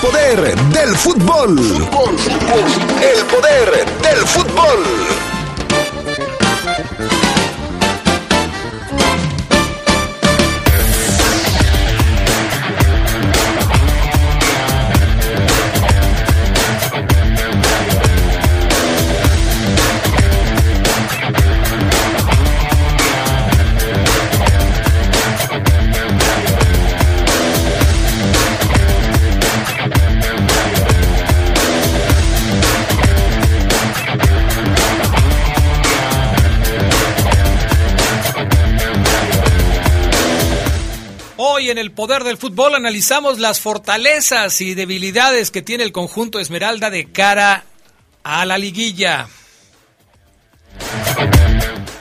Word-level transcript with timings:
poder 0.00 0.56
del 0.72 0.96
fútbol. 0.96 1.58
El 1.58 3.24
poder 3.26 3.86
del 4.02 4.26
fútbol. 4.26 5.27
Poder 41.98 42.22
del 42.22 42.36
Fútbol 42.36 42.76
analizamos 42.76 43.40
las 43.40 43.60
fortalezas 43.60 44.60
y 44.60 44.74
debilidades 44.74 45.50
que 45.50 45.62
tiene 45.62 45.82
el 45.82 45.90
conjunto 45.90 46.38
Esmeralda 46.38 46.90
de 46.90 47.10
cara 47.10 47.64
a 48.22 48.46
la 48.46 48.56
liguilla. 48.56 49.26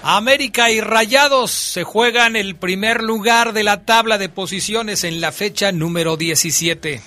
América 0.03 0.69
y 0.69 0.81
Rayados 0.81 1.49
se 1.49 1.83
juegan 1.83 2.35
el 2.35 2.55
primer 2.55 3.01
lugar 3.01 3.53
de 3.53 3.63
la 3.63 3.85
tabla 3.85 4.19
de 4.19 4.29
posiciones 4.29 5.03
en 5.03 5.19
la 5.19 5.31
fecha 5.31 5.71
número 5.71 6.15
17. 6.15 7.01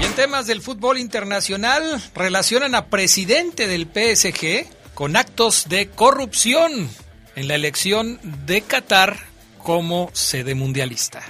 Y 0.00 0.04
en 0.04 0.12
temas 0.14 0.48
del 0.48 0.62
fútbol 0.62 0.98
internacional, 0.98 2.02
relacionan 2.12 2.74
a 2.74 2.86
presidente 2.86 3.68
del 3.68 3.84
PSG 3.84 4.66
con 4.94 5.14
actos 5.14 5.68
de 5.68 5.90
corrupción 5.90 6.90
en 7.36 7.46
la 7.46 7.54
elección 7.54 8.18
de 8.46 8.62
Qatar 8.62 9.29
como 9.70 10.10
sede 10.12 10.56
mundialista. 10.56 11.22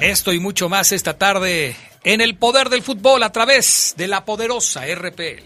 Esto 0.00 0.32
y 0.32 0.40
mucho 0.40 0.70
más 0.70 0.90
esta 0.92 1.18
tarde 1.18 1.76
en 2.04 2.22
el 2.22 2.36
poder 2.36 2.70
del 2.70 2.82
fútbol 2.82 3.22
a 3.22 3.30
través 3.30 3.92
de 3.98 4.08
la 4.08 4.24
poderosa 4.24 4.80
RPL. 4.86 5.44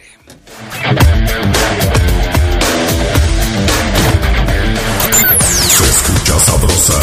Se 5.67 5.89
escucha 5.89 6.39
sabrosa, 6.39 7.01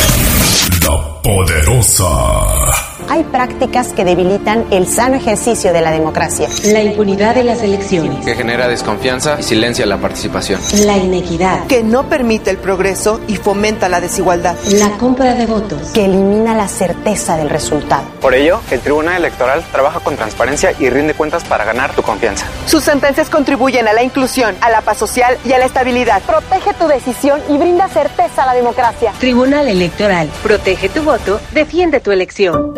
la 0.82 1.22
poderosa. 1.22 2.93
Hay 3.10 3.24
prácticas 3.24 3.94
que 3.94 4.06
debilitan 4.06 4.66
el 4.72 4.88
sano 4.88 5.16
ejercicio 5.16 5.74
de 5.74 5.82
la 5.82 5.92
democracia. 5.92 6.48
La 6.66 6.82
impunidad 6.82 7.36
de 7.36 7.44
las 7.44 7.62
elecciones. 7.62 8.26
Que 8.26 8.36
genera 8.36 8.68
desconfianza 8.68 9.38
y 9.40 9.44
silencia 9.44 9.86
la 9.86 9.98
participación. 9.98 10.60
La 10.86 10.98
inequidad. 10.98 11.68
Que 11.68 11.84
no 11.84 12.10
permite 12.10 12.50
el 12.50 12.58
progreso 12.58 13.22
y 13.28 13.38
fomenta 13.38 13.90
la 13.90 14.02
desigualdad. 14.02 14.56
La 14.72 14.90
compra 14.98 15.34
de 15.34 15.46
votos. 15.46 15.90
Que 15.94 16.06
elimina 16.06 16.56
la 16.56 16.68
certeza 16.68 17.38
del 17.38 17.50
resultado. 17.50 18.04
Por 18.22 18.34
ello, 18.34 18.62
el 18.72 18.80
Tribunal 18.80 19.18
Electoral 19.18 19.64
trabaja 19.72 20.00
con 20.00 20.16
transparencia 20.16 20.74
y 20.80 20.90
rinde 20.90 21.14
cuentas 21.14 21.44
para 21.44 21.66
ganar 21.66 21.94
tu 21.96 22.02
confianza. 22.02 22.46
Sus 22.66 22.84
sentencias 22.84 23.30
contribuyen 23.30 23.88
a 23.88 23.94
la 23.94 24.04
inclusión, 24.04 24.56
a 24.62 24.70
la 24.70 24.82
paz 24.82 24.98
social 24.98 25.38
y 25.46 25.54
a 25.54 25.60
la 25.60 25.66
estabilidad. 25.66 26.22
Protege 26.24 26.74
tu 26.74 26.88
decisión 26.88 27.42
y 27.50 27.58
brinda 27.58 27.88
certeza 27.88 28.44
a 28.44 28.48
la 28.48 28.54
democracia. 28.54 29.14
Tribunal 29.20 29.68
Electoral. 29.68 30.30
Protege 30.42 30.90
tu 30.90 31.04
voto, 31.04 31.40
defiende 31.54 32.00
tu 32.00 32.12
elección. 32.12 32.74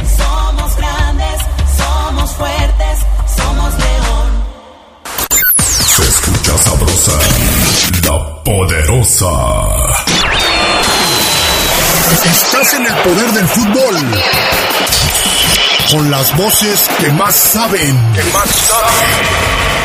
La 7.08 8.42
poderosa. 8.44 9.26
Estás 12.30 12.74
en 12.74 12.86
el 12.86 12.94
poder 12.96 13.32
del 13.32 13.48
fútbol. 13.48 13.96
Con 15.90 16.10
las 16.10 16.36
voces 16.36 16.90
que 16.98 17.10
más 17.12 17.34
saben. 17.34 18.12
Que 18.12 18.22
más 18.24 18.50
saben. 18.50 19.79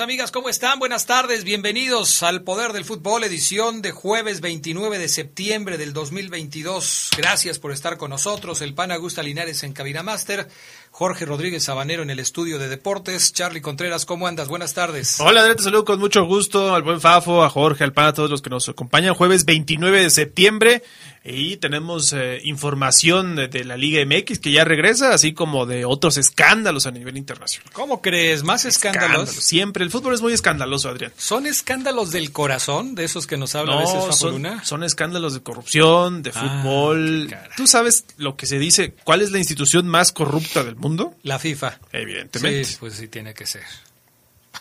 Amigos, 0.00 0.16
amigas? 0.16 0.32
¿Cómo 0.32 0.48
están? 0.48 0.78
Buenas 0.78 1.06
tardes, 1.06 1.44
bienvenidos 1.44 2.22
al 2.22 2.42
Poder 2.42 2.72
del 2.72 2.84
Fútbol, 2.84 3.24
edición 3.24 3.82
de 3.82 3.92
jueves 3.92 4.40
29 4.40 4.98
de 4.98 5.08
septiembre 5.08 5.78
del 5.78 5.92
2022. 5.92 7.10
Gracias 7.16 7.58
por 7.58 7.72
estar 7.72 7.96
con 7.96 8.10
nosotros. 8.10 8.60
El 8.62 8.74
pan 8.74 8.92
Augusta 8.92 9.22
Linares 9.22 9.62
en 9.62 9.72
Cabina 9.72 10.02
Master, 10.02 10.48
Jorge 10.90 11.24
Rodríguez 11.24 11.64
Sabanero 11.64 12.02
en 12.02 12.10
el 12.10 12.18
estudio 12.18 12.58
de 12.58 12.68
deportes, 12.68 13.32
Charlie 13.32 13.60
Contreras, 13.60 14.04
¿cómo 14.04 14.26
andas? 14.26 14.48
Buenas 14.48 14.74
tardes. 14.74 15.18
Hola, 15.20 15.40
Adrián, 15.40 15.56
te 15.56 15.62
saludo 15.62 15.84
con 15.84 15.98
mucho 15.98 16.24
gusto 16.24 16.74
al 16.74 16.82
buen 16.82 17.00
Fafo, 17.00 17.42
a 17.42 17.50
Jorge, 17.50 17.84
al 17.84 17.92
pan, 17.92 18.06
a 18.06 18.12
todos 18.12 18.30
los 18.30 18.42
que 18.42 18.50
nos 18.50 18.68
acompañan. 18.68 19.14
Jueves 19.14 19.44
29 19.44 20.02
de 20.02 20.10
septiembre 20.10 20.82
y 21.26 21.56
tenemos 21.56 22.12
eh, 22.12 22.40
información 22.44 23.36
de, 23.36 23.48
de 23.48 23.64
la 23.64 23.76
Liga 23.76 24.04
MX 24.04 24.38
que 24.38 24.52
ya 24.52 24.64
regresa, 24.64 25.12
así 25.12 25.32
como 25.34 25.66
de 25.66 25.84
otros 25.84 26.16
escándalos 26.16 26.86
a 26.86 26.90
nivel 26.90 27.16
internacional. 27.16 27.70
¿Cómo 27.72 28.00
crees? 28.02 28.42
¿Más 28.44 28.64
escándalos? 28.64 29.30
Siempre, 29.30 29.84
el 29.84 29.90
fútbol 29.90 30.14
es 30.14 30.20
muy 30.22 30.32
escandaloso, 30.32 30.88
Adrián. 30.88 31.12
¿Son 31.16 31.46
escándalos 31.46 32.10
del 32.12 32.32
corazón, 32.32 32.94
de 32.94 33.04
esos 33.04 33.26
que 33.26 33.36
nos 33.36 33.54
habla 33.54 33.74
a 33.74 33.80
veces 33.80 33.94
No, 33.94 34.12
son, 34.12 34.64
son 34.64 34.84
escándalos 34.84 35.34
de 35.34 35.40
corrupción, 35.42 36.22
de 36.22 36.32
Ah, 36.34 36.60
fútbol. 36.62 37.34
¿Tú 37.56 37.66
sabes 37.66 38.04
lo 38.18 38.36
que 38.36 38.46
se 38.46 38.58
dice? 38.58 38.94
¿Cuál 39.04 39.22
es 39.22 39.30
la 39.32 39.38
institución 39.38 39.86
más 39.88 40.12
corrupta 40.12 40.62
del 40.64 40.76
mundo? 40.76 41.14
La 41.22 41.38
FIFA. 41.38 41.78
Evidentemente. 41.92 42.64
Sí, 42.64 42.76
pues 42.80 42.94
sí 42.94 43.08
tiene 43.08 43.34
que 43.34 43.46
ser. 43.46 43.62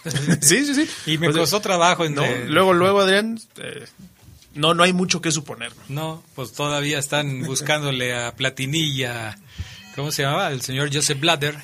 Sí, 0.41 0.65
sí, 0.65 0.75
sí. 0.75 0.89
Y 1.13 1.17
me 1.17 1.27
Pues, 1.27 1.37
costó 1.37 1.61
trabajo 1.61 2.05
en 2.05 2.15
No, 2.15 2.23
luego, 2.47 2.73
luego, 2.73 3.01
Adrián, 3.01 3.39
eh, 3.57 3.85
no, 4.55 4.73
no 4.73 4.83
hay 4.83 4.93
mucho 4.93 5.21
que 5.21 5.31
suponer. 5.31 5.71
¿no? 5.87 6.01
No, 6.01 6.23
pues 6.33 6.53
todavía 6.53 6.97
están 6.97 7.41
buscándole 7.45 8.15
a 8.15 8.35
Platinilla, 8.35 9.37
¿cómo 9.95 10.11
se 10.11 10.23
llamaba? 10.23 10.51
El 10.51 10.61
señor 10.61 10.89
Joseph 10.93 11.19
Blatter. 11.19 11.55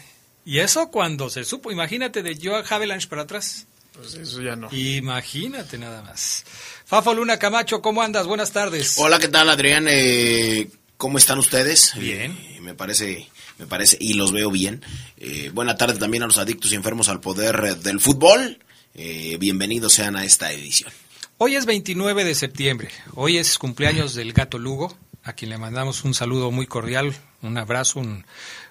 Y 0.46 0.60
eso 0.60 0.90
cuando 0.90 1.30
se 1.30 1.44
supo, 1.44 1.72
imagínate 1.72 2.24
de 2.24 2.38
Joe 2.42 2.64
Havelange 2.68 3.08
para 3.08 3.24
atrás. 3.24 3.66
Pues 3.94 4.14
eso 4.16 4.42
ya 4.42 4.56
no. 4.56 4.70
Imagínate 4.74 5.78
nada 5.78 6.02
más. 6.02 6.46
Fafo 6.86 7.14
Luna 7.14 7.38
Camacho, 7.38 7.82
¿cómo 7.82 8.02
andas? 8.02 8.26
Buenas 8.26 8.52
tardes. 8.52 8.96
Hola, 8.98 9.20
¿qué 9.20 9.28
tal, 9.28 9.50
Adrián? 9.50 9.86
Eh, 9.90 10.70
¿Cómo 10.98 11.18
están 11.18 11.40
ustedes? 11.40 11.94
Bien. 11.96 12.32
Eh, 12.32 12.60
me 12.62 12.74
parece, 12.74 13.28
me 13.58 13.66
parece, 13.66 13.98
y 14.00 14.14
los 14.14 14.32
veo 14.32 14.52
bien. 14.52 14.84
Eh, 15.18 15.50
buena 15.54 15.76
tarde 15.76 15.98
también 15.98 16.24
a 16.24 16.28
los 16.28 16.38
adictos 16.38 16.72
y 16.72 16.76
enfermos 16.76 17.10
al 17.10 17.20
poder 17.20 17.78
del 17.78 18.00
fútbol. 18.00 18.60
Eh, 18.94 19.38
bienvenidos 19.40 19.94
sean 19.94 20.16
a 20.16 20.26
esta 20.26 20.52
edición. 20.52 20.92
Hoy 21.44 21.56
es 21.56 21.66
29 21.66 22.24
de 22.24 22.36
septiembre. 22.36 22.92
Hoy 23.16 23.40
es 23.40 23.58
cumpleaños 23.58 24.14
del 24.14 24.32
gato 24.32 24.60
Lugo. 24.60 24.96
a 25.24 25.34
quien 25.34 25.50
le 25.50 25.58
mandamos 25.58 26.04
un 26.04 26.14
saludo 26.14 26.52
muy 26.52 26.68
cordial, 26.68 27.16
un 27.42 27.58
abrazo, 27.58 28.00
un, 28.00 28.28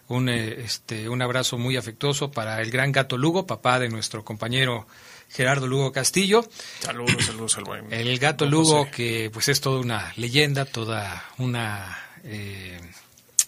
un, 0.07 0.29
eh, 0.29 0.63
este, 0.63 1.09
un 1.09 1.21
abrazo 1.21 1.59
muy 1.59 1.77
afectuoso 1.77 2.31
para 2.31 2.63
el 2.63 2.71
gran 2.71 2.93
gato 2.93 3.19
Lugo, 3.19 3.45
papá 3.45 3.81
de 3.81 3.89
nuestro 3.89 4.25
compañero 4.25 4.87
Gerardo 5.31 5.67
Lugo 5.67 5.91
Castillo. 5.91 6.49
Saludos, 6.79 7.25
saludos 7.25 7.59
al 7.59 7.65
buen. 7.65 7.93
El 7.93 8.17
gato 8.21 8.47
Lugo, 8.47 8.85
José. 8.85 8.91
que 8.93 9.31
pues 9.33 9.49
es 9.49 9.61
toda 9.61 9.81
una 9.81 10.13
leyenda, 10.15 10.65
toda 10.65 11.25
una 11.39 11.99
eh, 12.23 12.81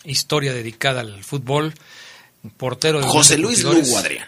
historia 0.03 0.53
dedicada 0.53 1.03
al 1.03 1.23
fútbol. 1.23 1.75
Portero 2.57 3.01
de 3.01 3.07
José 3.07 3.39
Luis. 3.39 3.63
Lugo, 3.63 3.99
Adrián. 3.99 4.27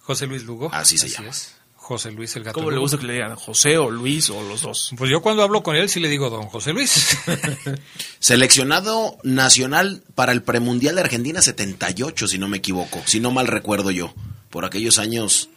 José 0.00 0.26
Luis 0.26 0.44
Lugo. 0.44 0.70
Así 0.72 0.96
se 0.96 1.10
llama. 1.10 1.28
es. 1.28 1.53
José 1.84 2.10
Luis 2.12 2.34
el 2.36 2.44
gato 2.44 2.54
¿Cómo 2.60 2.70
le 2.70 2.78
gusta 2.78 2.96
que 2.96 3.04
le 3.04 3.12
digan? 3.12 3.36
¿José 3.36 3.76
o 3.76 3.90
Luis 3.90 4.30
o 4.30 4.42
los 4.42 4.62
dos? 4.62 4.90
Pues 4.96 5.10
yo 5.10 5.20
cuando 5.20 5.42
hablo 5.42 5.62
con 5.62 5.76
él 5.76 5.90
sí 5.90 6.00
le 6.00 6.08
digo 6.08 6.30
don 6.30 6.46
José 6.48 6.72
Luis. 6.72 7.14
Seleccionado 8.18 9.18
nacional 9.22 10.02
para 10.14 10.32
el 10.32 10.42
premundial 10.42 10.94
de 10.96 11.02
Argentina 11.02 11.42
78, 11.42 12.26
si 12.28 12.38
no 12.38 12.48
me 12.48 12.58
equivoco, 12.58 13.02
si 13.06 13.20
no 13.20 13.30
mal 13.30 13.46
recuerdo 13.46 13.90
yo, 13.90 14.14
por 14.50 14.64
aquellos 14.64 14.98
años 14.98 15.50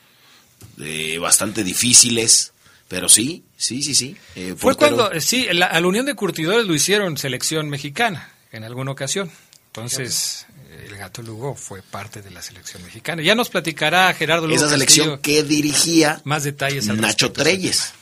eh, 0.82 1.18
bastante 1.20 1.64
difíciles, 1.64 2.52
pero 2.88 3.08
sí, 3.10 3.44
sí, 3.56 3.82
sí, 3.82 3.96
sí. 3.96 4.18
eh, 4.36 4.56
Fue 4.58 4.74
portero- 4.74 4.96
cuando, 4.98 5.12
eh, 5.14 5.22
sí, 5.22 5.48
la, 5.52 5.68
a 5.68 5.80
la 5.80 5.88
Unión 5.88 6.06
de 6.06 6.16
Curtidores 6.16 6.66
lo 6.68 6.74
hicieron 6.74 7.18
selección 7.18 7.70
mexicana 7.70 8.32
en 8.52 8.64
alguna 8.64 8.92
ocasión. 8.92 9.32
Entonces, 9.68 10.46
gato 10.98 11.22
Lugo 11.22 11.56
fue 11.56 11.82
parte 11.82 12.22
de 12.22 12.32
la 12.32 12.42
selección 12.42 12.84
mexicana. 12.84 13.22
Ya 13.22 13.36
nos 13.36 13.50
platicará 13.50 14.14
Gerardo 14.14 14.48
Lugo 14.48 14.58
esa 14.58 14.70
selección 14.70 15.18
Castillo 15.18 15.22
que 15.22 15.44
dirigía 15.44 16.22
más 16.24 16.44
detalles 16.44 16.90
al 16.90 17.00
Nacho. 17.00 17.32
Treyes. 17.32 17.94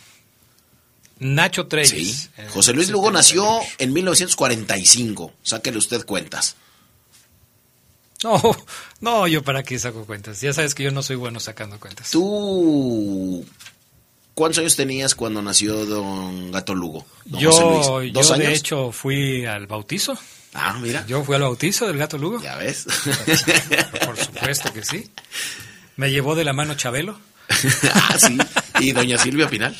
Nacho 1.19 1.67
Treyes. 1.67 1.91
Sí. 1.91 2.29
José 2.49 2.73
Luis 2.73 2.89
Lugo 2.89 3.11
nació 3.11 3.59
en 3.77 3.93
1945. 3.93 5.33
Sáquele 5.43 5.77
usted 5.77 6.05
cuentas. 6.05 6.55
No, 8.23 8.41
no, 9.01 9.27
yo 9.27 9.43
para 9.43 9.63
qué 9.63 9.77
saco 9.77 10.05
cuentas. 10.05 10.41
Ya 10.41 10.53
sabes 10.53 10.73
que 10.73 10.83
yo 10.83 10.91
no 10.91 11.03
soy 11.03 11.15
bueno 11.15 11.39
sacando 11.39 11.79
cuentas. 11.79 12.11
¿Tú 12.11 13.45
cuántos 14.33 14.59
años 14.59 14.75
tenías 14.75 15.15
cuando 15.15 15.41
nació 15.41 15.85
don 15.85 16.51
Gato 16.51 16.73
Lugo? 16.73 17.05
Don 17.25 17.39
yo, 17.39 17.51
José 17.51 17.97
Luis? 17.99 18.13
¿Dos 18.13 18.27
yo 18.27 18.33
años? 18.33 18.47
de 18.47 18.53
hecho 18.53 18.91
fui 18.91 19.45
al 19.45 19.67
bautizo. 19.67 20.17
Ah, 20.55 20.77
mira. 20.81 21.05
Yo 21.05 21.23
fui 21.23 21.35
al 21.35 21.41
bautizo 21.41 21.85
del 21.85 21.97
gato 21.97 22.17
Lugo. 22.17 22.41
Ya 22.41 22.55
ves. 22.55 22.85
Por 24.05 24.17
supuesto 24.17 24.71
que 24.73 24.83
sí. 24.83 25.11
Me 25.97 26.09
llevó 26.11 26.35
de 26.35 26.43
la 26.43 26.53
mano 26.53 26.73
Chabelo 26.75 27.19
ah, 27.93 28.17
sí. 28.19 28.37
Y 28.79 28.91
doña 28.91 29.17
Silvia 29.17 29.49
Pinal. 29.49 29.75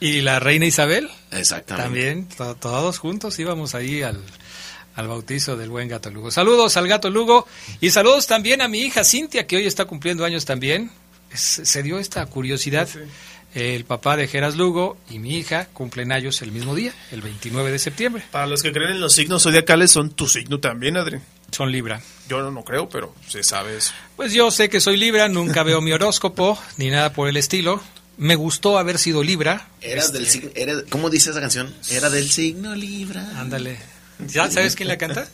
y 0.00 0.20
la 0.22 0.40
reina 0.40 0.66
Isabel. 0.66 1.08
Exactamente. 1.30 1.84
También, 1.84 2.28
to- 2.28 2.54
todos 2.56 2.98
juntos 2.98 3.38
íbamos 3.38 3.74
ahí 3.74 4.02
al, 4.02 4.20
al 4.94 5.08
bautizo 5.08 5.56
del 5.56 5.70
buen 5.70 5.88
gato 5.88 6.10
Lugo. 6.10 6.30
Saludos 6.30 6.76
al 6.76 6.88
gato 6.88 7.10
Lugo 7.10 7.46
y 7.80 7.90
saludos 7.90 8.26
también 8.26 8.60
a 8.62 8.68
mi 8.68 8.80
hija 8.80 9.04
Cintia, 9.04 9.46
que 9.46 9.56
hoy 9.56 9.66
está 9.66 9.84
cumpliendo 9.84 10.24
años 10.24 10.44
también. 10.44 10.90
Es- 11.32 11.60
se 11.64 11.82
dio 11.82 11.98
esta 11.98 12.24
curiosidad. 12.26 12.88
El 13.56 13.86
papá 13.86 14.18
de 14.18 14.28
Geras 14.28 14.54
Lugo 14.56 14.98
y 15.08 15.18
mi 15.18 15.34
hija 15.38 15.66
cumplen 15.72 16.12
años 16.12 16.42
el 16.42 16.52
mismo 16.52 16.74
día, 16.74 16.92
el 17.10 17.22
29 17.22 17.72
de 17.72 17.78
septiembre. 17.78 18.22
Para 18.30 18.46
los 18.46 18.62
que 18.62 18.70
creen 18.70 18.90
en 18.90 19.00
los 19.00 19.14
signos 19.14 19.44
zodiacales, 19.44 19.90
son 19.90 20.10
tu 20.10 20.28
signo 20.28 20.60
también, 20.60 20.98
Adri. 20.98 21.20
Son 21.52 21.72
Libra. 21.72 22.02
Yo 22.28 22.42
no, 22.42 22.50
no 22.50 22.64
creo, 22.64 22.86
pero 22.90 23.14
se 23.26 23.42
sabe 23.42 23.78
eso. 23.78 23.92
Pues 24.14 24.34
yo 24.34 24.50
sé 24.50 24.68
que 24.68 24.78
soy 24.78 24.98
Libra, 24.98 25.28
nunca 25.30 25.62
veo 25.62 25.80
mi 25.80 25.90
horóscopo 25.92 26.58
ni 26.76 26.90
nada 26.90 27.14
por 27.14 27.30
el 27.30 27.38
estilo. 27.38 27.80
Me 28.18 28.34
gustó 28.34 28.76
haber 28.78 28.98
sido 28.98 29.22
Libra. 29.22 29.68
Eras 29.80 30.12
del 30.12 30.26
signo. 30.26 30.50
era- 30.54 30.82
¿Cómo 30.90 31.08
dice 31.08 31.30
esa 31.30 31.40
canción? 31.40 31.74
Era 31.90 32.10
del 32.10 32.30
signo 32.30 32.74
Libra. 32.74 33.40
Ándale. 33.40 33.78
¿Ya 34.28 34.50
sabes 34.50 34.76
quién 34.76 34.88
la 34.88 34.98
canta? 34.98 35.28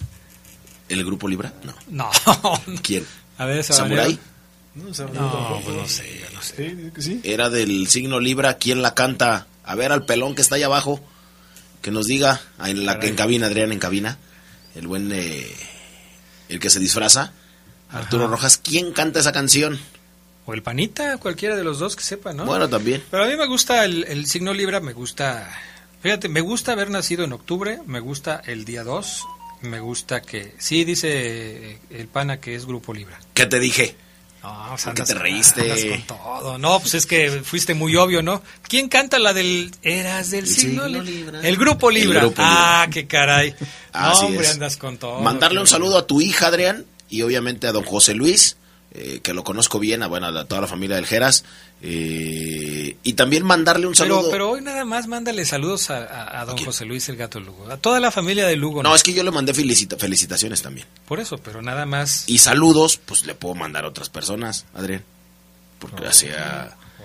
¿El 0.88 1.04
grupo 1.04 1.26
Libra? 1.26 1.52
No. 1.64 1.74
No. 1.88 2.10
¿Quién? 2.82 3.04
A 3.38 3.46
ver, 3.46 3.64
¿Samurai? 3.64 4.16
No, 4.74 4.88
o 4.90 4.94
sea, 4.94 5.06
No, 5.06 5.60
pues 5.64 5.76
no 5.76 5.86
sé, 5.88 6.20
yo 6.20 6.30
no 6.34 6.42
sé. 6.42 6.70
Sí, 6.96 7.02
sí. 7.02 7.20
Era 7.24 7.50
del 7.50 7.88
signo 7.88 8.20
Libra. 8.20 8.58
¿Quién 8.58 8.80
la 8.82 8.94
canta? 8.94 9.46
A 9.64 9.74
ver, 9.74 9.92
al 9.92 10.04
pelón 10.06 10.34
que 10.34 10.42
está 10.42 10.56
allá 10.56 10.66
abajo. 10.66 11.00
Que 11.82 11.90
nos 11.90 12.06
diga. 12.06 12.40
ah, 12.58 12.70
En 12.70 12.86
la 12.86 12.98
en 13.02 13.14
cabina, 13.16 13.46
Adrián, 13.46 13.72
en 13.72 13.78
cabina. 13.78 14.18
El 14.74 14.86
buen. 14.86 15.10
eh, 15.12 15.46
el 16.48 16.58
que 16.60 16.70
se 16.70 16.80
disfraza. 16.80 17.32
Arturo 17.90 18.26
Rojas. 18.28 18.56
¿Quién 18.56 18.92
canta 18.92 19.20
esa 19.20 19.32
canción? 19.32 19.78
O 20.46 20.54
el 20.54 20.62
panita, 20.62 21.18
cualquiera 21.18 21.54
de 21.56 21.62
los 21.64 21.78
dos 21.78 21.94
que 21.94 22.02
sepa, 22.02 22.32
¿no? 22.32 22.44
Bueno, 22.46 22.68
también. 22.68 23.02
Pero 23.10 23.24
a 23.24 23.26
mí 23.28 23.36
me 23.36 23.46
gusta 23.46 23.84
el, 23.84 24.04
el 24.04 24.26
signo 24.26 24.52
Libra, 24.54 24.80
me 24.80 24.92
gusta... 24.92 25.48
Fíjate, 26.02 26.28
me 26.28 26.40
gusta 26.40 26.72
haber 26.72 26.90
nacido 26.90 27.22
en 27.24 27.32
octubre, 27.32 27.78
me 27.86 28.00
gusta 28.00 28.42
el 28.46 28.64
día 28.64 28.82
2, 28.82 29.24
me 29.60 29.78
gusta 29.78 30.20
que... 30.20 30.52
Sí, 30.58 30.84
dice 30.84 31.78
el 31.90 32.08
pana 32.08 32.40
que 32.40 32.56
es 32.56 32.66
grupo 32.66 32.92
Libra. 32.92 33.20
¿Qué 33.34 33.46
te 33.46 33.60
dije? 33.60 33.94
No, 34.42 34.66
pues 34.70 34.82
¿Por 34.84 34.94
qué 34.94 35.02
andas- 35.02 35.08
te 35.08 35.14
reíste? 35.14 35.60
andas 35.62 35.84
con 35.84 36.02
todo. 36.18 36.58
No, 36.58 36.80
pues 36.80 36.94
es 36.94 37.06
que 37.06 37.42
fuiste 37.44 37.74
muy 37.74 37.94
obvio, 37.96 38.22
¿no? 38.22 38.42
¿Quién 38.68 38.88
canta 38.88 39.18
la 39.20 39.32
del... 39.32 39.70
Eras 39.82 40.30
del 40.32 40.44
El 40.44 40.50
signo, 40.50 40.84
signo 40.86 41.00
Li- 41.02 41.10
Libra. 41.18 41.40
El 41.42 41.56
grupo 41.56 41.90
El 41.90 41.94
Libra. 41.96 42.20
grupo 42.20 42.42
ah, 42.44 42.86
qué 42.90 43.06
caray. 43.06 43.54
No, 43.60 44.00
Así 44.00 44.24
hombre, 44.26 44.44
es. 44.46 44.52
andas 44.54 44.76
con 44.76 44.96
todo. 44.98 45.20
Mandarle 45.20 45.60
un 45.60 45.66
saludo 45.68 45.98
a 45.98 46.06
tu 46.06 46.20
hija, 46.20 46.48
Adrián, 46.48 46.84
y 47.08 47.22
obviamente 47.22 47.66
a 47.68 47.72
don 47.72 47.84
José 47.84 48.14
Luis, 48.14 48.56
eh, 48.94 49.20
que 49.22 49.32
lo 49.34 49.42
conozco 49.44 49.78
bien, 49.78 50.02
a, 50.02 50.06
bueno, 50.06 50.26
a 50.26 50.44
toda 50.44 50.60
la 50.60 50.66
familia 50.66 50.96
del 50.96 51.06
Geras. 51.06 51.44
eh, 52.06 52.96
y 53.02 53.12
también 53.14 53.44
mandarle 53.44 53.86
un 53.86 53.94
saludo. 53.94 54.30
pero 54.30 54.50
hoy 54.50 54.60
nada 54.60 54.84
más 54.84 55.06
mándale 55.06 55.44
saludos 55.44 55.90
a, 55.90 55.98
a- 56.04 56.40
a 56.40 56.44
don 56.44 56.56
José 56.58 56.84
Luis 56.84 57.08
el 57.08 57.16
Gato 57.16 57.40
Lugo, 57.40 57.70
a 57.70 57.76
toda 57.76 58.00
la 58.00 58.10
familia 58.10 58.46
de 58.46 58.56
Lugo. 58.56 58.82
No, 58.82 58.94
es 58.94 59.02
que 59.02 59.12
yo 59.12 59.22
le 59.22 59.30
mandé 59.30 59.52
felicita- 59.54 59.96
felicitaciones 59.98 60.62
también. 60.62 60.86
Por 61.06 61.20
eso, 61.20 61.38
pero 61.38 61.62
nada 61.62 61.86
más. 61.86 62.24
Y 62.28 62.38
saludos, 62.38 62.98
pues 63.04 63.24
le 63.26 63.34
puedo 63.34 63.54
mandar 63.54 63.84
a 63.84 63.88
otras 63.88 64.08
personas, 64.08 64.66
Adrián. 64.74 65.04
Porque. 65.78 66.02
Bueno, 66.02 66.12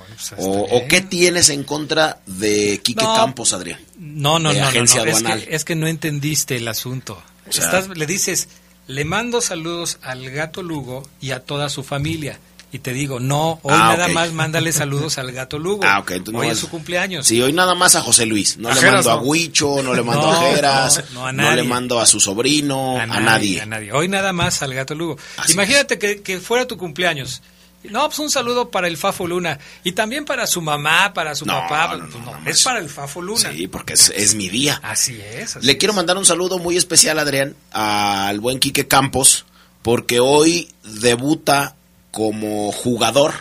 pues, 0.10 0.34
O, 0.38 0.88
qué 0.88 1.02
tienes 1.02 1.50
en 1.50 1.64
contra 1.64 2.20
de 2.26 2.80
Quique 2.84 3.04
No. 3.04 3.16
Campos, 3.16 3.54
Adrián? 3.54 3.80
No, 3.98 4.40
no, 4.40 4.50
de 4.54 4.56
no, 4.60 4.62
no, 4.62 4.68
agencia 4.70 5.04
no, 5.04 5.10
Es, 5.12 5.24
que, 5.24 5.56
es 5.56 5.66
que 5.66 5.76
no 5.76 5.88
entendiste 5.88 6.56
el 6.58 6.68
asunto. 6.68 7.22
O 7.48 7.52
sea- 7.52 7.66
Estás- 7.66 7.88
le 7.98 8.06
dices, 8.06 8.48
le 8.88 9.06
mando 9.06 9.42
saludos 9.42 9.98
al 10.02 10.30
Gato 10.32 10.62
Lugo 10.64 11.08
y 11.22 11.32
a 11.32 11.40
toda 11.42 11.70
su 11.70 11.84
familia. 11.84 12.40
Y 12.70 12.80
te 12.80 12.92
digo, 12.92 13.22
no, 13.22 13.60
hoy 13.64 13.74
Ah, 13.74 13.96
nada 13.96 14.08
más 14.10 14.34
mándale 14.34 14.72
saludos 14.74 15.18
al 15.18 15.32
Gato 15.32 15.58
Lugo. 15.58 15.84
Ah, 15.86 16.00
ok, 16.00 16.12
entonces 16.12 16.34
no 16.34 16.40
hoy 16.40 16.48
es- 16.48 16.54
es 16.54 16.60
su 16.60 16.70
cumpleaños. 16.70 17.26
Sí, 17.26 17.42
hoy 17.42 17.54
nada 17.54 17.76
más 17.76 17.96
a 17.96 18.02
José 18.02 18.26
Luis. 18.26 18.58
No 18.58 18.68
A 18.70 18.76
le 18.76 18.82
mando 18.92 19.12
a 19.12 19.16
no. 19.16 19.22
Huicho, 19.22 19.82
no 19.82 19.94
le 19.94 20.04
mando 20.04 20.24
No, 20.28 20.34
a 20.34 20.42
Geras, 20.54 21.04
no, 21.14 21.22
no, 21.22 21.28
a 21.28 21.32
no 21.32 21.44
nadie. 21.44 21.56
le 21.56 21.64
mando 21.64 21.98
a 22.00 22.06
su 22.06 22.20
sobrino, 22.20 23.00
a, 23.00 23.06
nadie. 23.06 23.62
A 23.62 23.66
nadie. 23.66 23.94
Hoy 23.94 24.10
nada 24.10 24.34
más 24.34 24.62
al 24.64 24.74
Gato 24.74 24.96
Lugo. 24.96 25.18
Así 25.38 25.54
Imagínate 25.54 25.98
que, 25.98 26.22
que 26.22 26.40
fuera 26.42 26.68
tu 26.68 26.76
cumpleaños. 26.78 27.42
No, 27.90 28.06
pues 28.08 28.20
un 28.20 28.30
saludo 28.30 28.70
para 28.70 28.88
el 28.88 28.98
Fafo 28.98 29.28
Luna. 29.28 29.60
Y 29.84 29.94
también 29.94 30.26
para 30.26 30.48
su 30.48 30.62
mamá, 30.62 31.14
para 31.14 31.36
su 31.36 31.46
No, 31.46 31.54
papá. 31.54 31.98
no, 31.98 32.08
Pues 32.10 32.24
no, 32.24 32.50
es 32.50 32.64
para 32.64 32.80
el 32.80 32.90
Fafo 32.90 33.22
Luna. 33.22 33.52
Sí, 33.52 33.68
porque 33.68 33.94
es, 33.94 34.12
es 34.16 34.36
mi 34.36 34.50
día. 34.50 34.80
Así 34.84 35.20
es. 35.22 35.56
así 35.58 35.66
Le 35.66 35.78
quiero 35.78 35.94
mandar 35.94 36.18
un 36.18 36.26
saludo 36.26 36.60
muy 36.60 36.78
especial, 36.78 37.20
Adrián, 37.20 37.56
al 37.72 38.40
buen 38.40 38.60
Quique 38.60 38.88
Campos, 38.88 39.46
porque 39.82 40.20
hoy 40.20 40.72
debuta 40.84 41.76
como 42.12 42.72
jugador 42.72 43.34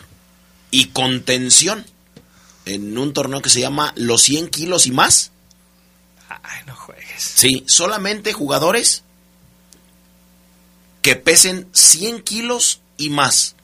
y 0.71 0.87
contención 0.87 1.87
en 2.65 2.97
un 2.99 3.13
torneo 3.13 3.41
que 3.43 3.51
se 3.51 3.61
llama 3.61 3.93
Los 3.97 4.23
100 4.23 4.49
kilos 4.49 4.87
y 4.87 4.91
más. 4.93 5.31
Ay, 6.29 6.61
no 6.67 6.75
juegues. 6.75 7.05
Sí, 7.23 7.65
solamente 7.67 8.33
jugadores 8.33 9.03
que 11.03 11.17
pesen 11.17 11.69
100 11.73 12.23
kilos 12.23 12.81
y 12.97 13.11
más. 13.11 13.55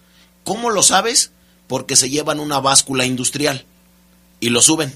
¿Cómo 0.44 0.70
lo 0.70 0.82
sabes? 0.82 1.32
Porque 1.66 1.96
se 1.96 2.10
llevan 2.10 2.40
una 2.40 2.60
báscula 2.60 3.04
industrial 3.06 3.64
y 4.40 4.50
lo 4.50 4.60
suben. 4.60 4.94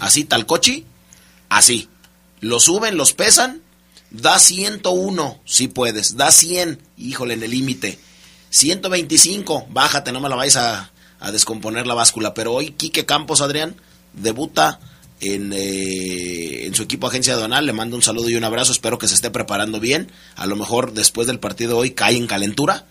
Así, 0.00 0.24
tal 0.24 0.46
cochi, 0.46 0.86
así. 1.48 1.88
Lo 2.40 2.58
suben, 2.58 2.96
los 2.96 3.12
pesan, 3.12 3.62
da 4.10 4.38
101, 4.38 5.40
si 5.44 5.68
puedes, 5.68 6.16
da 6.16 6.32
100, 6.32 6.80
híjole, 6.96 7.34
en 7.34 7.42
el 7.44 7.50
límite. 7.52 7.98
125, 8.50 9.68
bájate, 9.70 10.10
no 10.10 10.20
me 10.20 10.28
la 10.28 10.36
vais 10.36 10.56
a, 10.56 10.90
a 11.20 11.30
descomponer 11.30 11.86
la 11.86 11.94
báscula. 11.94 12.34
Pero 12.34 12.52
hoy 12.52 12.72
Quique 12.72 13.06
Campos, 13.06 13.40
Adrián, 13.40 13.76
debuta 14.12 14.80
en, 15.20 15.52
eh, 15.54 16.66
en 16.66 16.74
su 16.74 16.82
equipo 16.82 17.06
agencia 17.06 17.34
aduanal. 17.34 17.64
Le 17.64 17.72
mando 17.72 17.96
un 17.96 18.02
saludo 18.02 18.28
y 18.28 18.34
un 18.34 18.44
abrazo. 18.44 18.72
Espero 18.72 18.98
que 18.98 19.08
se 19.08 19.14
esté 19.14 19.30
preparando 19.30 19.80
bien. 19.80 20.10
A 20.34 20.46
lo 20.46 20.56
mejor 20.56 20.92
después 20.92 21.26
del 21.26 21.38
partido 21.38 21.78
hoy 21.78 21.92
cae 21.92 22.16
en 22.16 22.26
calentura. 22.26 22.86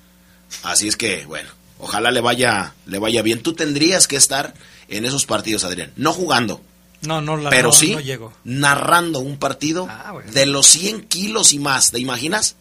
Así 0.64 0.88
es 0.88 0.96
que, 0.96 1.26
bueno, 1.26 1.50
ojalá 1.82 2.12
le 2.12 2.22
vaya, 2.22 2.74
le 2.86 2.98
vaya 3.00 3.22
bien. 3.22 3.42
Tú 3.44 3.54
tendrías 3.54 4.08
que 4.08 4.16
estar 4.16 4.54
en 4.88 5.06
esos 5.06 5.26
partidos, 5.26 5.64
Adrián. 5.64 5.92
No 5.98 6.14
jugando, 6.14 6.62
No, 7.02 7.20
no, 7.22 7.36
la, 7.38 7.50
pero 7.50 7.70
no, 7.70 7.74
sí 7.74 7.94
no 7.94 8.00
llego. 8.00 8.34
narrando 8.44 9.20
un 9.20 9.38
partido 9.38 9.88
Ah, 9.90 10.12
bueno. 10.14 10.32
de 10.32 10.46
los 10.46 10.66
100 10.68 11.06
kilos 11.08 11.52
y 11.54 11.60
más. 11.60 11.92
¿Te 11.92 12.00
imaginas? 12.00 12.56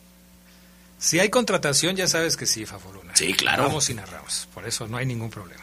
Si 0.98 1.18
hay 1.18 1.30
contratación, 1.30 1.96
ya 1.96 2.06
sabes 2.08 2.36
que 2.36 2.46
sí, 2.46 2.66
Fafo 2.66 2.92
Luna. 2.92 3.12
Sí, 3.14 3.32
claro. 3.34 3.64
Vamos 3.64 3.88
y 3.90 3.94
narramos. 3.94 4.48
Por 4.52 4.66
eso 4.66 4.86
no 4.86 4.96
hay 4.98 5.06
ningún 5.06 5.30
problema. 5.30 5.62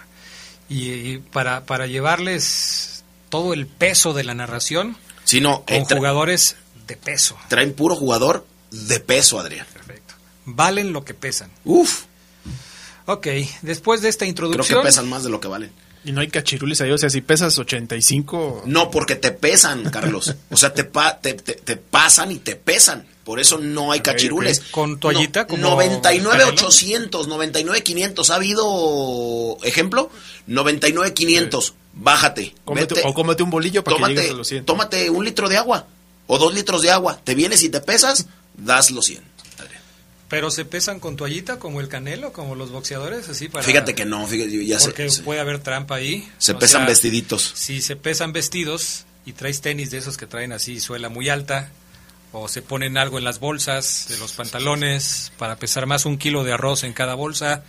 Y, 0.70 0.90
y 0.92 1.18
para, 1.20 1.64
para 1.66 1.86
llevarles 1.88 3.04
todo 3.30 3.54
el 3.54 3.68
peso 3.68 4.14
de 4.14 4.24
la 4.24 4.34
narración 4.34 4.98
Si 5.26 5.40
no, 5.40 5.64
con 5.64 5.76
eh, 5.78 5.86
jugadores 5.90 6.56
de 6.88 6.98
peso. 6.98 7.38
Traen 7.50 7.74
puro 7.74 7.96
jugador 7.96 8.46
de 8.72 9.00
peso, 9.00 9.40
Adrián. 9.40 9.68
Perfecto. 9.72 10.16
Valen 10.46 10.92
lo 10.92 11.06
que 11.06 11.14
pesan. 11.14 11.52
Uf. 11.66 12.04
Ok, 13.08 13.28
después 13.64 14.02
de 14.02 14.10
esta 14.10 14.20
Creo 14.26 14.30
introducción... 14.30 14.80
que 14.82 14.86
pesan 14.86 15.10
más 15.10 15.24
de 15.24 15.30
lo 15.30 15.40
que 15.40 15.48
valen. 15.48 15.72
Y 16.06 16.12
no 16.14 16.22
hay 16.22 16.28
cachirules 16.28 16.80
ahí, 16.82 16.92
o 16.92 16.98
sea, 16.98 17.10
si 17.10 17.20
pesas 17.22 17.58
85... 17.58 18.64
No, 18.66 18.92
porque 18.92 19.16
te 19.16 19.32
pesan, 19.32 19.90
Carlos. 19.90 20.36
O 20.52 20.56
sea, 20.58 20.74
te, 20.74 20.84
pa- 20.86 21.20
te, 21.20 21.34
te- 21.34 21.54
te 21.56 21.76
pasan 21.76 22.32
y 22.32 22.38
te 22.38 22.56
pesan. 22.56 23.06
Por 23.26 23.40
eso 23.42 23.58
no 23.58 23.92
hay 23.92 24.00
cachirules. 24.00 24.62
¿Con 24.72 25.00
toallita, 25.00 25.42
No, 25.42 25.48
como 25.48 25.64
99 25.72 26.38
Canelo? 26.40 26.52
800, 26.62 27.28
99 27.28 27.84
500. 27.84 28.30
¿Ha 28.30 28.36
habido 28.36 29.58
ejemplo? 29.64 30.10
99 30.48 31.14
500. 31.14 31.74
Bájate. 31.94 32.54
Cómete- 32.64 32.96
vete, 32.96 33.08
o 33.08 33.14
cómete 33.14 33.44
un 33.44 33.50
bolillo 33.50 33.84
para 33.84 33.98
que 33.98 34.02
tómate, 34.02 34.16
llegues 34.16 34.32
a 34.34 34.38
los 34.38 34.48
100. 34.48 34.66
tómate 34.66 35.10
un 35.10 35.26
litro 35.26 35.50
de 35.50 35.58
agua 35.58 35.88
o 36.28 36.38
dos 36.38 36.54
litros 36.54 36.82
de 36.82 36.92
agua. 36.92 37.20
Te 37.24 37.36
vienes 37.36 37.64
y 37.64 37.70
te 37.70 37.82
pesas, 37.82 38.28
das 38.56 38.92
los 38.92 39.06
100. 39.08 39.24
Pero 40.30 40.52
se 40.52 40.66
pesan 40.66 41.00
con 41.00 41.16
toallita 41.16 41.58
como 41.58 41.80
el 41.80 41.88
canelo, 41.88 42.34
como 42.34 42.56
los 42.56 42.70
boxeadores, 42.72 43.30
así 43.30 43.48
para... 43.48 43.64
Fíjate 43.64 43.96
que 43.96 44.04
no, 44.06 44.28
fíjate, 44.28 44.66
ya. 44.66 44.78
Porque 44.80 45.10
puede 45.24 45.40
haber 45.40 45.60
trampa 45.60 45.96
ahí. 45.96 46.30
Se 46.38 46.52
O 46.52 46.60
pesan 46.60 46.82
sea, 46.82 46.88
vestiditos. 46.90 47.54
Si 47.56 47.82
se 47.82 47.96
pesan 47.96 48.34
vestidos 48.34 49.06
y 49.26 49.32
traes 49.34 49.62
tenis 49.62 49.90
de 49.90 50.00
esos 50.00 50.18
que 50.18 50.26
traen 50.28 50.52
así 50.52 50.82
suela 50.82 51.08
muy 51.08 51.30
alta, 51.30 51.72
o 52.34 52.50
se 52.50 52.62
ponen 52.62 52.98
algo 52.98 53.18
en 53.18 53.24
las 53.24 53.40
bolsas 53.40 54.08
de 54.10 54.18
los 54.18 54.34
pantalones 54.34 55.32
para 55.38 55.56
pesar 55.56 55.86
más 55.86 56.06
un 56.06 56.18
kilo 56.18 56.44
de 56.44 56.52
arroz 56.52 56.84
en 56.84 56.92
cada 56.92 57.14
bolsa, 57.16 57.64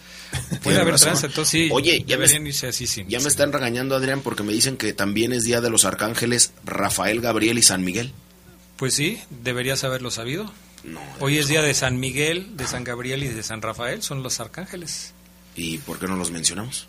puede 0.65 0.81
haber 0.81 0.97
tranza. 0.97 1.27
Entonces 1.27 1.51
sí, 1.51 1.69
Oye, 1.73 2.03
ya 2.09 2.19
me- 2.19 2.25
así 2.25 2.87
Ya 3.07 3.21
me 3.21 3.29
están 3.29 3.53
regañando, 3.53 3.95
Adrián, 3.95 4.21
porque 4.21 4.43
me 4.43 4.53
dicen 4.53 4.77
que 4.77 4.93
también 4.93 5.33
es 5.33 5.45
Día 5.45 5.61
de 5.61 5.71
los 5.71 5.85
Arcángeles 5.85 6.51
Rafael, 6.65 7.21
Gabriel 7.21 7.57
y 7.57 7.63
San 7.63 7.85
Miguel. 7.85 8.13
Pues 8.77 8.95
sí, 8.95 9.21
deberías 9.31 9.85
haberlo 9.85 10.11
sabido. 10.11 10.53
No. 10.93 11.01
Hoy 11.21 11.39
es 11.39 11.49
día 11.49 11.63
de 11.63 11.75
San 11.75 11.99
Miguel, 11.99 12.57
de 12.57 12.67
San 12.67 12.85
Gabriel 12.85 13.23
y 13.23 13.29
de 13.29 13.43
San 13.43 13.63
Rafael, 13.63 14.03
son 14.03 14.23
los 14.23 14.41
arcángeles. 14.41 15.13
¿Y 15.55 15.79
por 15.79 15.99
qué 15.99 16.07
no 16.07 16.17
los 16.17 16.31
mencionamos? 16.31 16.89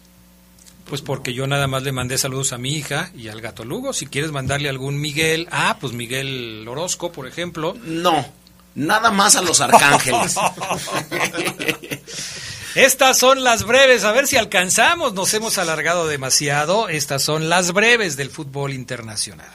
Pues 0.86 1.02
porque 1.02 1.34
yo 1.34 1.46
nada 1.46 1.68
más 1.68 1.84
le 1.84 1.92
mandé 1.92 2.18
saludos 2.18 2.52
a 2.52 2.58
mi 2.58 2.74
hija 2.74 3.12
y 3.16 3.28
al 3.28 3.42
gato 3.42 3.64
Lugo. 3.64 3.94
Si 3.94 4.08
quieres 4.08 4.32
mandarle 4.32 4.70
algún 4.70 5.00
Miguel, 5.00 5.48
ah, 5.52 5.78
pues 5.80 5.94
Miguel 5.94 6.66
Orozco, 6.68 7.12
por 7.12 7.28
ejemplo. 7.28 7.76
No, 7.84 8.26
nada 8.74 9.12
más 9.12 9.36
a 9.36 9.42
los 9.42 9.62
arcángeles. 9.62 10.36
Estas 12.76 13.18
son 13.18 13.44
las 13.44 13.66
breves, 13.66 14.04
a 14.04 14.12
ver 14.12 14.28
si 14.28 14.38
alcanzamos. 14.38 15.14
Nos 15.14 15.34
hemos 15.34 15.58
alargado 15.58 16.08
demasiado. 16.08 16.90
Estas 16.90 17.24
son 17.24 17.50
las 17.50 17.72
breves 17.72 18.16
del 18.16 18.30
fútbol 18.30 18.74
internacional. 18.74 19.50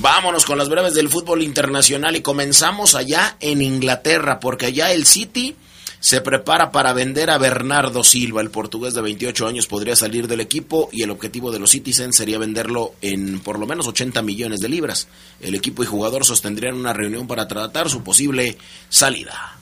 Vámonos 0.00 0.44
con 0.44 0.58
las 0.58 0.68
breves 0.68 0.94
del 0.94 1.08
fútbol 1.08 1.42
internacional 1.42 2.14
y 2.14 2.22
comenzamos 2.22 2.94
allá 2.94 3.36
en 3.40 3.60
Inglaterra, 3.60 4.38
porque 4.38 4.66
allá 4.66 4.92
el 4.92 5.06
City 5.06 5.56
se 5.98 6.20
prepara 6.20 6.70
para 6.70 6.92
vender 6.92 7.30
a 7.30 7.38
Bernardo 7.38 8.04
Silva. 8.04 8.40
El 8.40 8.52
portugués 8.52 8.94
de 8.94 9.02
28 9.02 9.48
años 9.48 9.66
podría 9.66 9.96
salir 9.96 10.28
del 10.28 10.40
equipo 10.40 10.88
y 10.92 11.02
el 11.02 11.10
objetivo 11.10 11.50
de 11.50 11.58
los 11.58 11.70
Citizens 11.70 12.14
sería 12.14 12.38
venderlo 12.38 12.94
en 13.02 13.40
por 13.40 13.58
lo 13.58 13.66
menos 13.66 13.88
80 13.88 14.22
millones 14.22 14.60
de 14.60 14.68
libras. 14.68 15.08
El 15.40 15.56
equipo 15.56 15.82
y 15.82 15.86
jugador 15.86 16.24
sostendrían 16.24 16.76
una 16.76 16.92
reunión 16.92 17.26
para 17.26 17.48
tratar 17.48 17.90
su 17.90 18.04
posible 18.04 18.56
salida. 18.88 19.58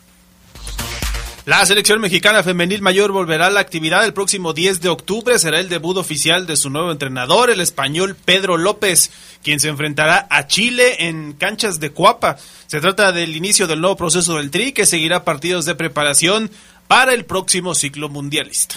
La 1.46 1.64
selección 1.64 2.00
mexicana 2.00 2.42
femenil 2.42 2.82
mayor 2.82 3.12
volverá 3.12 3.46
a 3.46 3.50
la 3.50 3.60
actividad 3.60 4.04
el 4.04 4.12
próximo 4.12 4.52
10 4.52 4.80
de 4.80 4.88
octubre. 4.88 5.38
Será 5.38 5.60
el 5.60 5.68
debut 5.68 5.96
oficial 5.96 6.44
de 6.44 6.56
su 6.56 6.70
nuevo 6.70 6.90
entrenador, 6.90 7.50
el 7.50 7.60
español 7.60 8.16
Pedro 8.16 8.56
López, 8.56 9.12
quien 9.44 9.60
se 9.60 9.68
enfrentará 9.68 10.26
a 10.28 10.48
Chile 10.48 11.06
en 11.06 11.34
canchas 11.34 11.78
de 11.78 11.92
Cuapa. 11.92 12.36
Se 12.66 12.80
trata 12.80 13.12
del 13.12 13.36
inicio 13.36 13.68
del 13.68 13.80
nuevo 13.80 13.96
proceso 13.96 14.38
del 14.38 14.50
Tri, 14.50 14.72
que 14.72 14.86
seguirá 14.86 15.22
partidos 15.22 15.66
de 15.66 15.76
preparación 15.76 16.50
para 16.88 17.14
el 17.14 17.24
próximo 17.24 17.76
ciclo 17.76 18.08
mundialista. 18.08 18.74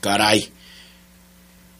Caray. 0.00 0.52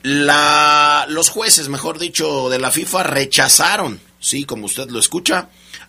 La, 0.04 1.06
los 1.08 1.28
jueces, 1.30 1.68
mejor 1.68 1.98
dicho, 1.98 2.50
de 2.50 2.60
la 2.60 2.70
FIFA 2.70 3.02
rechazaron, 3.02 3.98
sí, 4.20 4.44
como 4.44 4.66
usted 4.66 4.90
lo 4.90 5.00
escucha, 5.00 5.48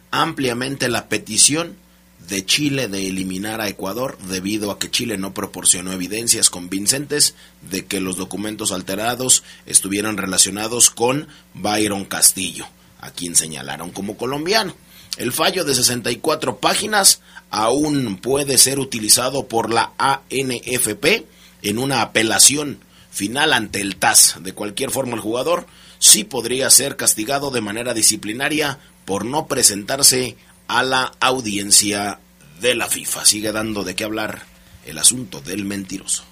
ampliamente 0.09 0.89
la 0.89 1.07
petición 1.09 1.84
de 2.27 2.45
Chile 2.45 2.87
de 2.87 3.07
eliminar 3.07 3.61
a 3.61 3.67
Ecuador 3.67 4.17
debido 4.27 4.71
a 4.71 4.79
que 4.79 4.89
Chile 4.89 5.17
no 5.17 5.33
proporcionó 5.33 5.91
evidencias 5.91 6.49
convincentes 6.49 7.35
de 7.69 7.85
que 7.85 7.99
los 7.99 8.17
documentos 8.17 8.71
alterados 8.71 9.43
estuvieran 9.65 10.17
relacionados 10.17 10.89
con 10.89 11.27
Byron 11.53 12.05
Castillo, 12.05 12.67
a 12.99 13.11
quien 13.11 13.35
señalaron 13.35 13.91
como 13.91 14.17
colombiano. 14.17 14.75
El 15.17 15.31
fallo 15.31 15.63
de 15.63 15.75
64 15.75 16.57
páginas 16.57 17.21
aún 17.49 18.17
puede 18.17 18.57
ser 18.57 18.79
utilizado 18.79 19.47
por 19.47 19.71
la 19.73 19.93
ANFP 19.97 21.25
en 21.61 21.79
una 21.79 22.01
apelación 22.01 22.79
final 23.11 23.53
ante 23.53 23.79
el 23.79 23.95
TAS. 23.95 24.35
De 24.41 24.53
cualquier 24.53 24.91
forma, 24.91 25.15
el 25.15 25.21
jugador 25.21 25.67
sí 25.99 26.25
podría 26.25 26.69
ser 26.69 26.97
castigado 26.97 27.49
de 27.49 27.61
manera 27.61 27.93
disciplinaria 27.93 28.77
por 29.05 29.23
no 29.23 29.47
presentarse 29.47 30.35
a 30.67 30.83
la 30.83 31.11
audiencia 31.19 32.19
de 32.61 32.75
la 32.75 32.87
FIFA. 32.87 33.25
Sigue 33.25 33.51
dando 33.51 33.83
de 33.83 33.95
qué 33.95 34.03
hablar 34.03 34.43
el 34.85 34.97
asunto 34.97 35.41
del 35.41 35.65
mentiroso. 35.65 36.23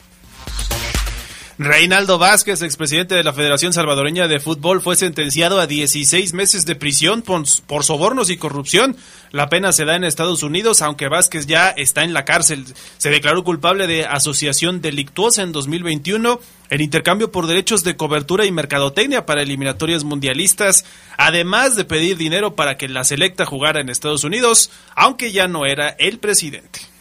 Reinaldo 1.60 2.18
Vázquez, 2.18 2.64
expresidente 2.64 3.14
de 3.14 3.24
la 3.24 3.32
Federación 3.32 3.74
Salvadoreña 3.74 4.28
de 4.28 4.40
Fútbol, 4.40 4.82
fue 4.82 4.96
sentenciado 4.96 5.60
a 5.60 5.68
16 5.68 6.34
meses 6.34 6.66
de 6.66 6.76
prisión 6.76 7.22
por, 7.22 7.84
sobornos 7.84 8.32
y 8.32 8.38
corrupción. 8.38 8.98
La 9.30 9.50
pena 9.50 9.72
se 9.72 9.86
da 9.86 9.96
en 9.96 10.04
Estados 10.04 10.42
Unidos, 10.42 10.82
aunque 10.82 11.10
Vázquez 11.10 11.46
ya 11.46 11.70
está 11.70 12.04
en 12.04 12.14
la 12.14 12.26
cárcel. 12.26 12.66
Se 12.98 13.12
declaró 13.12 13.44
culpable 13.44 13.86
de 13.86 14.06
asociación 14.06 14.82
delictuosa 14.82 15.44
en 15.44 15.52
2021 15.52 16.40
en 16.72 16.82
intercambio 16.82 17.32
por 17.32 17.46
derechos 17.46 17.84
de 17.84 17.96
cobertura 17.96 18.46
y 18.46 18.52
mercadotecnia 18.52 19.28
para 19.28 19.44
eliminatorias 19.44 20.04
mundialistas, 20.04 20.86
además 21.18 21.76
de 21.76 21.86
pedir 21.86 22.18
dinero 22.18 22.56
para 22.56 22.78
que 22.78 22.88
la 22.88 23.04
selecta 23.04 23.46
jugara 23.46 23.80
en 23.80 23.90
Estados 23.90 24.24
Unidos, 24.24 24.72
aunque 24.96 25.32
ya 25.32 25.48
no 25.48 25.68
era 25.68 25.90
el 25.90 26.18
presidente. 26.18 26.93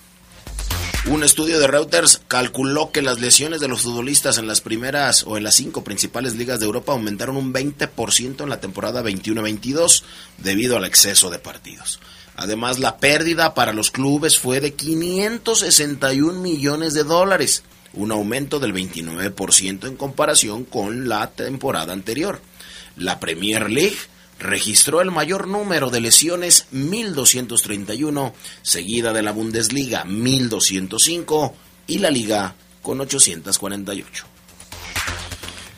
Un 1.06 1.24
estudio 1.24 1.58
de 1.58 1.66
Reuters 1.66 2.20
calculó 2.28 2.92
que 2.92 3.02
las 3.02 3.18
lesiones 3.18 3.60
de 3.60 3.66
los 3.66 3.82
futbolistas 3.82 4.38
en 4.38 4.46
las 4.46 4.60
primeras 4.60 5.24
o 5.26 5.36
en 5.36 5.42
las 5.42 5.56
cinco 5.56 5.82
principales 5.82 6.36
ligas 6.36 6.60
de 6.60 6.66
Europa 6.66 6.92
aumentaron 6.92 7.36
un 7.36 7.52
20% 7.52 8.40
en 8.40 8.48
la 8.48 8.60
temporada 8.60 9.02
21-22 9.02 10.04
debido 10.38 10.76
al 10.76 10.84
exceso 10.84 11.28
de 11.28 11.40
partidos. 11.40 11.98
Además, 12.36 12.78
la 12.78 12.98
pérdida 12.98 13.52
para 13.52 13.72
los 13.72 13.90
clubes 13.90 14.38
fue 14.38 14.60
de 14.60 14.74
561 14.74 16.40
millones 16.40 16.94
de 16.94 17.02
dólares, 17.02 17.64
un 17.94 18.12
aumento 18.12 18.60
del 18.60 18.72
29% 18.72 19.88
en 19.88 19.96
comparación 19.96 20.64
con 20.64 21.08
la 21.08 21.32
temporada 21.32 21.92
anterior. 21.92 22.40
La 22.96 23.18
Premier 23.18 23.68
League 23.68 23.98
registró 24.42 25.00
el 25.00 25.10
mayor 25.10 25.48
número 25.48 25.90
de 25.90 26.00
lesiones, 26.00 26.66
1.231, 26.72 28.32
seguida 28.62 29.12
de 29.12 29.22
la 29.22 29.32
Bundesliga, 29.32 30.04
1.205, 30.04 31.52
y 31.86 31.98
la 31.98 32.10
Liga 32.10 32.54
con 32.82 33.00
848. 33.00 34.26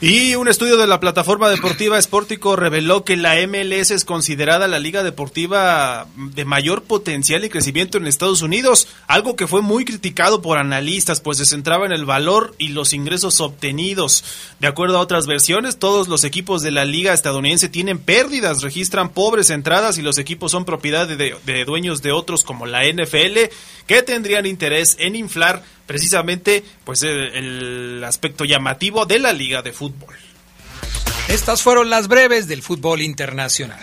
Y 0.07 0.35
un 0.35 0.49
estudio 0.49 0.77
de 0.77 0.87
la 0.87 1.01
plataforma 1.01 1.49
deportiva 1.49 1.99
Sportico 1.99 2.57
reveló 2.57 3.05
que 3.05 3.17
la 3.17 3.37
MLS 3.47 3.91
es 3.91 4.05
considerada 4.05 4.69
la 4.69 4.79
liga 4.79 5.03
deportiva 5.03 6.07
de 6.15 6.45
mayor 6.45 6.83
potencial 6.83 7.43
y 7.43 7.49
crecimiento 7.49 7.97
en 7.97 8.07
Estados 8.07 8.43
Unidos, 8.43 8.87
algo 9.07 9.35
que 9.35 9.47
fue 9.47 9.63
muy 9.63 9.87
criticado 9.87 10.43
por 10.43 10.59
analistas, 10.59 11.23
pues 11.23 11.39
se 11.39 11.47
centraba 11.47 11.87
en 11.87 11.93
el 11.93 12.05
valor 12.05 12.55
y 12.59 12.69
los 12.69 12.93
ingresos 12.93 13.41
obtenidos. 13.41 14.27
De 14.61 14.67
acuerdo 14.67 14.99
a 14.99 15.01
otras 15.01 15.27
versiones, 15.27 15.79
todos 15.79 16.07
los 16.07 16.25
equipos 16.25 16.61
de 16.61 16.71
la 16.71 16.85
liga 16.85 17.15
estadounidense 17.15 17.71
tienen 17.71 17.99
pérdidas, 17.99 18.61
registran 18.61 19.09
pobres 19.09 19.49
entradas 19.49 19.97
y 19.97 20.03
los 20.03 20.19
equipos 20.19 20.53
son 20.53 20.67
propiedad 20.67 21.09
de, 21.09 21.17
de, 21.17 21.35
de 21.47 21.65
dueños 21.65 22.03
de 22.03 22.13
otros 22.13 22.45
como 22.45 22.67
la 22.67 22.85
NFL, 22.85 23.39
que 23.87 24.03
tendrían 24.03 24.45
interés 24.45 24.97
en 25.01 25.17
inflar 25.17 25.63
precisamente 25.87 26.65
pues 26.85 27.03
el, 27.03 27.35
el, 27.35 28.05
aspecto 28.05 28.45
llamativo 28.45 29.07
de 29.07 29.19
la 29.19 29.33
liga 29.33 29.63
de 29.63 29.73
fútbol. 29.73 30.15
Estas 31.29 31.63
fueron 31.63 31.91
las 31.91 32.09
breves 32.09 32.49
del 32.49 32.63
fútbol 32.63 33.01
internacional. 33.01 33.81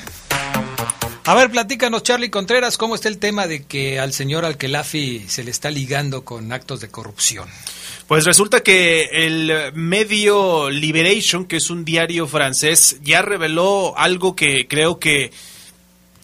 A 1.25 1.35
ver, 1.35 1.51
platícanos 1.51 2.01
Charlie 2.01 2.31
Contreras, 2.31 2.77
¿cómo 2.77 2.95
está 2.95 3.07
el 3.07 3.19
tema 3.19 3.45
de 3.45 3.63
que 3.63 3.99
al 3.99 4.11
señor 4.11 4.43
Alquelafi 4.43 5.25
se 5.27 5.43
le 5.43 5.51
está 5.51 5.69
ligando 5.69 6.25
con 6.25 6.51
actos 6.51 6.81
de 6.81 6.89
corrupción? 6.89 7.47
Pues 8.07 8.25
resulta 8.25 8.61
que 8.61 9.03
el 9.13 9.71
medio 9.73 10.69
Liberation, 10.69 11.45
que 11.45 11.57
es 11.57 11.69
un 11.69 11.85
diario 11.85 12.27
francés, 12.27 12.97
ya 13.03 13.21
reveló 13.21 13.97
algo 13.97 14.35
que 14.35 14.67
creo 14.67 14.97
que 14.97 15.31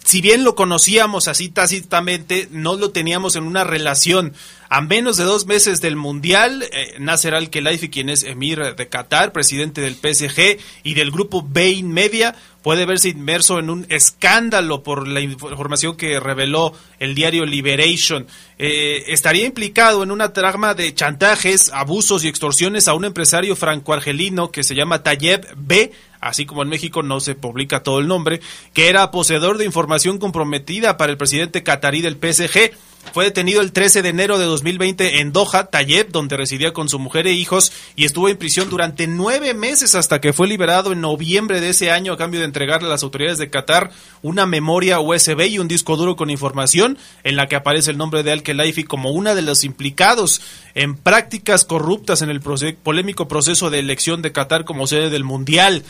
si 0.07 0.21
bien 0.21 0.45
lo 0.45 0.55
conocíamos 0.55 1.27
así 1.27 1.49
tácitamente, 1.49 2.47
no 2.49 2.77
lo 2.77 2.91
teníamos 2.91 3.35
en 3.35 3.43
una 3.43 3.65
relación. 3.65 4.31
A 4.69 4.79
menos 4.79 5.17
de 5.17 5.25
dos 5.25 5.47
meses 5.47 5.81
del 5.81 5.97
Mundial, 5.97 6.63
eh, 6.71 6.95
Nasser 6.97 7.35
Al-Khelaifi, 7.35 7.89
quien 7.89 8.07
es 8.07 8.23
emir 8.23 8.73
de 8.75 8.87
Qatar, 8.87 9.33
presidente 9.33 9.81
del 9.81 9.95
PSG 9.95 10.59
y 10.83 10.93
del 10.93 11.11
grupo 11.11 11.41
Bain 11.41 11.91
Media, 11.91 12.35
puede 12.61 12.85
verse 12.85 13.09
inmerso 13.09 13.59
en 13.59 13.69
un 13.69 13.85
escándalo 13.89 14.81
por 14.81 15.09
la 15.09 15.19
información 15.19 15.97
que 15.97 16.21
reveló 16.21 16.71
el 16.99 17.13
diario 17.13 17.45
Liberation. 17.45 18.27
Eh, 18.57 19.03
estaría 19.07 19.45
implicado 19.45 20.03
en 20.03 20.11
una 20.11 20.31
trama 20.31 20.73
de 20.73 20.93
chantajes, 20.93 21.69
abusos 21.73 22.23
y 22.23 22.29
extorsiones 22.29 22.87
a 22.87 22.93
un 22.93 23.03
empresario 23.03 23.57
franco-argelino 23.57 24.51
que 24.51 24.63
se 24.63 24.73
llama 24.73 25.03
Tayeb 25.03 25.47
B., 25.57 25.91
así 26.21 26.45
como 26.45 26.63
en 26.63 26.69
México 26.69 27.03
no 27.03 27.19
se 27.19 27.35
publica 27.35 27.83
todo 27.83 27.99
el 27.99 28.07
nombre, 28.07 28.41
que 28.73 28.89
era 28.89 29.11
poseedor 29.11 29.57
de 29.57 29.65
información 29.65 30.17
comprometida 30.17 30.97
para 30.97 31.11
el 31.11 31.17
presidente 31.17 31.63
catarí 31.63 32.01
del 32.01 32.15
PSG. 32.15 32.71
Fue 33.13 33.25
detenido 33.25 33.61
el 33.61 33.71
13 33.71 34.01
de 34.01 34.09
enero 34.09 34.37
de 34.37 34.45
2020 34.45 35.21
en 35.21 35.31
Doha, 35.31 35.65
Tayeb, 35.71 36.11
donde 36.11 36.37
residía 36.37 36.73
con 36.73 36.87
su 36.89 36.99
mujer 36.99 37.25
e 37.25 37.33
hijos 37.33 37.71
y 37.95 38.05
estuvo 38.05 38.29
en 38.29 38.37
prisión 38.37 38.69
durante 38.69 39.07
nueve 39.07 39.53
meses 39.53 39.95
hasta 39.95 40.21
que 40.21 40.33
fue 40.33 40.47
liberado 40.47 40.91
en 40.91 41.01
noviembre 41.01 41.59
de 41.59 41.69
ese 41.69 41.89
año 41.89 42.13
a 42.13 42.17
cambio 42.17 42.39
de 42.39 42.45
entregarle 42.45 42.87
a 42.87 42.91
las 42.91 43.03
autoridades 43.03 43.39
de 43.39 43.49
Qatar 43.49 43.91
una 44.21 44.45
memoria 44.45 44.99
USB 44.99 45.47
y 45.47 45.59
un 45.59 45.67
disco 45.67 45.95
duro 45.95 46.15
con 46.15 46.29
información 46.29 46.97
en 47.23 47.35
la 47.35 47.47
que 47.47 47.55
aparece 47.55 47.91
el 47.91 47.97
nombre 47.97 48.23
de 48.23 48.31
Al-Khelaifi 48.31 48.83
como 48.83 49.11
una 49.11 49.33
de 49.33 49.41
los 49.41 49.63
implicados 49.63 50.41
en 50.75 50.95
prácticas 50.95 51.65
corruptas 51.65 52.21
en 52.21 52.29
el 52.29 52.41
polémico 52.41 53.27
proceso 53.27 53.69
de 53.69 53.79
elección 53.79 54.21
de 54.21 54.31
Qatar 54.31 54.65
como 54.65 54.85
sede 54.85 55.09
del 55.09 55.23
Mundial. 55.23 55.83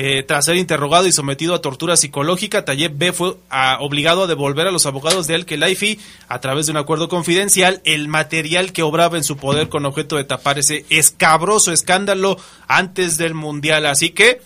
Eh, 0.00 0.22
tras 0.22 0.44
ser 0.44 0.54
interrogado 0.54 1.08
y 1.08 1.12
sometido 1.12 1.56
a 1.56 1.60
tortura 1.60 1.96
psicológica, 1.96 2.64
Tayeb 2.64 2.96
B 2.96 3.12
fue 3.12 3.34
ah, 3.50 3.78
obligado 3.80 4.22
a 4.22 4.26
devolver 4.28 4.68
a 4.68 4.70
los 4.70 4.86
abogados 4.86 5.26
de 5.26 5.34
Al-Khelaifi, 5.34 5.98
a 6.28 6.40
través 6.40 6.66
de 6.66 6.70
un 6.70 6.78
acuerdo 6.78 7.08
confidencial, 7.08 7.82
el 7.84 8.06
material 8.06 8.72
que 8.72 8.84
obraba 8.84 9.16
en 9.16 9.24
su 9.24 9.36
poder 9.36 9.68
con 9.68 9.84
objeto 9.86 10.14
de 10.14 10.22
tapar 10.22 10.56
ese 10.60 10.84
escabroso 10.88 11.72
escándalo 11.72 12.38
antes 12.68 13.18
del 13.18 13.34
Mundial. 13.34 13.86
Así 13.86 14.10
que, 14.10 14.40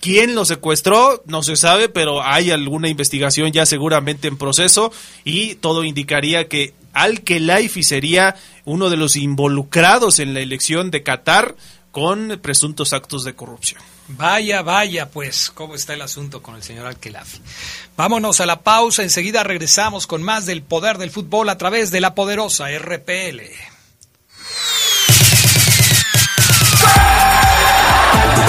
¿Quién 0.00 0.34
lo 0.34 0.46
secuestró? 0.46 1.22
No 1.26 1.42
se 1.42 1.56
sabe, 1.56 1.90
pero 1.90 2.22
hay 2.22 2.50
alguna 2.50 2.88
investigación 2.88 3.52
ya 3.52 3.66
seguramente 3.66 4.26
en 4.26 4.38
proceso 4.38 4.90
y 5.22 5.56
todo 5.56 5.84
indicaría 5.84 6.48
que 6.48 6.72
Al-Khelaifi 6.94 7.82
sería 7.82 8.36
uno 8.64 8.88
de 8.88 8.96
los 8.96 9.16
involucrados 9.16 10.18
en 10.18 10.32
la 10.32 10.40
elección 10.40 10.90
de 10.90 11.02
Qatar 11.02 11.56
con 11.90 12.40
presuntos 12.42 12.94
actos 12.94 13.24
de 13.24 13.34
corrupción. 13.34 13.82
Vaya, 14.08 14.62
vaya, 14.62 15.08
pues, 15.08 15.50
¿cómo 15.54 15.74
está 15.74 15.94
el 15.94 16.02
asunto 16.02 16.42
con 16.42 16.56
el 16.56 16.62
señor 16.62 16.86
Alquelafi? 16.86 17.40
Vámonos 17.96 18.40
a 18.40 18.46
la 18.46 18.60
pausa, 18.60 19.02
enseguida 19.02 19.42
regresamos 19.44 20.06
con 20.06 20.22
más 20.22 20.44
del 20.44 20.62
poder 20.62 20.98
del 20.98 21.10
fútbol 21.10 21.48
a 21.48 21.56
través 21.56 21.90
de 21.90 22.00
la 22.00 22.14
poderosa 22.14 22.66
RPL. 22.78 23.40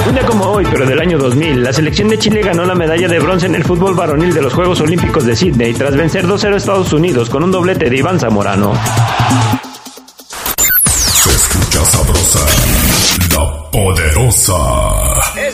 Un 0.07 0.13
día 0.13 0.25
como 0.25 0.45
hoy, 0.45 0.67
pero 0.69 0.85
del 0.85 0.99
año 0.99 1.17
2000, 1.17 1.63
la 1.63 1.73
selección 1.73 2.09
de 2.09 2.19
Chile 2.19 2.43
ganó 2.43 2.63
la 2.65 2.75
medalla 2.75 3.07
de 3.07 3.19
bronce 3.19 3.47
en 3.47 3.55
el 3.55 3.63
fútbol 3.63 3.95
varonil 3.95 4.33
de 4.33 4.41
los 4.41 4.53
Juegos 4.53 4.79
Olímpicos 4.81 5.25
de 5.25 5.35
Sydney 5.35 5.73
tras 5.73 5.95
vencer 5.95 6.27
2-0 6.27 6.53
a 6.53 6.57
Estados 6.57 6.93
Unidos 6.93 7.29
con 7.29 7.43
un 7.43 7.51
doblete 7.51 7.89
de 7.89 7.97
Iván 7.97 8.19
Zamorano. 8.19 8.73
Se 10.85 11.29
escucha 11.31 11.85
sabrosa, 11.85 12.39
la 13.31 13.71
poderosa. 13.71 15.24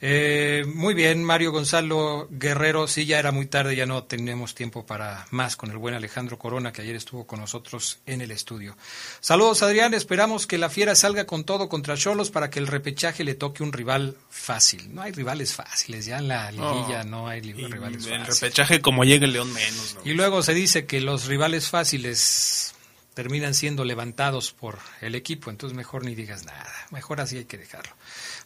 Eh, 0.00 0.64
muy 0.74 0.94
bien, 0.94 1.22
Mario 1.22 1.52
Gonzalo 1.52 2.26
Guerrero. 2.28 2.88
Sí, 2.88 3.06
ya 3.06 3.20
era 3.20 3.30
muy 3.30 3.46
tarde, 3.46 3.76
ya 3.76 3.86
no 3.86 4.02
tenemos 4.02 4.56
tiempo 4.56 4.84
para 4.84 5.28
más 5.30 5.54
con 5.54 5.70
el 5.70 5.78
buen 5.78 5.94
Alejandro 5.94 6.40
Corona, 6.40 6.72
que 6.72 6.82
ayer 6.82 6.96
estuvo 6.96 7.24
con 7.24 7.38
nosotros 7.38 8.00
en 8.04 8.20
el 8.20 8.32
estudio. 8.32 8.76
Saludos, 9.20 9.62
Adrián. 9.62 9.94
Esperamos 9.94 10.48
que 10.48 10.58
la 10.58 10.68
fiera 10.68 10.96
salga 10.96 11.24
con 11.24 11.44
todo 11.44 11.68
contra 11.68 11.96
Cholos 11.96 12.32
para 12.32 12.50
que 12.50 12.58
el 12.58 12.66
repechaje 12.66 13.22
le 13.22 13.36
toque 13.36 13.62
un 13.62 13.72
rival 13.72 14.16
fácil. 14.28 14.92
No 14.92 15.02
hay 15.02 15.12
rivales 15.12 15.54
fáciles, 15.54 16.04
ya 16.04 16.18
en 16.18 16.26
la 16.26 16.50
liguilla 16.50 17.04
no, 17.04 17.28
hay 17.28 17.42
rivales 17.42 18.02
fáciles. 18.02 18.06
El 18.08 18.26
repechaje, 18.26 18.80
como 18.80 19.04
llega 19.04 19.24
el 19.24 19.34
León, 19.34 19.52
menos. 19.52 19.98
Y 20.04 20.14
luego 20.14 20.42
se 20.42 20.52
dice 20.52 20.84
que 20.84 21.00
los 21.00 21.26
rivales 21.26 21.68
fáciles 21.68 22.73
terminan 23.14 23.54
siendo 23.54 23.84
levantados 23.84 24.52
por 24.52 24.78
el 25.00 25.14
equipo, 25.14 25.50
entonces 25.50 25.76
mejor 25.76 26.04
ni 26.04 26.14
digas 26.14 26.44
nada, 26.44 26.72
mejor 26.90 27.20
así 27.20 27.38
hay 27.38 27.44
que 27.44 27.56
dejarlo. 27.56 27.94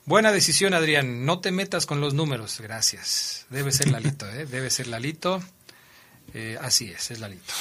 Buena 0.04 0.33
decisión, 0.33 0.72
Adrián. 0.72 1.26
No 1.26 1.40
te 1.40 1.50
metas 1.50 1.85
con 1.85 2.00
los 2.00 2.14
números. 2.14 2.61
Gracias. 2.61 3.44
Debe 3.50 3.72
ser 3.72 3.90
Lalito, 3.90 4.26
¿eh? 4.31 4.46
Debe 4.50 4.70
ser 4.70 4.87
Lalito. 4.87 5.42
Eh, 6.33 6.57
así 6.61 6.90
es, 6.90 7.11
es 7.11 7.20
Lalito. 7.20 7.52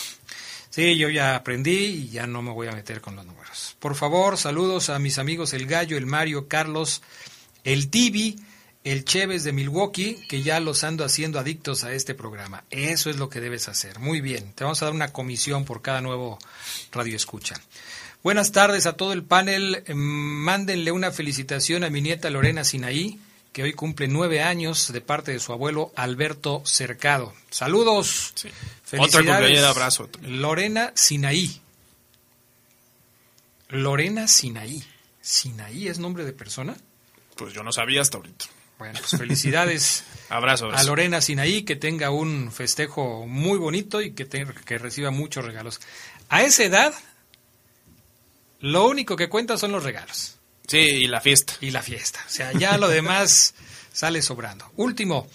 Sí, 0.70 0.98
yo 0.98 1.10
ya 1.10 1.36
aprendí 1.36 1.72
y 1.72 2.10
ya 2.10 2.28
no 2.28 2.41
me 2.41 2.52
voy 2.52 2.67
a 2.67 2.72
meter 2.72 3.02
con 3.02 3.15
los 3.15 3.26
números. 3.26 3.76
Por 3.80 3.96
favor, 3.96 4.38
saludos 4.38 4.89
a 4.89 5.00
mis 5.00 5.17
amigos 5.17 5.54
El 5.54 5.65
Gallo, 5.65 5.98
el 5.98 6.06
Mario, 6.06 6.48
Carlos, 6.48 7.02
el 7.63 7.89
Tibi, 7.89 8.38
el 8.91 9.04
Cheves 9.04 9.43
de 9.43 9.52
Milwaukee, 9.52 10.15
que 10.30 10.43
ya 10.43 10.62
los 10.62 10.86
ando 10.86 11.04
haciendo 11.04 11.39
adictos 11.39 11.84
a 11.84 11.91
este 11.91 12.15
programa. 12.15 12.63
Eso 12.69 13.10
es 13.10 13.17
lo 13.17 13.28
que 13.30 13.41
debes 13.41 13.67
hacer. 13.67 14.00
Muy 14.00 14.21
bien. 14.21 14.54
Te 14.54 14.63
vamos 14.63 14.82
a 14.82 14.86
dar 14.86 14.93
una 14.93 15.12
comisión 15.12 15.65
por 15.65 15.82
cada 15.82 16.00
nuevo 16.00 16.39
radio 16.93 17.17
escucha. 17.17 17.56
Buenas 18.23 18.54
tardes 18.54 18.86
a 18.86 18.93
todo 18.93 19.12
el 19.12 19.23
panel. 19.23 19.84
Em, 19.88 19.97
mándenle 19.97 20.93
una 20.93 21.12
felicitación 21.12 21.84
a 21.84 21.89
mi 21.89 22.02
nieta 22.02 22.30
Lorena 22.30 22.63
Sinaí, 22.63 23.19
que 23.52 23.63
hoy 23.63 23.73
cumple 23.73 24.08
nueve 24.08 24.41
años 24.41 24.93
de 24.93 25.02
parte 25.02 25.34
de 25.34 25.39
su 25.39 25.52
abuelo 25.52 25.91
Alberto 25.97 26.62
Cercado. 26.65 27.34
Saludos. 27.50 28.32
Sí. 28.36 28.50
Felicidades. 28.86 29.60
Otra 29.60 29.69
abrazo. 29.69 30.10
Lorena 30.21 30.93
Sinaí. 30.95 31.62
Lorena 33.67 34.30
Sinaí. 34.30 34.82
¿Sinaí 35.19 35.89
es 35.89 36.00
nombre 36.00 36.23
de 36.23 36.32
persona? 36.32 36.78
Pues 37.36 37.54
yo 37.54 37.63
no 37.63 37.73
sabía 37.73 38.00
hasta 38.00 38.15
ahorita. 38.15 38.45
Bueno, 38.78 39.00
pues 39.00 39.20
felicidades 39.20 40.04
abrazo, 40.30 40.66
abrazo, 40.66 40.82
a 40.82 40.84
Lorena 40.84 41.22
Sinaí, 41.22 41.63
que 41.63 41.76
tenga 41.76 42.12
un 42.12 42.52
festejo 42.52 43.26
muy 43.26 43.58
bonito 43.58 44.02
y 44.02 44.12
que, 44.12 44.28
que 44.28 44.78
reciba 44.78 45.12
muchos 45.12 45.44
regalos. 45.46 45.80
A 46.30 46.44
esa 46.44 46.63
edad, 46.63 46.94
lo 48.60 48.88
único 48.88 49.16
que 49.16 49.30
cuenta 49.30 49.58
son 49.58 49.72
los 49.72 49.84
regalos. 49.84 50.38
Sí, 50.68 50.78
y 50.78 51.08
la 51.08 51.22
fiesta. 51.22 51.54
Y 51.62 51.72
la 51.72 51.82
fiesta. 51.82 52.20
O 52.28 52.30
sea, 52.30 52.52
ya 52.52 52.78
lo 52.78 52.90
demás 52.90 53.56
sale 53.94 54.22
sobrando. 54.22 54.70
Último. 54.76 55.28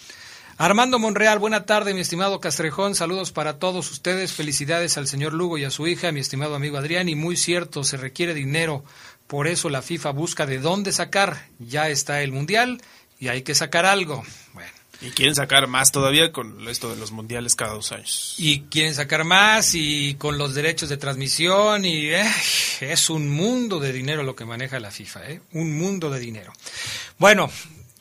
Armando 0.57 0.99
Monreal, 0.99 1.39
buena 1.39 1.65
tarde, 1.65 1.95
mi 1.95 2.01
estimado 2.01 2.39
Castrejón. 2.39 2.93
Saludos 2.93 3.31
para 3.31 3.57
todos 3.57 3.89
ustedes. 3.91 4.33
Felicidades 4.33 4.97
al 4.97 5.07
señor 5.07 5.33
Lugo 5.33 5.57
y 5.57 5.63
a 5.63 5.71
su 5.71 5.87
hija, 5.87 6.11
mi 6.11 6.19
estimado 6.19 6.53
amigo 6.53 6.77
Adrián. 6.77 7.09
Y 7.09 7.15
muy 7.15 7.35
cierto, 7.35 7.83
se 7.83 7.97
requiere 7.97 8.35
dinero. 8.35 8.85
Por 9.25 9.47
eso 9.47 9.69
la 9.69 9.81
FIFA 9.81 10.11
busca 10.11 10.45
de 10.45 10.59
dónde 10.59 10.91
sacar. 10.91 11.47
Ya 11.57 11.89
está 11.89 12.21
el 12.21 12.31
Mundial 12.31 12.81
y 13.23 13.29
hay 13.29 13.41
que 13.41 13.55
sacar 13.55 13.85
algo. 13.85 14.21
Bueno. 14.53 14.69
Y 15.01 15.11
quieren 15.11 15.33
sacar 15.33 15.67
más 15.67 15.91
todavía 15.91 16.33
con 16.33 16.67
esto 16.67 16.89
de 16.89 16.97
los 16.97 17.11
mundiales 17.11 17.55
cada 17.55 17.73
dos 17.73 17.93
años. 17.93 18.35
Y 18.37 18.61
quieren 18.63 18.93
sacar 18.93 19.23
más 19.23 19.75
y 19.75 20.15
con 20.15 20.37
los 20.37 20.53
derechos 20.53 20.89
de 20.89 20.97
transmisión 20.97 21.85
y 21.85 22.07
eh, 22.07 22.25
es 22.81 23.09
un 23.09 23.29
mundo 23.29 23.79
de 23.79 23.93
dinero 23.93 24.23
lo 24.23 24.35
que 24.35 24.43
maneja 24.43 24.79
la 24.81 24.91
FIFA, 24.91 25.29
¿eh? 25.29 25.41
un 25.53 25.77
mundo 25.77 26.09
de 26.09 26.19
dinero. 26.19 26.51
Bueno, 27.17 27.49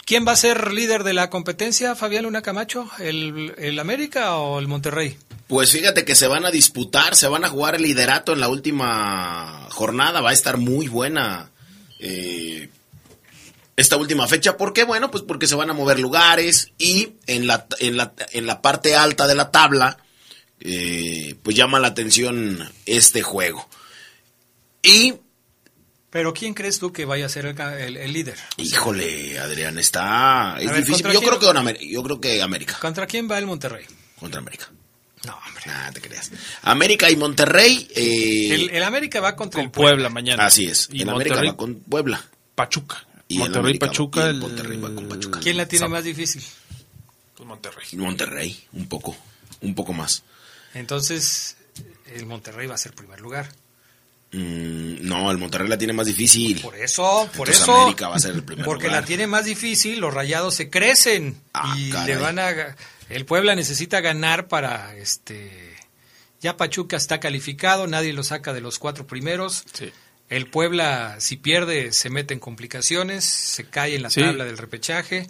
¿quién 0.04 0.26
va 0.26 0.32
a 0.32 0.36
ser 0.36 0.72
líder 0.72 1.04
de 1.04 1.12
la 1.12 1.30
competencia, 1.30 1.94
Fabián 1.94 2.24
Luna 2.24 2.42
Camacho? 2.42 2.88
¿El, 2.98 3.54
el 3.58 3.78
América 3.78 4.36
o 4.36 4.58
el 4.58 4.66
Monterrey? 4.66 5.16
Pues 5.46 5.70
fíjate 5.70 6.04
que 6.04 6.16
se 6.16 6.26
van 6.26 6.46
a 6.46 6.50
disputar, 6.50 7.14
se 7.14 7.28
van 7.28 7.44
a 7.44 7.48
jugar 7.48 7.76
el 7.76 7.82
liderato 7.82 8.32
en 8.32 8.40
la 8.40 8.48
última 8.48 9.68
jornada, 9.70 10.20
va 10.20 10.30
a 10.30 10.34
estar 10.34 10.56
muy 10.56 10.88
buena. 10.88 11.50
Eh, 12.00 12.68
esta 13.76 13.96
última 13.96 14.26
fecha. 14.26 14.56
¿Por 14.56 14.72
qué? 14.72 14.84
Bueno, 14.84 15.10
pues 15.10 15.22
porque 15.22 15.46
se 15.46 15.54
van 15.54 15.70
a 15.70 15.74
mover 15.74 15.98
lugares 15.98 16.72
y 16.78 17.14
en 17.26 17.46
la, 17.46 17.66
en 17.78 17.96
la, 17.96 18.12
en 18.32 18.46
la 18.46 18.62
parte 18.62 18.96
alta 18.96 19.26
de 19.26 19.34
la 19.34 19.50
tabla, 19.50 19.98
eh, 20.60 21.36
pues 21.42 21.56
llama 21.56 21.80
la 21.80 21.88
atención 21.88 22.70
este 22.86 23.22
juego. 23.22 23.68
Y... 24.82 25.14
Pero 26.10 26.34
¿quién 26.34 26.52
crees 26.52 26.78
tú 26.78 26.92
que 26.92 27.06
vaya 27.06 27.24
a 27.24 27.30
ser 27.30 27.46
el, 27.46 28.12
líder? 28.12 28.36
Híjole, 28.58 29.38
Adrián, 29.38 29.78
está... 29.78 30.56
Es 30.60 30.70
difícil. 30.76 31.10
Yo 31.10 31.22
creo, 31.22 31.38
que 31.38 31.88
yo 31.88 32.02
creo 32.02 32.20
que 32.20 32.42
América. 32.42 32.76
¿Contra 32.78 33.06
quién 33.06 33.30
va 33.30 33.38
el 33.38 33.46
Monterrey? 33.46 33.86
Contra 34.20 34.40
América. 34.40 34.68
No, 35.24 35.38
hombre. 35.46 35.62
Nada, 35.64 35.90
te 35.92 36.02
creas. 36.02 36.30
América 36.62 37.10
y 37.10 37.16
Monterrey. 37.16 37.88
Eh, 37.94 38.68
el, 38.72 38.82
América 38.82 39.20
va 39.20 39.34
contra 39.36 39.62
el 39.62 39.70
Puebla, 39.70 40.10
mañana. 40.10 40.44
Así 40.44 40.66
es. 40.66 40.90
Y 40.92 41.00
el 41.00 41.08
América 41.08 41.42
va 41.42 41.56
con 41.56 41.76
Puebla. 41.76 42.22
Pachuca. 42.54 43.06
Y 43.34 43.38
Monterrey, 43.38 43.78
Pachuca, 43.78 44.26
el... 44.28 44.36
Monterrey 44.36 44.78
va 44.78 44.94
con 44.94 45.08
Pachuca. 45.08 45.40
¿Quién 45.40 45.56
la 45.56 45.66
tiene 45.66 45.88
más 45.88 46.04
difícil? 46.04 46.42
Pues 47.36 47.46
Monterrey. 47.48 47.86
Monterrey, 47.96 48.64
un 48.72 48.88
poco, 48.88 49.16
un 49.60 49.74
poco 49.74 49.92
más. 49.92 50.22
Entonces, 50.74 51.56
el 52.14 52.26
Monterrey 52.26 52.66
va 52.66 52.74
a 52.74 52.78
ser 52.78 52.92
primer 52.94 53.20
lugar. 53.20 53.48
Mm, 54.32 55.06
no, 55.06 55.30
el 55.30 55.36
Monterrey 55.38 55.68
la 55.68 55.76
tiene 55.76 55.92
más 55.92 56.06
difícil. 56.06 56.60
Por 56.60 56.74
eso, 56.76 57.28
por 57.36 57.48
Entonces 57.48 57.60
eso. 57.62 57.82
América 57.82 58.08
va 58.08 58.16
a 58.16 58.18
ser 58.18 58.34
el 58.34 58.42
primer 58.42 58.64
Porque 58.64 58.86
lugar. 58.86 59.02
la 59.02 59.06
tiene 59.06 59.26
más 59.26 59.44
difícil, 59.44 60.00
los 60.00 60.12
rayados 60.14 60.54
se 60.54 60.70
crecen 60.70 61.40
Ah, 61.52 61.74
y 61.76 61.90
caray. 61.90 62.06
le 62.14 62.16
van 62.16 62.38
a 62.38 62.76
el 63.10 63.26
Puebla 63.26 63.54
necesita 63.54 64.00
ganar 64.00 64.48
para 64.48 64.96
este 64.96 65.76
ya 66.40 66.56
Pachuca 66.56 66.96
está 66.96 67.20
calificado, 67.20 67.86
nadie 67.86 68.12
lo 68.14 68.24
saca 68.24 68.52
de 68.54 68.60
los 68.62 68.78
cuatro 68.78 69.06
primeros. 69.06 69.64
Sí. 69.74 69.92
El 70.32 70.46
Puebla 70.46 71.16
si 71.18 71.36
pierde 71.36 71.92
se 71.92 72.10
mete 72.10 72.34
en 72.34 72.40
complicaciones, 72.40 73.24
se 73.24 73.64
cae 73.64 73.94
en 73.96 74.02
la 74.02 74.10
Sí. 74.10 74.20
tabla 74.22 74.44
del 74.44 74.58
repechaje. 74.58 75.28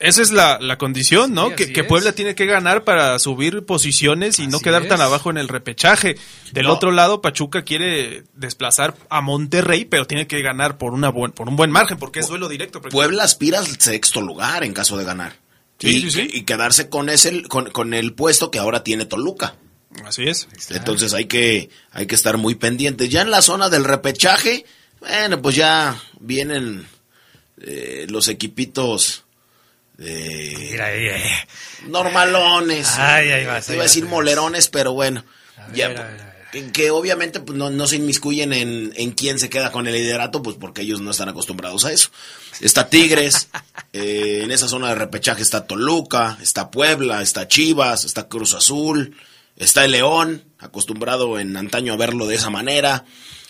Esa 0.00 0.22
es 0.22 0.32
la, 0.32 0.58
la 0.60 0.76
condición, 0.76 1.32
¿no? 1.34 1.50
Sí, 1.56 1.72
que, 1.72 1.80
es. 1.80 1.86
Puebla 1.86 2.12
tiene 2.12 2.34
que 2.34 2.46
ganar 2.46 2.84
para 2.84 3.18
subir 3.18 3.64
posiciones 3.64 4.38
y 4.38 4.46
no 4.48 4.60
quedar 4.60 4.86
tan 4.86 5.00
abajo 5.00 5.30
en 5.30 5.38
el 5.38 5.48
repechaje. 5.48 6.16
Del 6.52 6.66
No. 6.66 6.72
otro 6.74 6.90
lado, 6.90 7.22
Pachuca 7.22 7.62
quiere 7.62 8.24
desplazar 8.34 8.94
a 9.08 9.20
Monterrey, 9.20 9.84
pero 9.84 10.06
tiene 10.06 10.26
que 10.26 10.42
ganar 10.42 10.78
por 10.78 10.92
una 10.94 11.08
buen, 11.10 11.32
por 11.32 11.48
un 11.48 11.56
buen 11.56 11.70
margen, 11.70 11.96
porque 11.96 12.20
es 12.20 12.28
duelo 12.28 12.48
directo. 12.48 12.82
Puebla 12.82 13.22
aspira 13.22 13.60
al 13.60 13.66
sexto 13.80 14.20
lugar 14.20 14.62
en 14.64 14.72
caso 14.74 14.96
de 14.98 15.04
ganar. 15.04 15.36
Sí, 15.78 15.88
y, 15.88 16.00
sí, 16.02 16.10
sí. 16.10 16.28
y 16.32 16.42
quedarse 16.42 16.88
con 16.88 17.08
ese 17.08 17.42
con, 17.44 17.70
con 17.70 17.94
el 17.94 18.12
puesto 18.14 18.50
que 18.50 18.58
ahora 18.58 18.84
tiene 18.84 19.06
Toluca. 19.06 19.56
Así 20.04 20.24
es. 20.24 20.48
Entonces 20.70 21.14
hay 21.14 21.26
que 21.26 21.70
hay 21.92 22.06
que 22.06 22.14
estar 22.14 22.36
muy 22.36 22.54
pendientes. 22.54 23.08
Ya 23.08 23.22
en 23.22 23.30
la 23.30 23.42
zona 23.42 23.68
del 23.68 23.84
repechaje, 23.84 24.64
bueno, 25.00 25.40
pues 25.40 25.56
ya 25.56 26.00
vienen 26.20 26.86
eh, 27.60 28.06
los 28.08 28.28
equipitos 28.28 29.24
eh, 29.98 30.54
Mira 30.70 30.86
ahí, 30.86 31.06
eh. 31.06 31.48
normalones. 31.86 32.88
Ay, 32.98 33.44
vas, 33.46 33.68
Iba 33.68 33.80
a 33.80 33.82
decir 33.84 34.04
vas. 34.04 34.10
molerones, 34.10 34.68
pero 34.68 34.92
bueno. 34.92 35.24
ver, 35.68 35.76
ya, 35.76 35.86
a 35.86 35.88
ver, 35.88 35.98
a 36.00 36.04
ver. 36.04 36.34
Que, 36.50 36.70
que 36.70 36.90
obviamente 36.90 37.40
pues, 37.40 37.58
no, 37.58 37.70
no 37.70 37.86
se 37.86 37.96
inmiscuyen 37.96 38.52
en, 38.52 38.92
en 38.96 39.10
quién 39.12 39.38
se 39.38 39.50
queda 39.50 39.72
con 39.72 39.86
el 39.86 39.94
liderato, 39.94 40.42
pues 40.42 40.56
porque 40.58 40.82
ellos 40.82 41.00
no 41.00 41.10
están 41.10 41.28
acostumbrados 41.28 41.84
a 41.84 41.92
eso. 41.92 42.10
Está 42.60 42.88
Tigres, 42.88 43.48
eh, 43.92 44.40
en 44.42 44.50
esa 44.50 44.68
zona 44.68 44.88
de 44.88 44.94
repechaje 44.96 45.42
está 45.42 45.66
Toluca, 45.66 46.38
está 46.42 46.70
Puebla, 46.70 47.22
está 47.22 47.48
Chivas, 47.48 48.04
está 48.04 48.28
Cruz 48.28 48.54
Azul, 48.54 49.16
está 49.56 49.84
el 49.84 49.92
León, 49.92 50.44
acostumbrado 50.58 51.38
en 51.38 51.56
antaño 51.56 51.92
a 51.92 51.96
verlo 51.96 52.26
de 52.26 52.34
esa 52.36 52.50
manera, 52.50 53.04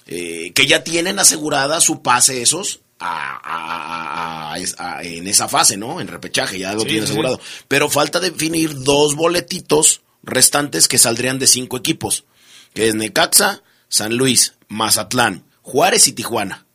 eh, 0.07 0.53
que 0.55 0.67
ya 0.67 0.85
tienen 0.85 1.19
asegurada 1.19 1.81
su 1.81 2.03
pase 2.03 2.43
esos 2.43 2.81
a- 3.01 4.55
en 5.03 5.27
esa 5.27 5.49
fase, 5.49 5.77
¿no? 5.77 6.01
En 6.01 6.09
repechaje, 6.09 6.59
ya 6.59 6.73
lo 6.75 6.81
Sí, 6.81 6.87
tienen 6.87 7.05
sí, 7.05 7.11
asegurado. 7.12 7.40
Pero 7.69 7.88
falta 7.90 8.21
definir 8.21 8.75
dos 8.83 9.14
boletitos 9.14 10.03
restantes 10.23 10.88
que 10.88 10.99
saldrían 10.99 11.38
de 11.38 11.47
cinco 11.47 11.77
equipos, 11.77 12.25
que 12.73 12.88
es 12.88 12.95
Necaxa, 12.95 13.62
San 13.88 14.17
Luis, 14.17 14.55
Mazatlán, 14.69 15.45
Juárez 15.62 16.09
y 16.09 16.12
Tijuana. 16.12 16.67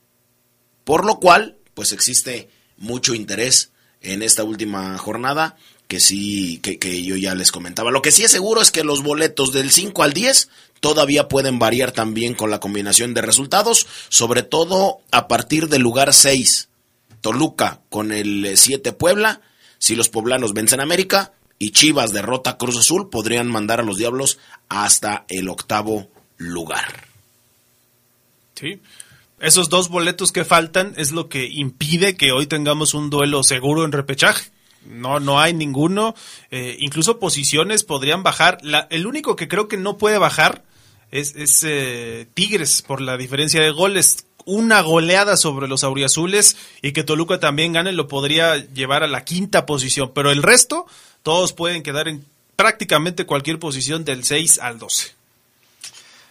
Por 0.84 1.06
lo 1.06 1.20
cual, 1.20 1.58
pues 1.74 1.92
existe 1.92 2.50
mucho 2.78 3.14
interés 3.14 3.72
en 4.02 4.22
esta 4.22 4.44
última 4.44 4.98
jornada, 4.98 5.58
que 5.90 6.00
sí, 6.00 6.60
que, 6.62 6.78
que 6.78 7.02
yo 7.04 7.18
ya 7.18 7.34
les 7.34 7.52
comentaba. 7.52 7.90
Lo 7.90 8.04
que 8.04 8.12
sí 8.12 8.24
es 8.24 8.30
seguro 8.30 8.62
es 8.62 8.70
que 8.70 8.84
los 8.84 9.02
boletos 9.02 9.52
del 9.52 9.72
5 9.72 10.04
al 10.04 10.14
10 10.14 10.48
todavía 10.82 11.28
pueden 11.28 11.58
variar 11.58 11.92
también 11.92 12.36
con 12.36 12.52
la 12.52 12.60
combinación 12.60 13.16
de 13.16 13.24
resultados, 13.24 13.88
sobre 14.08 14.44
todo 14.44 15.00
a 15.12 15.28
partir 15.28 15.68
del 15.68 15.82
lugar 15.82 16.14
6. 16.14 16.70
Toluca 17.22 17.82
con 17.90 18.12
el 18.12 18.56
7 18.56 18.94
Puebla, 18.94 19.42
si 19.80 19.96
los 19.96 20.10
poblanos 20.10 20.54
vencen 20.54 20.80
América 20.80 21.34
y 21.58 21.72
Chivas 21.72 22.14
derrota 22.14 22.58
Cruz 22.58 22.78
Azul, 22.78 23.10
podrían 23.10 23.48
mandar 23.48 23.80
a 23.80 23.84
los 23.84 23.98
Diablos 23.98 24.38
hasta 24.70 25.26
el 25.28 25.50
octavo 25.50 26.08
lugar. 26.38 27.08
Sí. 28.54 28.80
Esos 29.40 29.70
dos 29.70 29.90
boletos 29.90 30.32
que 30.32 30.46
faltan 30.46 30.94
es 30.98 31.12
lo 31.12 31.30
que 31.30 31.48
impide 31.48 32.16
que 32.16 32.32
hoy 32.32 32.46
tengamos 32.46 32.94
un 32.94 33.10
duelo 33.10 33.42
seguro 33.42 33.86
en 33.86 33.92
repechaje. 33.92 34.52
No, 34.86 35.20
no 35.20 35.40
hay 35.40 35.54
ninguno. 35.54 36.16
Eh, 36.52 36.78
incluso 36.80 37.20
posiciones 37.20 37.84
podrían 37.84 38.24
bajar. 38.24 38.58
La, 38.62 38.88
el 38.90 39.08
único 39.08 39.36
que 39.36 39.48
creo 39.48 39.68
que 39.68 39.78
no 39.78 39.98
puede 39.98 40.18
bajar 40.18 40.64
es, 41.12 41.34
eh, 41.64 42.28
Tigres 42.34 42.82
por 42.82 43.02
la 43.02 43.18
diferencia 43.18 43.62
de 43.62 43.72
goles. 43.72 44.26
Una 44.46 44.82
goleada 44.82 45.38
sobre 45.38 45.68
los 45.68 45.84
auriazules 45.84 46.58
y 46.82 46.92
que 46.92 47.04
Toluca 47.04 47.40
también 47.40 47.74
gane 47.74 47.92
lo 47.92 48.08
podría 48.08 48.56
llevar 48.56 49.04
a 49.04 49.08
la 49.08 49.24
quinta 49.24 49.66
posición. 49.66 50.12
Pero 50.16 50.32
el 50.32 50.42
resto, 50.42 50.88
todos 51.24 51.54
pueden 51.54 51.84
quedar 51.84 52.08
en 52.08 52.26
prácticamente 52.56 53.26
cualquier 53.26 53.60
posición 53.60 54.06
del 54.06 54.24
6 54.24 54.60
al 54.60 54.80
12. 54.80 55.14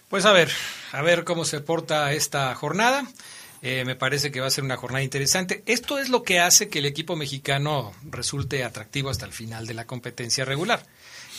Pues 0.09 0.25
a 0.25 0.33
ver, 0.33 0.51
a 0.91 1.01
ver 1.01 1.23
cómo 1.23 1.45
se 1.45 1.61
porta 1.61 2.11
esta 2.13 2.53
jornada. 2.55 3.07
Eh, 3.61 3.83
me 3.85 3.95
parece 3.95 4.31
que 4.31 4.39
va 4.39 4.47
a 4.47 4.51
ser 4.51 4.63
una 4.63 4.77
jornada 4.77 5.03
interesante. 5.03 5.63
Esto 5.65 5.99
es 5.99 6.09
lo 6.09 6.23
que 6.23 6.39
hace 6.39 6.69
que 6.69 6.79
el 6.79 6.85
equipo 6.85 7.15
mexicano 7.15 7.93
resulte 8.09 8.63
atractivo 8.63 9.09
hasta 9.09 9.25
el 9.25 9.33
final 9.33 9.67
de 9.67 9.73
la 9.73 9.85
competencia 9.85 10.45
regular. 10.45 10.85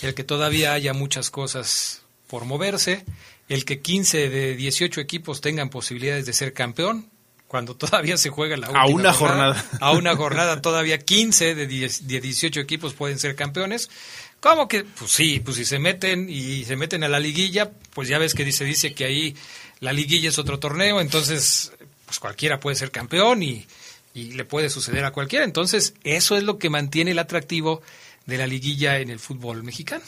El 0.03 0.15
que 0.15 0.25
todavía 0.25 0.73
haya 0.73 0.93
muchas 0.93 1.31
cosas 1.31 2.03
por 2.27 2.45
moverse, 2.45 3.05
el 3.49 3.65
que 3.65 3.81
15 3.81 4.29
de 4.29 4.55
18 4.55 5.01
equipos 5.01 5.41
tengan 5.41 5.71
posibilidades 5.71 6.27
de 6.27 6.33
ser 6.33 6.53
campeón, 6.53 7.11
cuando 7.51 7.75
todavía 7.75 8.17
se 8.17 8.31
juega 8.31 8.57
la 8.57 8.69
última 8.69 8.83
a 8.83 8.87
una 8.87 9.13
jornada, 9.13 9.65
A 9.81 9.91
una 9.91 10.15
jornada 10.15 10.63
todavía 10.63 10.99
15 10.99 11.57
de, 11.57 11.67
10, 11.67 12.07
de 12.07 12.21
18 12.21 12.61
equipos 12.61 12.95
pueden 12.95 13.19
ser 13.19 13.35
campeones. 13.35 13.91
¿Cómo 14.39 14.69
que? 14.69 14.85
Pues 14.85 15.11
sí, 15.11 15.41
pues 15.41 15.57
si 15.57 15.65
se 15.65 15.81
meten 15.81 16.31
y 16.31 16.65
se 16.65 16.77
meten 16.77 17.03
a 17.03 17.09
la 17.09 17.19
liguilla, 17.19 17.73
pues 17.93 18.09
ya 18.09 18.19
ves 18.19 18.35
que 18.35 18.45
dice, 18.45 18.65
dice 18.65 18.95
que 18.95 19.05
ahí 19.05 19.37
la 19.81 19.93
liguilla 19.93 20.29
es 20.29 20.39
otro 20.39 20.61
torneo, 20.61 21.01
entonces 21.01 21.73
pues 22.11 22.19
cualquiera 22.19 22.59
puede 22.59 22.75
ser 22.75 22.91
campeón 22.91 23.45
y, 23.45 23.69
le 24.15 24.45
puede 24.45 24.69
suceder 24.69 25.05
a 25.05 25.13
cualquiera. 25.13 25.45
Entonces, 25.45 25.95
eso 26.03 26.37
es 26.37 26.43
lo 26.43 26.59
que 26.59 26.69
mantiene 26.69 27.13
el 27.13 27.21
atractivo 27.21 27.83
de 28.27 28.37
la 28.37 28.49
liguilla 28.49 28.99
en 28.99 29.11
el 29.11 29.21
fútbol 29.21 29.63
mexicano. 29.63 30.03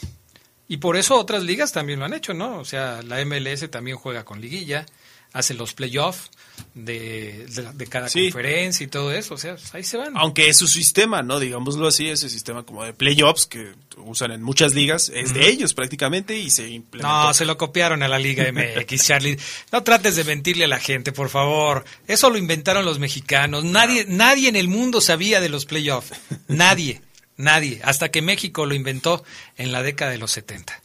Y 0.67 0.77
por 0.77 0.97
eso 0.97 1.15
otras 1.15 1.43
ligas 1.43 1.71
también 1.71 1.99
lo 1.99 2.05
han 2.05 2.13
hecho, 2.13 2.33
¿no? 2.33 2.57
O 2.57 2.65
sea, 2.65 3.01
la 3.03 3.23
MLS 3.23 3.71
también 3.71 3.95
juega 3.95 4.25
con 4.25 4.41
liguilla, 4.41 4.85
hace 5.33 5.55
los 5.55 5.73
playoffs 5.73 6.29
de, 6.75 7.45
de, 7.49 7.73
de, 7.73 7.87
cada 7.87 8.07
sí. 8.07 8.25
conferencia 8.25 8.83
y 8.83 8.87
todo 8.87 9.11
eso, 9.11 9.33
o 9.33 9.37
sea, 9.37 9.55
ahí 9.73 9.83
se 9.83 9.97
van. 9.97 10.15
Aunque 10.15 10.47
es 10.47 10.57
su 10.57 10.67
sistema, 10.67 11.23
¿no? 11.23 11.39
Digámoslo 11.39 11.87
así, 11.87 12.07
ese 12.07 12.29
sistema 12.29 12.63
como 12.63 12.83
de 12.83 12.93
playoffs 12.93 13.47
que 13.47 13.73
usan 13.97 14.31
en 14.31 14.43
muchas 14.43 14.73
ligas, 14.73 15.11
es 15.13 15.33
de 15.33 15.47
ellos 15.47 15.73
prácticamente 15.73 16.37
y 16.37 16.51
se 16.51 16.69
implementó. 16.69 17.11
No, 17.11 17.33
se 17.33 17.45
lo 17.45 17.57
copiaron 17.57 18.03
a 18.03 18.07
la 18.07 18.19
Liga 18.19 18.45
MX, 18.51 19.03
Charlie. 19.07 19.37
No 19.71 19.83
trates 19.83 20.15
de 20.15 20.23
mentirle 20.23 20.65
a 20.65 20.67
la 20.67 20.79
gente, 20.79 21.11
por 21.11 21.29
favor. 21.29 21.83
Eso 22.07 22.29
lo 22.29 22.37
inventaron 22.37 22.85
los 22.85 22.99
mexicanos. 22.99 23.63
Nadie, 23.63 24.05
nadie 24.07 24.49
en 24.49 24.55
el 24.55 24.67
mundo 24.67 25.01
sabía 25.01 25.41
de 25.41 25.49
los 25.49 25.65
playoffs. 25.65 26.11
Nadie, 26.47 27.01
nadie. 27.37 27.81
Hasta 27.83 28.09
que 28.09 28.21
México 28.21 28.65
lo 28.67 28.75
inventó 28.75 29.23
en 29.57 29.71
la 29.71 29.81
década 29.81 30.11
de 30.11 30.19
los 30.19 30.31
70. 30.31 30.82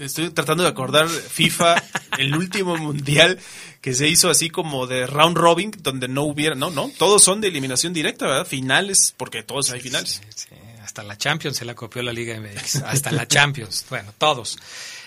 Estoy 0.00 0.30
tratando 0.30 0.62
de 0.62 0.70
acordar 0.70 1.08
FIFA, 1.08 1.82
el 2.18 2.34
último 2.34 2.76
mundial 2.76 3.38
que 3.80 3.94
se 3.94 4.08
hizo 4.08 4.30
así 4.30 4.50
como 4.50 4.86
de 4.86 5.06
round 5.06 5.36
robin, 5.36 5.72
donde 5.78 6.08
no 6.08 6.22
hubiera, 6.22 6.54
no, 6.54 6.70
no, 6.70 6.90
todos 6.98 7.22
son 7.22 7.40
de 7.40 7.48
eliminación 7.48 7.92
directa, 7.92 8.26
¿verdad? 8.26 8.46
Finales, 8.46 9.14
porque 9.16 9.42
todos 9.42 9.70
hay 9.70 9.80
finales. 9.80 10.20
Sí, 10.34 10.46
sí, 10.48 10.54
hasta 10.82 11.02
la 11.02 11.16
Champions 11.16 11.56
se 11.58 11.64
la 11.64 11.74
copió 11.74 12.02
la 12.02 12.12
Liga 12.12 12.38
MX, 12.40 12.76
hasta 12.76 13.12
la 13.12 13.28
Champions, 13.28 13.86
bueno, 13.88 14.12
todos. 14.18 14.58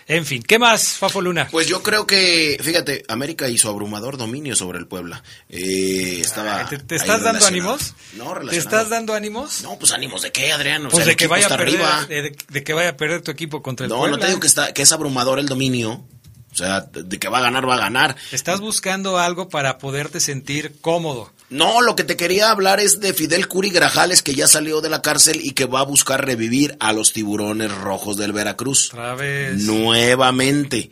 En 0.08 0.26
fin, 0.26 0.44
¿qué 0.44 0.60
más, 0.60 0.98
Fafo 0.98 1.22
Luna? 1.22 1.48
Pues 1.50 1.68
yo 1.68 1.82
creo 1.82 2.06
que, 2.06 2.58
fíjate, 2.62 3.06
América 3.08 3.48
hizo 3.48 3.70
abrumador 3.70 4.18
dominio 4.18 4.56
sobre 4.56 4.80
el 4.80 4.88
Puebla. 4.88 5.24
Eh, 5.50 6.20
estaba 6.22 6.68
¿Te, 6.68 6.78
te 6.78 6.96
estás 6.96 7.22
dando 7.22 7.46
ánimos? 7.46 7.94
No, 8.14 8.34
¿Te 8.50 8.58
estás 8.58 8.90
dando 8.90 9.14
ánimos? 9.14 9.62
No, 9.64 9.78
pues 9.80 9.92
ánimos 9.94 10.22
de 10.22 10.32
qué, 10.32 10.52
Adrián. 10.52 10.86
O 10.86 10.90
pues 10.90 11.04
sea, 11.04 11.12
de 11.12 11.16
que 11.16 11.28
vaya 11.28 11.48
a 11.48 11.58
perder, 11.58 12.08
de, 12.08 12.36
de, 12.50 12.64
que 12.64 12.74
vaya 12.74 12.90
a 12.90 12.98
perder 12.98 13.22
tu 13.22 13.32
equipo 13.32 13.62
contra 13.62 13.86
el 13.86 13.90
no, 13.90 13.98
Puebla. 13.98 14.12
No, 14.12 14.18
no 14.18 14.22
te 14.22 14.28
digo 14.28 14.40
que, 14.40 14.48
está, 14.48 14.74
que 14.74 14.82
es 14.82 14.92
abrumador 14.92 15.40
el 15.40 15.48
dominio. 15.48 16.06
O 16.52 16.56
sea, 16.56 16.82
de 16.82 17.18
que 17.18 17.30
va 17.30 17.40
a 17.40 17.42
ganar, 17.42 17.68
va 17.68 17.76
a 17.76 17.80
ganar. 17.80 18.16
Estás 18.32 18.60
buscando 18.60 19.18
algo 19.18 19.50
para 19.50 19.80
poderte 19.80 20.20
sentir 20.20 20.76
cómodo. 20.82 21.32
No, 21.54 21.82
lo 21.82 21.96
que 21.96 22.04
te 22.04 22.18
quería 22.18 22.50
hablar 22.50 22.80
es 22.80 23.00
de 23.00 23.14
Fidel 23.14 23.48
Curi 23.48 23.70
Grajales, 23.70 24.24
que 24.24 24.34
ya 24.34 24.48
salió 24.48 24.82
de 24.82 24.90
la 24.90 25.04
cárcel 25.04 25.40
y 25.44 25.52
que 25.52 25.66
va 25.66 25.82
a 25.82 25.86
buscar 25.86 26.26
revivir 26.26 26.76
a 26.80 26.94
los 26.94 27.14
tiburones 27.14 27.72
rojos 27.72 28.18
del 28.18 28.34
Veracruz. 28.34 28.90
Otra 28.92 29.14
vez. 29.14 29.62
Nuevamente. 29.62 30.90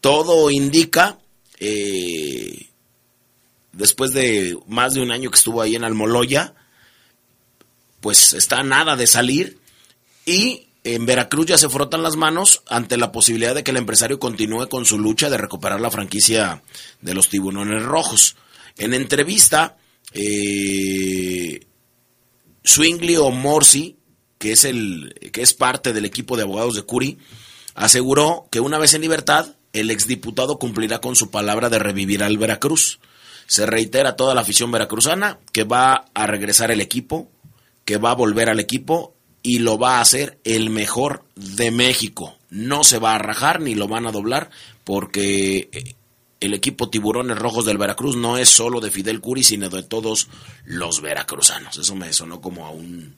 Todo 0.00 0.50
indica, 0.50 1.20
eh, 1.60 2.70
después 3.70 4.12
de 4.12 4.58
más 4.66 4.94
de 4.94 5.00
un 5.00 5.12
año 5.12 5.30
que 5.30 5.36
estuvo 5.36 5.62
ahí 5.62 5.76
en 5.76 5.84
Almoloya, 5.84 6.54
pues 8.00 8.32
está 8.32 8.64
nada 8.64 8.96
de 8.96 9.06
salir 9.06 9.58
y 10.26 10.66
en 10.82 11.06
Veracruz 11.06 11.46
ya 11.46 11.56
se 11.56 11.68
frotan 11.68 12.02
las 12.02 12.16
manos 12.16 12.62
ante 12.68 12.96
la 12.96 13.12
posibilidad 13.12 13.54
de 13.54 13.62
que 13.62 13.70
el 13.70 13.76
empresario 13.76 14.18
continúe 14.18 14.68
con 14.68 14.86
su 14.86 14.98
lucha 14.98 15.30
de 15.30 15.36
recuperar 15.36 15.80
la 15.80 15.92
franquicia 15.92 16.64
de 17.00 17.14
los 17.14 17.28
tiburones 17.28 17.84
rojos. 17.84 18.34
En 18.76 18.92
entrevista, 18.92 19.76
eh, 20.12 21.66
o 23.18 23.30
Morsi, 23.30 23.96
que 24.38 24.52
es, 24.52 24.64
el, 24.64 25.14
que 25.32 25.42
es 25.42 25.54
parte 25.54 25.92
del 25.92 26.04
equipo 26.04 26.36
de 26.36 26.42
abogados 26.42 26.74
de 26.74 26.82
Curi, 26.82 27.18
aseguró 27.74 28.46
que 28.50 28.60
una 28.60 28.78
vez 28.78 28.94
en 28.94 29.02
libertad, 29.02 29.54
el 29.72 29.90
exdiputado 29.90 30.58
cumplirá 30.58 31.00
con 31.00 31.16
su 31.16 31.30
palabra 31.30 31.68
de 31.68 31.78
revivir 31.78 32.22
al 32.22 32.38
Veracruz. 32.38 33.00
Se 33.46 33.66
reitera 33.66 34.16
toda 34.16 34.34
la 34.34 34.42
afición 34.42 34.70
veracruzana 34.70 35.38
que 35.52 35.64
va 35.64 36.06
a 36.14 36.26
regresar 36.26 36.70
el 36.70 36.80
equipo, 36.80 37.28
que 37.84 37.98
va 37.98 38.12
a 38.12 38.14
volver 38.14 38.48
al 38.48 38.60
equipo 38.60 39.14
y 39.42 39.58
lo 39.58 39.78
va 39.78 39.98
a 39.98 40.00
hacer 40.00 40.38
el 40.44 40.70
mejor 40.70 41.24
de 41.34 41.70
México. 41.70 42.36
No 42.50 42.84
se 42.84 42.98
va 42.98 43.14
a 43.14 43.18
rajar 43.18 43.60
ni 43.60 43.74
lo 43.74 43.88
van 43.88 44.06
a 44.06 44.12
doblar 44.12 44.50
porque 44.84 45.96
el 46.40 46.54
equipo 46.54 46.88
Tiburones 46.88 47.38
Rojos 47.38 47.66
del 47.66 47.78
Veracruz 47.78 48.16
no 48.16 48.38
es 48.38 48.48
solo 48.48 48.80
de 48.80 48.90
Fidel 48.90 49.20
Curi, 49.20 49.44
sino 49.44 49.68
de 49.68 49.82
todos 49.82 50.28
los 50.64 51.02
veracruzanos. 51.02 51.76
Eso 51.76 51.94
me 51.94 52.12
sonó 52.12 52.40
como 52.40 52.66
a 52.66 52.70
un 52.70 53.14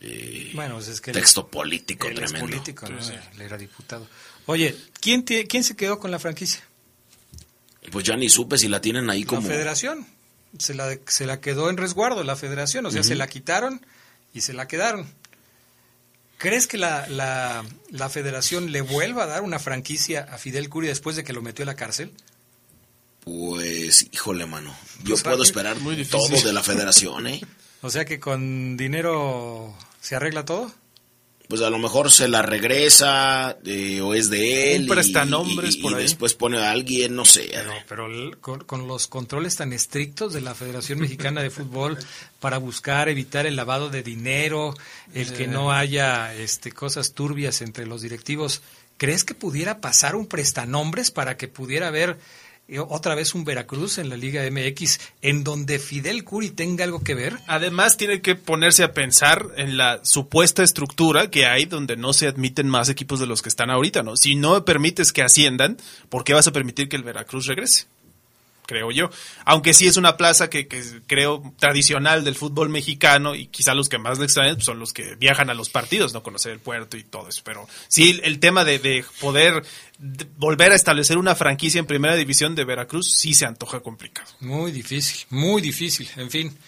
eh, 0.00 0.52
bueno, 0.54 0.74
pues 0.76 0.88
es 0.88 1.00
que 1.00 1.12
texto 1.12 1.42
él, 1.42 1.46
político 1.48 2.06
él 2.06 2.14
tremendo. 2.14 2.46
Es 2.46 2.50
político, 2.52 2.88
¿no? 2.88 2.98
Él 2.98 3.40
era 3.40 3.58
diputado. 3.58 4.06
Oye, 4.46 4.76
¿quién, 5.00 5.24
te, 5.24 5.46
¿quién 5.46 5.64
se 5.64 5.76
quedó 5.76 5.98
con 5.98 6.10
la 6.10 6.18
franquicia? 6.18 6.62
Pues 7.90 8.04
ya 8.04 8.16
ni 8.16 8.28
supe 8.28 8.58
si 8.58 8.68
la 8.68 8.80
tienen 8.80 9.10
ahí 9.10 9.24
como... 9.24 9.42
La 9.42 9.54
federación. 9.54 10.06
Se 10.58 10.74
la, 10.74 10.96
se 11.06 11.26
la 11.26 11.40
quedó 11.40 11.68
en 11.68 11.76
resguardo 11.76 12.22
la 12.24 12.36
federación, 12.36 12.86
o 12.86 12.90
sea, 12.90 13.00
uh 13.00 13.04
-huh. 13.04 13.08
se 13.08 13.14
la 13.14 13.26
quitaron 13.26 13.84
y 14.32 14.40
se 14.40 14.52
la 14.54 14.66
quedaron. 14.66 15.06
¿Crees 16.38 16.66
que 16.66 16.78
la, 16.78 17.06
la, 17.08 17.64
la, 17.90 18.08
federación 18.08 18.70
le 18.70 18.80
vuelva 18.80 19.24
a 19.24 19.26
dar 19.26 19.42
una 19.42 19.58
franquicia 19.58 20.26
a 20.30 20.38
Fidel 20.38 20.68
Curi 20.68 20.86
después 20.86 21.16
de 21.16 21.24
que 21.24 21.32
lo 21.32 21.42
metió 21.42 21.64
a 21.64 21.66
la 21.66 21.74
cárcel? 21.74 22.12
Pues, 23.28 24.06
híjole, 24.10 24.46
mano. 24.46 24.74
Yo 25.02 25.10
pues 25.10 25.22
puedo 25.22 25.42
esperar 25.42 25.76
todo 26.10 26.28
de 26.28 26.52
la 26.52 26.62
federación, 26.62 27.26
¿eh? 27.26 27.40
O 27.80 27.90
sea 27.90 28.04
que 28.04 28.18
con 28.18 28.76
dinero 28.76 29.72
se 30.00 30.16
arregla 30.16 30.44
todo. 30.44 30.72
Pues 31.46 31.62
a 31.62 31.70
lo 31.70 31.78
mejor 31.78 32.10
se 32.10 32.26
la 32.26 32.42
regresa 32.42 33.56
eh, 33.64 34.00
o 34.00 34.14
es 34.14 34.30
de 34.30 34.74
él. 34.74 34.82
Un 34.82 34.88
prestanombres 34.88 35.76
y, 35.76 35.78
y, 35.78 35.82
por 35.82 35.92
y 35.92 35.94
ahí. 35.94 36.02
después 36.02 36.34
pone 36.34 36.58
a 36.58 36.72
alguien, 36.72 37.14
no 37.14 37.24
sé. 37.24 37.50
Pero, 37.52 37.72
pero 37.88 38.40
con, 38.40 38.64
con, 38.64 38.88
los 38.88 39.06
controles 39.06 39.54
tan 39.54 39.72
estrictos 39.72 40.32
de 40.32 40.40
la 40.40 40.56
Federación 40.56 40.98
Mexicana 40.98 41.40
de 41.40 41.50
Fútbol 41.50 41.96
para 42.40 42.58
buscar 42.58 43.08
evitar 43.08 43.46
el 43.46 43.54
lavado 43.54 43.90
de 43.90 44.02
dinero, 44.02 44.74
el 45.14 45.32
que 45.32 45.46
no 45.46 45.70
haya 45.70 46.34
este, 46.34 46.72
cosas 46.72 47.12
turbias 47.12 47.62
entre 47.62 47.86
los 47.86 48.02
directivos, 48.02 48.60
¿crees 48.96 49.22
que 49.22 49.34
pudiera 49.34 49.80
pasar 49.80 50.16
un 50.16 50.26
prestanombres 50.26 51.12
para 51.12 51.36
que 51.36 51.46
pudiera 51.46 51.86
haber 51.86 52.18
otra 52.76 53.14
vez 53.14 53.34
un 53.34 53.44
Veracruz 53.44 53.98
en 53.98 54.10
la 54.10 54.16
Liga 54.16 54.42
MX 54.50 55.00
en 55.22 55.42
donde 55.42 55.78
Fidel 55.78 56.24
Curi 56.24 56.50
tenga 56.50 56.84
algo 56.84 57.02
que 57.02 57.14
ver. 57.14 57.38
Además 57.46 57.96
tiene 57.96 58.20
que 58.20 58.34
ponerse 58.34 58.84
a 58.84 58.92
pensar 58.92 59.46
en 59.56 59.76
la 59.76 60.00
supuesta 60.04 60.62
estructura 60.62 61.30
que 61.30 61.46
hay 61.46 61.64
donde 61.64 61.96
no 61.96 62.12
se 62.12 62.26
admiten 62.26 62.68
más 62.68 62.88
equipos 62.88 63.20
de 63.20 63.26
los 63.26 63.40
que 63.40 63.48
están 63.48 63.70
ahorita, 63.70 64.02
¿no? 64.02 64.16
Si 64.16 64.34
no 64.34 64.64
permites 64.64 65.12
que 65.12 65.22
asciendan, 65.22 65.78
¿por 66.10 66.24
qué 66.24 66.34
vas 66.34 66.46
a 66.46 66.52
permitir 66.52 66.88
que 66.88 66.96
el 66.96 67.04
Veracruz 67.04 67.46
regrese? 67.46 67.86
creo 68.68 68.90
yo. 68.90 69.10
Aunque 69.46 69.72
sí 69.72 69.86
es 69.86 69.96
una 69.96 70.18
plaza 70.18 70.50
que, 70.50 70.68
creo 71.06 71.54
tradicional 71.58 72.22
del 72.22 72.34
fútbol 72.34 72.68
mexicano 72.68 73.34
y 73.34 73.46
quizá 73.46 73.74
los 73.74 73.88
que 73.88 73.96
más 73.96 74.18
le 74.18 74.26
extrañan 74.26 74.56
pues, 74.56 74.66
son 74.66 74.78
los 74.78 74.92
que 74.92 75.16
viajan 75.16 75.48
a 75.48 75.54
los 75.54 75.70
partidos, 75.70 76.12
no 76.12 76.22
conocer 76.22 76.52
el 76.52 76.60
puerto 76.60 76.98
y 76.98 77.02
todo 77.02 77.28
eso. 77.28 77.40
Pero 77.44 77.66
sí, 77.88 78.20
el 78.22 78.38
tema 78.40 78.64
de, 78.64 78.78
de 78.78 79.06
poder 79.20 79.54
de 79.54 79.87
volver 79.98 80.72
a 80.72 80.74
establecer 80.74 81.18
una 81.18 81.34
franquicia 81.34 81.78
en 81.78 81.86
primera 81.86 82.14
división 82.14 82.54
de 82.54 82.64
Veracruz 82.64 83.12
sí 83.12 83.34
se 83.34 83.46
antoja 83.46 83.80
complicado. 83.80 84.28
Muy 84.40 84.72
difícil, 84.72 85.26
muy 85.30 85.60
difícil, 85.60 86.08
en 86.16 86.30
fin. 86.30 86.58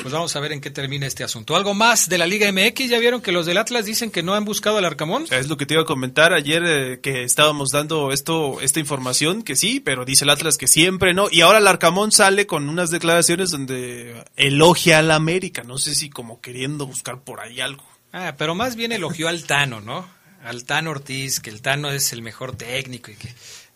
Pues 0.00 0.14
vamos 0.14 0.34
a 0.36 0.40
ver 0.40 0.52
en 0.52 0.60
qué 0.60 0.70
termina 0.70 1.06
este 1.06 1.24
asunto. 1.24 1.56
¿Algo 1.56 1.74
más 1.74 2.08
de 2.08 2.18
la 2.18 2.26
Liga 2.26 2.50
MX? 2.52 2.88
¿Ya 2.88 3.00
vieron 3.00 3.20
que 3.20 3.32
los 3.32 3.46
del 3.46 3.58
Atlas 3.58 3.84
dicen 3.84 4.12
que 4.12 4.22
no 4.22 4.34
han 4.34 4.44
buscado 4.44 4.78
al 4.78 4.84
Arcamón? 4.84 5.26
Es 5.30 5.48
lo 5.48 5.56
que 5.56 5.66
te 5.66 5.74
iba 5.74 5.82
a 5.82 5.86
comentar 5.86 6.32
ayer 6.32 6.62
eh, 6.64 7.00
que 7.00 7.24
estábamos 7.24 7.70
dando 7.70 8.12
esto, 8.12 8.60
esta 8.60 8.78
información, 8.78 9.42
que 9.42 9.56
sí, 9.56 9.80
pero 9.80 10.04
dice 10.04 10.24
el 10.24 10.30
Atlas 10.30 10.56
que 10.56 10.68
siempre 10.68 11.14
no. 11.14 11.26
Y 11.32 11.40
ahora 11.40 11.58
el 11.58 11.66
Arcamón 11.66 12.12
sale 12.12 12.46
con 12.46 12.68
unas 12.68 12.90
declaraciones 12.90 13.50
donde 13.50 14.22
elogia 14.36 15.00
a 15.00 15.02
la 15.02 15.16
América. 15.16 15.64
No 15.64 15.78
sé 15.78 15.96
si 15.96 16.10
como 16.10 16.40
queriendo 16.40 16.86
buscar 16.86 17.20
por 17.22 17.40
ahí 17.40 17.60
algo. 17.60 17.82
Ah, 18.12 18.36
pero 18.38 18.54
más 18.54 18.76
bien 18.76 18.92
elogió 18.92 19.28
al 19.28 19.44
Tano, 19.44 19.80
¿no? 19.80 20.08
Al 20.42 20.64
Tano 20.64 20.90
Ortiz, 20.90 21.40
que 21.40 21.50
el 21.50 21.62
Tano 21.62 21.90
es 21.90 22.12
el 22.12 22.22
mejor 22.22 22.56
técnico 22.56 23.10
y 23.10 23.14
que 23.14 23.28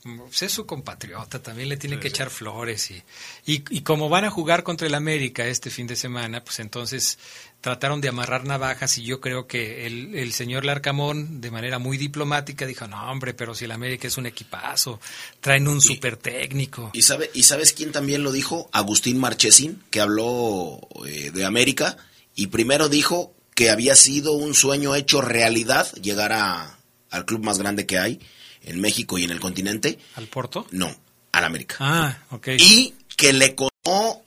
pues, 0.02 0.42
es 0.42 0.50
su 0.50 0.66
compatriota, 0.66 1.40
también 1.40 1.68
le 1.68 1.76
tiene 1.76 2.00
que 2.00 2.08
echar 2.08 2.28
flores 2.28 2.90
y, 2.90 3.02
y, 3.46 3.82
como 3.82 4.08
van 4.08 4.24
a 4.24 4.30
jugar 4.30 4.64
contra 4.64 4.88
el 4.88 4.94
América 4.94 5.46
este 5.46 5.70
fin 5.70 5.86
de 5.86 5.94
semana, 5.94 6.42
pues 6.42 6.58
entonces 6.58 7.20
trataron 7.60 8.00
de 8.00 8.08
amarrar 8.08 8.44
navajas 8.44 8.98
y 8.98 9.04
yo 9.04 9.20
creo 9.20 9.46
que 9.46 9.86
el, 9.86 10.16
el 10.16 10.32
señor 10.32 10.64
Larcamón 10.64 11.40
de 11.40 11.52
manera 11.52 11.78
muy 11.78 11.98
diplomática 11.98 12.66
dijo, 12.66 12.88
no 12.88 13.12
hombre, 13.12 13.32
pero 13.32 13.54
si 13.54 13.66
el 13.66 13.70
América 13.70 14.08
es 14.08 14.18
un 14.18 14.26
equipazo, 14.26 14.98
traen 15.40 15.68
un 15.68 15.80
super 15.80 16.16
técnico. 16.16 16.90
¿Y, 16.94 17.02
sabe, 17.02 17.30
¿Y 17.32 17.44
sabes 17.44 17.72
quién 17.72 17.92
también 17.92 18.24
lo 18.24 18.32
dijo? 18.32 18.68
Agustín 18.72 19.18
Marchesín, 19.18 19.84
que 19.90 20.00
habló 20.00 20.80
eh, 21.06 21.30
de 21.30 21.44
América 21.44 21.96
y 22.34 22.48
primero 22.48 22.88
dijo 22.88 23.34
que 23.54 23.70
había 23.70 23.94
sido 23.94 24.32
un 24.32 24.54
sueño 24.54 24.94
hecho 24.94 25.20
realidad 25.20 25.92
llegar 25.94 26.32
a, 26.32 26.78
al 27.10 27.24
club 27.24 27.44
más 27.44 27.58
grande 27.58 27.86
que 27.86 27.98
hay 27.98 28.20
en 28.64 28.80
México 28.80 29.18
y 29.18 29.24
en 29.24 29.30
el 29.30 29.40
continente. 29.40 29.98
¿Al 30.14 30.26
Porto? 30.26 30.66
No, 30.70 30.94
al 31.32 31.44
América. 31.44 31.76
Ah, 31.80 32.18
ok. 32.30 32.48
Y 32.58 32.94
que 33.16 33.32
le 33.32 33.54
costó 33.54 34.22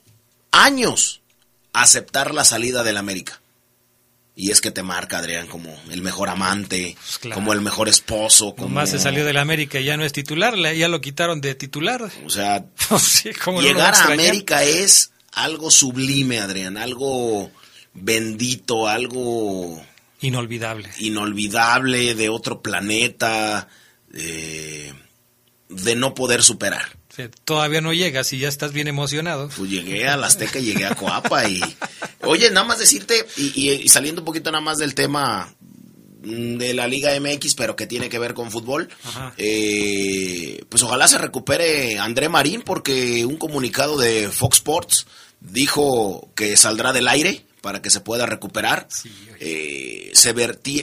años 0.52 1.22
aceptar 1.74 2.34
la 2.34 2.46
salida 2.46 2.84
del 2.84 2.98
América. 2.98 3.42
Y 4.38 4.52
es 4.52 4.60
que 4.60 4.70
te 4.70 4.84
marca, 4.84 5.20
Adrián, 5.20 5.48
como 5.48 5.74
el 5.92 6.02
mejor 6.02 6.28
amante, 6.28 6.98
pues 7.22 7.34
como 7.34 7.54
el 7.54 7.62
mejor 7.62 7.88
esposo. 7.88 8.54
Como... 8.54 8.68
más 8.68 8.90
se 8.90 9.00
salió 9.00 9.24
del 9.24 9.38
América 9.38 9.80
y 9.80 9.86
ya 9.86 9.96
no 9.96 10.04
es 10.04 10.12
titular, 10.12 10.58
ya 10.58 10.90
lo 10.90 11.00
quitaron 11.00 11.40
de 11.40 11.56
titular. 11.56 12.12
O 12.26 12.30
sea, 12.30 12.66
llegar 13.62 13.96
a 13.96 14.04
América 14.06 14.64
es 14.64 15.12
algo 15.32 15.72
sublime, 15.72 16.40
Adrián, 16.40 16.78
algo 16.78 17.50
bendito, 17.95 18.88
algo... 18.88 19.81
Inolvidable. 20.21 20.89
Inolvidable, 20.99 22.15
de 22.15 22.29
otro 22.29 22.62
planeta, 22.62 23.67
eh, 24.13 24.93
de 25.69 25.95
no 25.95 26.13
poder 26.13 26.43
superar. 26.43 26.97
todavía 27.43 27.81
no 27.81 27.93
llegas 27.93 28.31
y 28.34 28.39
ya 28.39 28.47
estás 28.47 28.71
bien 28.73 28.88
emocionado. 28.88 29.49
Pues 29.55 29.69
llegué 29.69 30.08
a 30.08 30.17
la 30.17 30.27
Azteca, 30.27 30.60
llegué 30.60 30.86
a 30.86 30.95
Coapa 30.95 31.47
y... 31.49 31.62
Oye, 32.21 32.49
nada 32.49 32.65
más 32.65 32.79
decirte, 32.79 33.25
y, 33.38 33.88
saliendo 33.89 34.21
un 34.21 34.25
poquito 34.25 34.51
nada 34.51 34.62
más 34.62 34.77
del 34.77 34.95
tema 34.95 35.53
de 36.21 36.73
la 36.73 36.88
Liga 36.88 37.12
MX, 37.19 37.53
pero 37.53 37.75
que 37.75 37.86
tiene 37.86 38.10
que 38.10 38.17
ver 38.17 38.34
con 38.34 38.49
fútbol, 38.49 38.89
eh, 39.38 40.63
pues 40.69 40.81
ojalá 40.81 41.08
se 41.08 41.19
recupere 41.19 41.99
André 41.99 42.29
Marín 42.29 42.63
porque 42.63 43.25
un 43.25 43.38
comunicado 43.38 43.95
de 43.97 44.29
Fox 44.29 44.58
Sports 44.58 45.05
dijo 45.39 46.31
que 46.34 46.58
saldrá 46.58 46.93
del 46.93 47.08
aire 47.08 47.44
para 47.65 47.82
que 47.82 47.89
se 47.89 47.99
pueda 47.99 48.28
recuperar. 48.28 48.88
Eh, 49.39 50.12
se, 50.13 50.36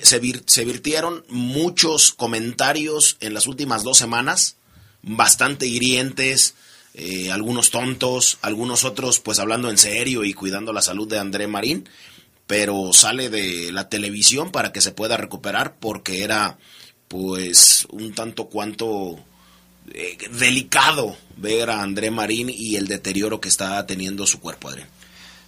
se, 0.03 0.65
virtieron 0.65 1.25
muchos 1.29 2.11
comentarios 2.11 3.19
en 3.21 3.35
las 3.35 3.47
últimas 3.47 3.85
dos 3.85 3.99
semanas, 3.99 4.57
bastante 5.01 5.69
hirientes, 5.69 6.57
eh, 6.95 7.31
algunos 7.31 7.71
tontos, 7.71 8.39
algunos 8.43 8.83
otros 8.83 9.21
pues 9.21 9.39
hablando 9.39 9.71
en 9.71 9.79
serio 9.79 10.25
y 10.25 10.35
cuidando 10.35 10.73
la 10.73 10.83
salud 10.83 11.07
de 11.07 11.21
André 11.21 11.47
Marín, 11.47 11.89
pero 12.49 12.93
sale 12.93 13.31
de 13.31 13.71
la 13.71 13.89
televisión 13.89 14.51
para 14.51 14.73
que 14.73 14.81
se 14.81 14.91
pueda 14.91 15.17
recuperar 15.17 15.77
porque 15.79 16.25
era 16.25 16.59
pues 17.07 17.87
un 17.91 18.13
tanto 18.13 18.47
cuanto 18.47 19.21
eh, 19.95 20.19
delicado 20.33 21.17
ver 21.37 21.71
a 21.71 21.81
André 21.81 22.11
Marín 22.11 22.51
y 22.51 22.75
el 22.75 22.89
deterioro 22.89 23.41
que 23.41 23.51
está 23.51 23.87
teniendo 23.87 24.27
su 24.27 24.41
cuerpo, 24.41 24.69
Adrián. 24.69 24.89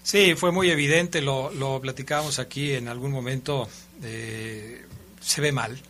Sí, 0.04 0.34
fue 0.34 0.52
muy 0.52 0.70
evidente, 0.70 1.22
lo, 1.22 1.50
lo 1.50 1.80
platicábamos 1.80 2.38
aquí 2.38 2.72
en 2.72 2.88
algún 2.88 3.10
momento, 3.10 3.70
eh, 4.02 4.84
se 5.22 5.40
ve 5.40 5.50
mal, 5.50 5.80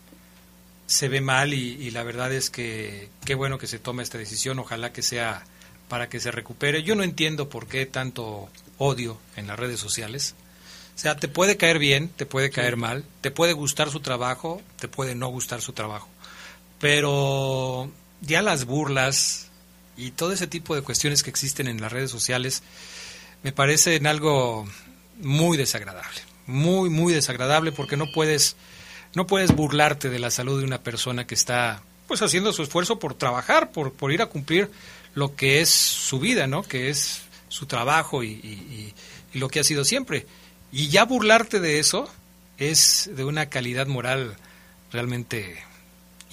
se 0.86 1.08
ve 1.08 1.20
mal 1.20 1.52
y, 1.52 1.90
la 1.90 2.04
verdad 2.04 2.32
es 2.32 2.48
que 2.48 3.08
qué 3.24 3.34
bueno 3.34 3.58
que 3.58 3.66
se 3.66 3.80
tome 3.80 4.04
esta 4.04 4.16
decisión, 4.16 4.60
ojalá 4.60 4.92
que 4.92 5.02
sea 5.02 5.44
para 5.88 6.08
que 6.08 6.20
se 6.20 6.30
recupere. 6.30 6.84
Yo 6.84 6.94
no 6.94 7.02
entiendo 7.02 7.48
por 7.48 7.66
qué 7.66 7.86
tanto 7.86 8.48
odio 8.78 9.18
en 9.34 9.48
las 9.48 9.58
redes 9.58 9.80
sociales. 9.80 10.36
O 10.94 10.98
sea, 10.98 11.16
te 11.16 11.26
puede 11.26 11.56
caer 11.56 11.80
bien, 11.80 12.08
te 12.08 12.24
puede 12.24 12.50
caer 12.50 12.76
mal, 12.76 13.04
te 13.20 13.32
puede 13.32 13.52
gustar 13.52 13.90
su 13.90 13.98
trabajo, 13.98 14.62
te 14.78 14.86
puede 14.86 15.16
no 15.16 15.26
gustar 15.26 15.60
su 15.60 15.72
trabajo. 15.72 16.08
Pero 16.78 17.90
ya 18.20 18.42
las 18.42 18.64
burlas 18.64 19.48
y 19.96 20.12
todo 20.12 20.32
ese 20.32 20.46
tipo 20.46 20.76
de 20.76 20.82
cuestiones 20.82 21.24
que 21.24 21.30
existen 21.30 21.66
en 21.66 21.80
las 21.80 21.90
redes 21.90 22.12
sociales, 22.12 22.62
me 23.44 23.52
parece 23.52 23.94
en 23.94 24.08
algo 24.08 24.66
muy 25.20 25.56
desagradable, 25.56 26.20
muy, 26.46 26.90
muy 26.90 27.12
desagradable 27.12 27.70
porque 27.70 27.96
no 27.96 28.10
puedes, 28.10 28.56
no 29.14 29.26
puedes 29.26 29.54
burlarte 29.54 30.08
de 30.08 30.18
la 30.18 30.30
salud 30.30 30.58
de 30.58 30.64
una 30.64 30.82
persona 30.82 31.26
que 31.26 31.34
está 31.34 31.82
pues 32.08 32.22
haciendo 32.22 32.52
su 32.52 32.62
esfuerzo 32.62 32.98
por 32.98 33.14
trabajar, 33.14 33.70
por, 33.70 33.92
por 33.92 34.12
ir 34.12 34.22
a 34.22 34.26
cumplir 34.26 34.70
lo 35.14 35.36
que 35.36 35.60
es 35.60 35.68
su 35.68 36.18
vida, 36.18 36.46
¿no? 36.46 36.62
Que 36.62 36.88
es 36.88 37.22
su 37.48 37.66
trabajo 37.66 38.24
y, 38.24 38.92
y 39.32 39.38
lo 39.38 39.48
que 39.48 39.60
ha 39.60 39.64
sido 39.64 39.84
siempre. 39.84 40.26
Y 40.72 40.88
ya 40.88 41.04
burlarte 41.04 41.60
de 41.60 41.78
eso 41.78 42.10
es 42.58 43.10
de 43.14 43.24
una 43.24 43.50
calidad 43.50 43.86
moral 43.86 44.36
realmente 44.90 45.62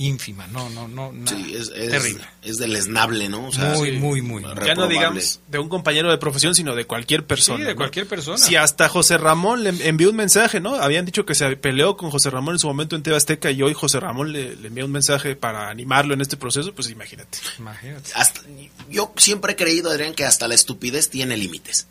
ínfima, 0.06 0.48
no, 0.48 0.70
no, 0.70 0.88
no, 0.88 1.12
sí, 1.26 1.54
es, 1.56 1.72
terrible. 1.72 2.24
Es 2.42 2.58
deleznable, 2.58 3.30
¿no? 3.30 3.50
muy, 3.76 3.98
muy, 3.98 4.22
muy. 4.22 4.44
Ya 4.66 4.76
no 4.76 4.88
digamos 4.88 5.42
de 5.48 5.60
un 5.60 5.70
compañero 5.70 6.10
de 6.10 6.18
profesión, 6.18 6.56
sino 6.56 6.76
de 6.76 6.86
cualquier 6.86 7.26
persona. 7.26 7.60
Sí, 7.60 7.64
de 7.64 7.76
cualquier 7.76 8.08
persona. 8.08 8.38
Si 8.38 8.56
hasta 8.56 8.90
José 8.90 9.18
Ramón 9.18 9.64
le 9.64 9.70
envió 9.88 10.10
un 10.10 10.16
mensaje, 10.16 10.60
¿no? 10.60 10.76
Habían 10.76 11.06
dicho 11.06 11.26
que 11.26 11.36
se 11.36 11.56
peleó 11.56 11.98
con 11.98 12.10
José 12.10 12.30
Ramón 12.30 12.56
en 12.56 12.60
su 12.60 12.68
momento 12.68 12.96
en 12.96 13.04
Tebasteca 13.04 13.52
y 13.52 13.62
hoy 13.62 13.74
José 13.74 14.00
Ramón 14.00 14.32
le, 14.32 14.56
le 14.56 14.68
envió 14.68 14.86
un 14.86 14.92
mensaje 14.92 15.36
para 15.36 15.70
animarlo 15.70 16.14
en 16.14 16.22
este 16.22 16.38
proceso, 16.38 16.74
pues 16.74 16.90
imagínate. 16.90 17.38
Imagínate. 17.60 18.12
yo 18.90 19.14
siempre 19.18 19.54
he 19.54 19.56
creído, 19.56 19.92
Adrián, 19.92 20.14
que 20.14 20.26
hasta 20.26 20.48
la 20.48 20.56
estupidez 20.56 21.10
tiene 21.10 21.38
límites. 21.38 21.88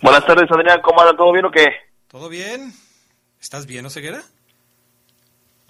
Buenas 0.01 0.25
tardes, 0.25 0.51
Adrián. 0.51 0.81
¿Cómo 0.81 0.99
andas? 0.99 1.15
¿Todo 1.15 1.31
bien 1.31 1.45
o 1.45 1.51
qué? 1.51 1.67
¿Todo 2.09 2.27
bien? 2.27 2.73
¿Estás 3.39 3.65
bien, 3.65 3.85
Oceguera? 3.85 4.21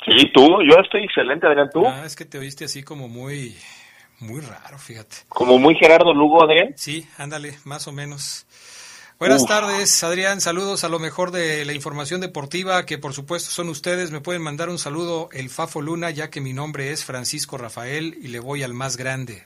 Sí, 0.04 0.32
tú. 0.34 0.48
Yo 0.68 0.80
estoy 0.84 1.04
excelente, 1.04 1.46
Adrián. 1.46 1.70
¿Tú? 1.72 1.86
Ah, 1.86 2.02
es 2.08 2.16
que 2.16 2.26
te 2.26 2.40
oíste 2.40 2.66
así 2.66 2.82
como 2.82 3.08
muy, 3.08 3.56
muy 4.20 4.42
raro, 4.42 4.80
fíjate. 4.80 5.18
Como 5.30 5.60
muy 5.60 5.76
Gerardo 5.76 6.16
Lugo, 6.16 6.44
Adrián. 6.44 6.74
Sí, 6.76 7.08
ándale, 7.20 7.60
más 7.66 7.88
o 7.88 7.92
menos. 7.92 8.48
Buenas 9.22 9.44
Uf. 9.44 9.50
tardes, 9.50 10.04
Adrián. 10.04 10.42
Saludos 10.42 10.84
a 10.84 10.90
lo 10.90 10.98
mejor 10.98 11.30
de 11.30 11.64
la 11.64 11.74
información 11.74 12.22
deportiva, 12.22 12.88
que 12.88 12.98
por 12.98 13.14
supuesto 13.14 13.52
son 13.52 13.70
ustedes. 13.70 14.10
Me 14.10 14.20
pueden 14.20 14.42
mandar 14.42 14.68
un 14.70 14.80
saludo 14.80 15.30
el 15.32 15.52
Fafo 15.52 15.80
Luna, 15.80 16.10
ya 16.10 16.32
que 16.32 16.42
mi 16.42 16.54
nombre 16.54 16.92
es 16.92 17.06
Francisco 17.06 17.60
Rafael 17.60 18.18
y 18.20 18.30
le 18.30 18.40
voy 18.40 18.64
al 18.64 18.74
más 18.74 18.98
grande. 18.98 19.44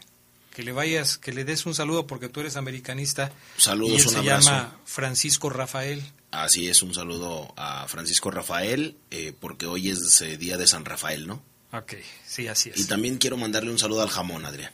Que 0.54 0.64
le 0.64 0.72
vayas, 0.72 1.18
que 1.18 1.34
le 1.34 1.44
des 1.44 1.66
un 1.66 1.76
saludo 1.76 2.08
porque 2.08 2.30
tú 2.30 2.40
eres 2.40 2.56
americanista. 2.56 3.34
Saludos, 3.58 3.92
y 3.92 3.96
él 3.98 4.08
un 4.08 4.14
se 4.14 4.18
abrazo. 4.20 4.50
llama 4.50 4.80
Francisco 4.86 5.50
Rafael. 5.50 6.02
Así 6.32 6.70
es, 6.70 6.82
un 6.82 6.94
saludo 6.94 7.54
a 7.58 7.86
Francisco 7.90 8.32
Rafael, 8.32 8.96
eh, 9.12 9.34
porque 9.38 9.66
hoy 9.66 9.90
es 9.90 10.22
eh, 10.22 10.38
día 10.38 10.56
de 10.56 10.68
San 10.68 10.86
Rafael, 10.86 11.28
¿no? 11.28 11.44
Ok, 11.74 11.96
sí, 12.26 12.48
así 12.48 12.70
es. 12.70 12.78
Y 12.80 12.86
también 12.86 13.18
quiero 13.18 13.36
mandarle 13.36 13.72
un 13.72 13.80
saludo 13.80 14.04
al 14.04 14.10
jamón, 14.10 14.46
Adrián. 14.46 14.72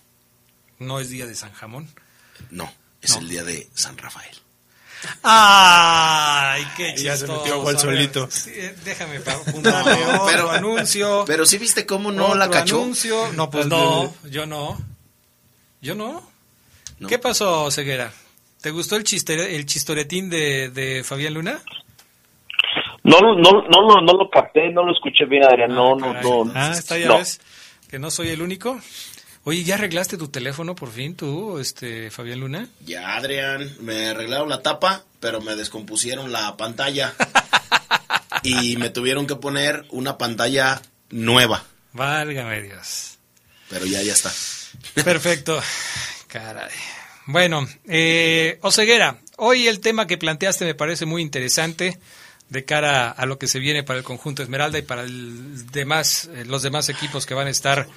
No 0.78 1.00
es 1.00 1.10
día 1.10 1.26
de 1.26 1.34
San 1.34 1.52
Jamón. 1.54 1.90
No, 2.52 2.72
es 3.02 3.12
No. 3.16 3.20
el 3.22 3.30
día 3.30 3.44
de 3.44 3.68
San 3.74 3.98
Rafael. 3.98 4.38
¡Ay, 5.24 6.66
qué 6.78 6.96
Ya 6.98 7.16
se 7.16 7.26
chistoso! 7.26 7.40
metió 7.44 7.64
ver, 7.64 7.80
solito. 7.80 8.28
sí, 8.32 8.52
eh, 8.54 8.76
déjame 8.84 9.20
otro 9.20 10.26
pero- 10.28 10.52
anuncio. 10.52 11.24
Pero 11.26 11.46
sí 11.46 11.58
viste 11.58 11.86
cómo 11.86 12.12
no 12.12 12.36
la 12.36 12.50
cachó. 12.50 12.82
anuncio. 12.82 13.32
No, 13.34 13.50
pues 13.50 13.68
no, 13.68 14.14
yo 14.30 14.46
no. 14.46 14.78
Yo 15.82 15.96
no. 15.96 16.30
No. 17.00 17.08
¿Qué 17.08 17.18
pasó, 17.20 17.72
Ceguera? 17.72 18.12
¿Te 18.62 18.70
gustó 18.70 18.96
el, 18.96 19.04
chiste, 19.04 19.56
el 19.56 19.66
chistoretín 19.66 20.30
de, 20.30 20.70
de 20.70 21.04
Fabián 21.04 21.34
Luna? 21.34 21.60
No, 23.04 23.20
no, 23.20 23.36
no, 23.36 23.64
no, 23.68 23.88
no, 23.88 24.02
no 24.02 24.14
lo 24.14 24.30
capté, 24.30 24.70
no 24.72 24.84
lo 24.84 24.92
escuché 24.94 25.26
bien, 25.26 25.44
Adrián. 25.44 25.74
No, 25.74 25.96
no, 25.96 26.14
Caray. 26.14 26.24
no. 26.24 26.52
Ah, 26.54 26.72
está 26.78 27.00
ya 27.00 27.08
no. 27.08 27.18
ves 27.18 27.42
que 27.90 27.98
no 27.98 28.12
soy 28.12 28.30
el 28.30 28.42
único. 28.44 28.80
Oye, 29.44 29.64
¿ya 29.64 29.76
arreglaste 29.76 30.18
tu 30.18 30.28
teléfono 30.28 30.76
por 30.76 30.92
fin 30.92 31.16
tú, 31.16 31.58
este 31.58 32.12
Fabián 32.12 32.40
Luna? 32.40 32.68
Ya, 32.86 33.16
Adrián, 33.16 33.76
me 33.80 34.10
arreglaron 34.10 34.50
la 34.50 34.62
tapa, 34.62 35.04
pero 35.20 35.42
me 35.42 35.56
descompusieron 35.56 36.32
la 36.32 36.56
pantalla. 36.58 37.14
y 38.44 38.78
me 38.78 38.90
tuvieron 38.90 39.26
que 39.26 39.36
poner 39.36 39.86
una 39.90 40.18
pantalla 40.18 40.82
nueva. 41.10 41.64
Válgame 41.94 42.62
Dios. 42.62 43.18
Pero 43.70 43.86
ya, 43.86 44.02
ya 44.04 44.14
está. 44.14 44.32
Perfecto. 45.04 45.60
Caray. 46.28 46.70
Bueno, 47.26 47.68
eh, 47.88 48.60
Oseguera, 48.62 49.20
hoy 49.38 49.68
el 49.68 49.80
tema 49.80 50.06
que 50.06 50.18
planteaste 50.18 50.66
me 50.66 50.76
parece 50.76 51.06
muy 51.06 51.22
interesante 51.22 52.00
de 52.50 52.66
cara 52.66 53.10
a 53.10 53.26
lo 53.26 53.40
que 53.40 53.48
se 53.48 53.60
viene 53.60 53.84
para 53.84 54.00
el 54.00 54.06
conjunto 54.06 54.44
Esmeralda 54.44 54.78
y 54.78 54.82
para 54.82 55.04
el 55.04 55.72
demás, 55.72 56.30
eh, 56.34 56.44
los 56.46 56.62
demás 56.62 56.90
equipos 56.90 57.26
que 57.26 57.34
van 57.34 57.48
a 57.48 57.52
estar 57.52 57.88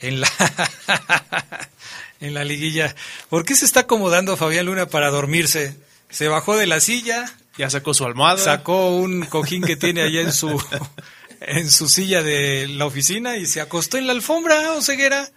en 0.00 0.20
la 0.20 0.28
en 2.20 2.34
la 2.34 2.44
liguilla. 2.44 2.94
¿Por 3.28 3.44
qué 3.44 3.54
se 3.54 3.64
está 3.64 3.80
acomodando 3.80 4.36
Fabián 4.36 4.66
Luna 4.66 4.86
para 4.86 5.10
dormirse? 5.10 5.76
Se 6.08 6.28
bajó 6.28 6.56
de 6.56 6.66
la 6.66 6.80
silla, 6.80 7.24
Ya 7.58 7.68
sacó 7.70 7.92
su 7.94 8.04
almohada. 8.04 8.38
sacó 8.38 8.96
un 8.96 9.26
cojín 9.26 9.62
que 9.62 9.76
tiene 9.76 10.02
allá 10.02 10.20
en 10.20 10.32
su 10.32 10.48
en 11.40 11.70
su 11.70 11.88
silla 11.88 12.22
de 12.22 12.66
la 12.68 12.86
oficina 12.86 13.36
y 13.36 13.46
se 13.46 13.60
acostó 13.60 13.98
en 13.98 14.06
la 14.06 14.12
alfombra, 14.12 14.72
Oseguera. 14.72 15.28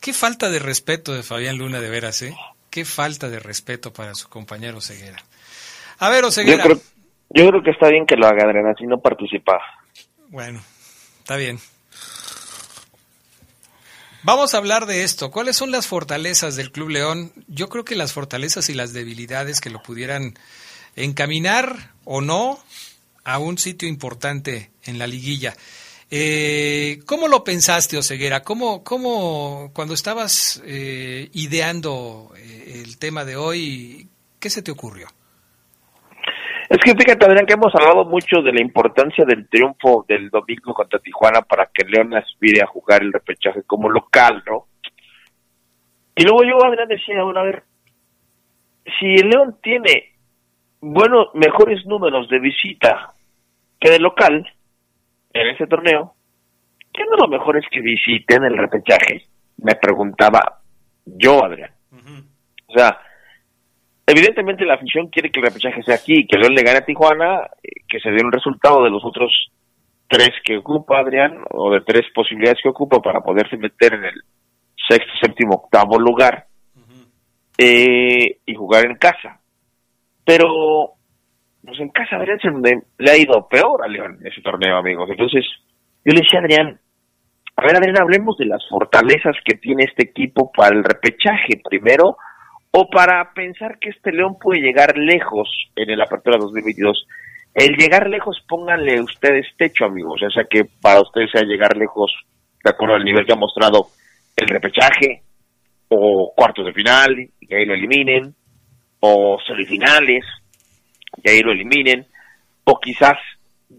Qué 0.00 0.12
falta 0.12 0.48
de 0.50 0.58
respeto 0.60 1.12
de 1.12 1.22
Fabián 1.22 1.58
Luna, 1.58 1.80
de 1.80 1.90
veras, 1.90 2.22
¿eh? 2.22 2.36
Qué 2.70 2.84
falta 2.84 3.28
de 3.28 3.40
respeto 3.40 3.92
para 3.92 4.14
su 4.14 4.28
compañero 4.28 4.80
Ceguera. 4.80 5.22
A 5.98 6.08
ver, 6.10 6.22
Yo 6.22 6.28
Oseguera. 6.28 6.62
creo, 6.64 6.80
yo 7.30 7.48
creo 7.48 7.62
que 7.62 7.70
está 7.70 7.88
bien 7.88 8.06
que 8.06 8.14
lo 8.16 8.26
haga, 8.26 8.44
Adrián, 8.44 8.66
así 8.68 8.84
no 8.86 9.00
participa. 9.00 9.58
Bueno, 10.28 10.62
está 11.18 11.36
bien. 11.36 11.58
Vamos 14.28 14.52
a 14.52 14.58
hablar 14.58 14.84
de 14.84 15.04
esto. 15.04 15.30
¿Cuáles 15.30 15.56
son 15.56 15.70
las 15.70 15.86
fortalezas 15.86 16.54
del 16.54 16.70
Club 16.70 16.90
León? 16.90 17.32
Yo 17.46 17.70
creo 17.70 17.86
que 17.86 17.96
las 17.96 18.12
fortalezas 18.12 18.68
y 18.68 18.74
las 18.74 18.92
debilidades 18.92 19.62
que 19.62 19.70
lo 19.70 19.82
pudieran 19.82 20.38
encaminar 20.96 21.94
o 22.04 22.20
no 22.20 22.62
a 23.24 23.38
un 23.38 23.56
sitio 23.56 23.88
importante 23.88 24.70
en 24.84 24.98
la 24.98 25.06
liguilla. 25.06 25.56
Eh, 26.10 27.00
¿Cómo 27.06 27.26
lo 27.26 27.42
pensaste, 27.42 27.96
Oseguera? 27.96 28.42
¿Cómo, 28.42 28.84
cómo 28.84 29.70
cuando 29.72 29.94
estabas 29.94 30.60
eh, 30.66 31.30
ideando 31.32 32.30
eh, 32.36 32.82
el 32.84 32.98
tema 32.98 33.24
de 33.24 33.36
hoy, 33.36 34.08
qué 34.40 34.50
se 34.50 34.60
te 34.60 34.70
ocurrió? 34.70 35.08
Es 36.68 36.78
que 36.84 36.94
fíjate, 36.94 37.24
Adrián, 37.24 37.46
que 37.46 37.54
hemos 37.54 37.74
hablado 37.74 38.04
mucho 38.04 38.42
de 38.42 38.52
la 38.52 38.60
importancia 38.60 39.24
del 39.24 39.48
triunfo 39.48 40.04
del 40.06 40.28
domingo 40.28 40.74
contra 40.74 40.98
Tijuana 40.98 41.40
para 41.40 41.70
que 41.72 41.84
León 41.84 42.14
aspire 42.14 42.62
a 42.62 42.66
jugar 42.66 43.02
el 43.02 43.12
repechaje 43.12 43.62
como 43.62 43.88
local, 43.88 44.42
¿no? 44.46 44.66
Y 46.14 46.24
luego 46.24 46.44
yo, 46.44 46.62
Adrián, 46.62 46.88
decía, 46.88 47.22
bueno, 47.22 47.40
a 47.40 47.44
ver, 47.44 47.62
si 48.98 49.06
el 49.14 49.30
León 49.30 49.56
tiene 49.62 50.12
buenos, 50.80 51.28
mejores 51.34 51.86
números 51.86 52.28
de 52.28 52.38
visita 52.38 53.14
que 53.80 53.90
de 53.90 53.98
local 53.98 54.46
en 55.32 55.46
ese 55.48 55.66
torneo, 55.66 56.14
¿qué 56.92 57.04
no 57.04 57.16
lo 57.16 57.28
mejor 57.28 57.56
es 57.56 57.64
que 57.70 57.80
visiten 57.80 58.44
el 58.44 58.58
repechaje? 58.58 59.26
Me 59.56 59.74
preguntaba 59.76 60.60
yo, 61.06 61.44
Adrián. 61.44 61.70
O 62.66 62.72
sea, 62.74 62.98
evidentemente 64.08 64.64
la 64.64 64.74
afición 64.74 65.08
quiere 65.08 65.30
que 65.30 65.40
el 65.40 65.46
repechaje 65.46 65.82
sea 65.82 65.96
aquí, 65.96 66.26
que 66.26 66.38
León 66.38 66.54
le 66.54 66.62
gane 66.62 66.78
a 66.78 66.84
Tijuana, 66.84 67.42
eh, 67.62 67.82
que 67.88 68.00
se 68.00 68.10
dé 68.10 68.24
un 68.24 68.32
resultado 68.32 68.82
de 68.82 68.90
los 68.90 69.04
otros 69.04 69.30
tres 70.08 70.30
que 70.44 70.56
ocupa 70.56 70.98
Adrián, 70.98 71.44
o 71.50 71.70
de 71.70 71.82
tres 71.82 72.02
posibilidades 72.14 72.58
que 72.62 72.70
ocupa 72.70 72.98
para 73.00 73.20
poderse 73.20 73.56
meter 73.56 73.94
en 73.94 74.04
el 74.04 74.22
sexto, 74.88 75.12
séptimo, 75.20 75.56
octavo 75.56 75.98
lugar, 75.98 76.46
eh, 77.58 78.38
y 78.46 78.54
jugar 78.54 78.86
en 78.86 78.96
casa. 78.96 79.40
Pero, 80.24 80.94
pues 81.64 81.78
en 81.80 81.90
casa 81.90 82.16
Adrián 82.16 82.38
se 82.40 82.50
le, 82.50 82.82
le 82.98 83.10
ha 83.10 83.16
ido 83.16 83.46
peor 83.48 83.84
a 83.84 83.88
León 83.88 84.18
ese 84.24 84.40
torneo, 84.40 84.76
amigos. 84.76 85.08
Entonces, 85.10 85.44
yo 86.04 86.12
le 86.14 86.20
decía 86.20 86.40
a 86.40 86.42
Adrián, 86.42 86.80
a 87.56 87.62
ver 87.62 87.76
Adrián, 87.76 88.00
hablemos 88.00 88.36
de 88.38 88.46
las 88.46 88.62
fortalezas 88.68 89.34
que 89.44 89.56
tiene 89.56 89.84
este 89.84 90.04
equipo 90.04 90.52
para 90.52 90.76
el 90.76 90.84
repechaje 90.84 91.60
primero, 91.68 92.16
o 92.70 92.88
para 92.88 93.32
pensar 93.32 93.78
que 93.78 93.90
este 93.90 94.12
León 94.12 94.36
puede 94.40 94.60
llegar 94.60 94.96
lejos 94.96 95.48
en 95.76 95.90
el 95.90 96.00
Apertura 96.00 96.36
2022. 96.38 97.06
El 97.54 97.76
llegar 97.76 98.08
lejos, 98.08 98.38
pónganle 98.48 99.00
ustedes 99.00 99.46
techo, 99.56 99.86
amigos. 99.86 100.22
O 100.22 100.30
sea 100.30 100.44
que 100.44 100.64
para 100.80 101.00
ustedes 101.00 101.30
sea 101.30 101.42
llegar 101.42 101.76
lejos, 101.76 102.12
de 102.62 102.70
acuerdo 102.70 102.94
al 102.96 103.04
nivel 103.04 103.26
que 103.26 103.32
ha 103.32 103.36
mostrado 103.36 103.88
el 104.36 104.48
repechaje, 104.48 105.22
o 105.88 106.32
cuartos 106.36 106.66
de 106.66 106.72
final, 106.72 107.16
y 107.40 107.54
ahí 107.54 107.64
lo 107.64 107.74
eliminen, 107.74 108.34
o 109.00 109.38
semifinales, 109.46 110.24
y 111.22 111.30
ahí 111.30 111.40
lo 111.40 111.52
eliminen, 111.52 112.06
o 112.64 112.78
quizás 112.78 113.16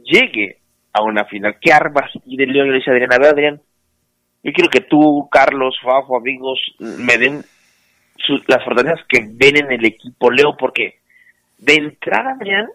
llegue 0.04 0.58
a 0.92 1.04
una 1.04 1.26
final. 1.26 1.58
¿Qué 1.62 1.72
armas 1.72 2.12
de 2.26 2.46
León? 2.48 2.72
Le 2.72 2.80
dice 2.80 2.92
Adrián, 2.92 3.14
a 3.14 3.20
ver 3.20 3.28
Adrián, 3.28 3.62
yo 4.44 4.52
quiero 4.54 4.70
que 4.70 4.82
tú, 4.82 5.28
Carlos, 5.32 5.78
Fafo, 5.84 6.18
amigos, 6.18 6.60
me 6.80 7.18
den 7.18 7.44
las 8.48 8.64
fortalezas 8.64 9.06
que 9.08 9.28
ven 9.32 9.58
en 9.58 9.72
el 9.72 9.86
equipo 9.86 10.32
Leo, 10.32 10.56
porque 10.58 11.00
de 11.58 11.76
entrada, 11.76 12.32
Adrián, 12.32 12.68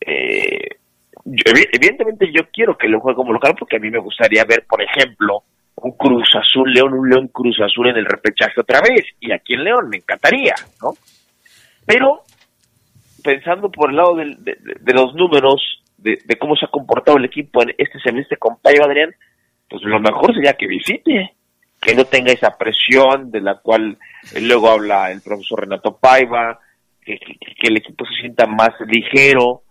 eh, 0.00 0.68
evidentemente 1.24 2.30
yo 2.32 2.48
quiero 2.52 2.76
que 2.76 2.88
lo 2.88 3.00
juegue 3.00 3.16
como 3.16 3.32
local 3.32 3.54
porque 3.58 3.76
a 3.76 3.80
mí 3.80 3.90
me 3.90 3.98
gustaría 3.98 4.44
ver, 4.44 4.64
por 4.68 4.82
ejemplo, 4.82 5.42
un 5.76 5.92
Cruz 5.92 6.28
Azul 6.34 6.72
León, 6.72 6.94
un 6.94 7.08
León 7.08 7.28
Cruz 7.28 7.60
Azul 7.60 7.88
en 7.88 7.96
el 7.96 8.06
repechaje 8.06 8.60
otra 8.60 8.80
vez. 8.80 9.04
Y 9.20 9.32
aquí 9.32 9.54
en 9.54 9.64
León 9.64 9.88
me 9.88 9.98
encantaría, 9.98 10.54
¿no? 10.82 10.94
Pero 11.86 12.22
pensando 13.22 13.70
por 13.70 13.90
el 13.90 13.96
lado 13.96 14.14
de, 14.16 14.94
los 14.94 15.14
números, 15.14 15.82
de, 15.96 16.18
cómo 16.38 16.56
se 16.56 16.66
ha 16.66 16.70
comportado 16.70 17.18
el 17.18 17.24
equipo 17.24 17.62
en 17.62 17.74
este 17.76 17.98
semestre 18.00 18.36
con 18.36 18.58
Payo 18.60 18.84
Adrián, 18.84 19.14
pues 19.68 19.82
lo 19.82 20.00
mejor 20.00 20.34
sería 20.34 20.54
que 20.54 20.66
visite, 20.66 21.34
que 21.80 21.94
no 21.94 22.04
tenga 22.04 22.32
esa 22.32 22.56
presión 22.56 23.30
de 23.30 23.40
la 23.40 23.56
cual 23.56 23.98
luego 24.40 24.70
habla 24.70 25.12
el 25.12 25.20
profesor 25.22 25.60
Renato 25.60 25.96
Paiva, 25.96 26.58
que, 27.04 27.18
el 27.62 27.76
equipo 27.76 28.04
se 28.06 28.20
sienta 28.20 28.46
más 28.46 28.70
ligero, 28.86 29.62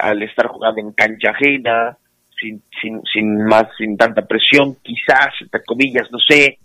al 0.00 0.22
estar 0.22 0.46
jugando 0.46 0.80
en 0.80 0.92
cancha 0.92 1.30
ajena, 1.30 1.96
sin, 2.40 2.62
sin, 2.80 3.02
sin 3.12 3.44
más, 3.44 3.66
sin 3.76 3.96
tanta 3.96 4.22
presión, 4.22 4.76
quizás, 4.82 5.28
entre 5.40 5.62
comillas, 5.64 6.10
no 6.10 6.18
sé, 6.18 6.58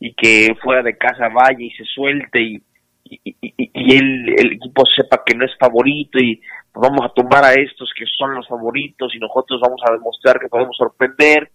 y 0.00 0.12
que 0.14 0.54
fuera 0.62 0.82
de 0.82 0.96
casa 0.96 1.28
vaya 1.28 1.60
y 1.60 1.70
se 1.70 1.84
suelte 1.84 2.40
y, 2.40 2.62
y, 3.04 3.96
el, 3.96 4.28
el, 4.36 4.52
equipo 4.54 4.82
sepa 4.96 5.22
que 5.24 5.34
no 5.34 5.44
es 5.44 5.52
favorito 5.58 6.18
y 6.18 6.40
vamos 6.74 7.00
a 7.04 7.12
tumbar 7.14 7.44
a 7.44 7.52
estos 7.52 7.92
que 7.96 8.04
son 8.06 8.34
los 8.34 8.48
favoritos 8.48 9.14
y 9.14 9.18
nosotros 9.18 9.60
vamos 9.60 9.80
a 9.86 9.92
demostrar 9.92 10.38
que 10.40 10.48
podemos 10.48 10.76
sorprender. 10.76 11.50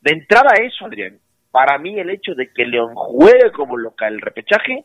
De 0.00 0.12
entrada 0.12 0.54
eso, 0.60 0.86
Adrián, 0.86 1.18
para 1.50 1.78
mí 1.78 1.98
el 1.98 2.10
hecho 2.10 2.34
de 2.34 2.50
que 2.52 2.64
León 2.64 2.94
juegue 2.94 3.50
como 3.52 3.76
local 3.76 4.14
el 4.14 4.20
repechaje 4.20 4.84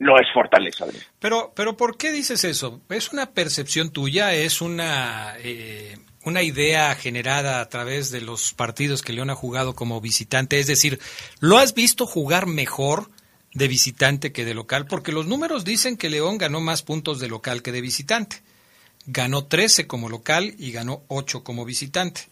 no 0.00 0.18
es 0.18 0.26
fortaleza. 0.32 0.86
Pero, 1.18 1.52
pero 1.54 1.76
¿por 1.76 1.96
qué 1.96 2.10
dices 2.10 2.42
eso? 2.44 2.80
¿Es 2.88 3.12
una 3.12 3.32
percepción 3.32 3.90
tuya? 3.90 4.32
¿Es 4.34 4.62
una, 4.62 5.34
eh, 5.38 5.98
una 6.24 6.42
idea 6.42 6.94
generada 6.94 7.60
a 7.60 7.68
través 7.68 8.10
de 8.10 8.22
los 8.22 8.54
partidos 8.54 9.02
que 9.02 9.12
León 9.12 9.28
ha 9.28 9.34
jugado 9.34 9.74
como 9.74 10.00
visitante? 10.00 10.58
Es 10.58 10.66
decir, 10.66 10.98
¿lo 11.38 11.58
has 11.58 11.74
visto 11.74 12.06
jugar 12.06 12.46
mejor 12.46 13.10
de 13.52 13.68
visitante 13.68 14.32
que 14.32 14.46
de 14.46 14.54
local? 14.54 14.86
Porque 14.86 15.12
los 15.12 15.26
números 15.26 15.66
dicen 15.66 15.98
que 15.98 16.08
León 16.08 16.38
ganó 16.38 16.60
más 16.60 16.82
puntos 16.82 17.20
de 17.20 17.28
local 17.28 17.62
que 17.62 17.70
de 17.70 17.82
visitante. 17.82 18.36
Ganó 19.04 19.44
13 19.44 19.86
como 19.86 20.08
local 20.08 20.54
y 20.56 20.72
ganó 20.72 21.02
8 21.08 21.44
como 21.44 21.66
visitante. 21.66 22.22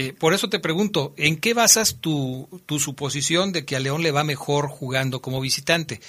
Eh, 0.00 0.12
por 0.12 0.32
eso 0.32 0.48
te 0.48 0.60
pregunto, 0.60 1.12
¿en 1.16 1.40
qué 1.40 1.54
basas 1.54 2.00
tu, 2.00 2.48
tu 2.66 2.78
suposición 2.78 3.50
de 3.50 3.64
que 3.64 3.74
a 3.74 3.80
León 3.80 4.04
le 4.04 4.12
va 4.12 4.22
mejor 4.22 4.68
jugando 4.68 5.20
como 5.20 5.40
visitante? 5.40 6.00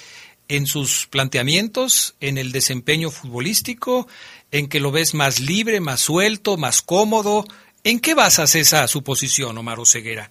en 0.47 0.65
sus 0.65 1.07
planteamientos, 1.07 2.15
en 2.19 2.39
el 2.39 2.51
desempeño 2.51 3.11
futbolístico, 3.11 4.07
en 4.51 4.67
que 4.67 4.79
lo 4.79 4.91
ves 4.91 5.13
más 5.13 5.39
libre, 5.39 5.79
más 5.79 5.99
suelto, 5.99 6.57
más 6.57 6.81
cómodo. 6.81 7.45
¿En 7.83 7.99
qué 7.99 8.15
basas 8.15 8.55
esa 8.55 8.87
suposición, 8.87 9.57
Omar 9.59 9.79
Oseguera? 9.79 10.29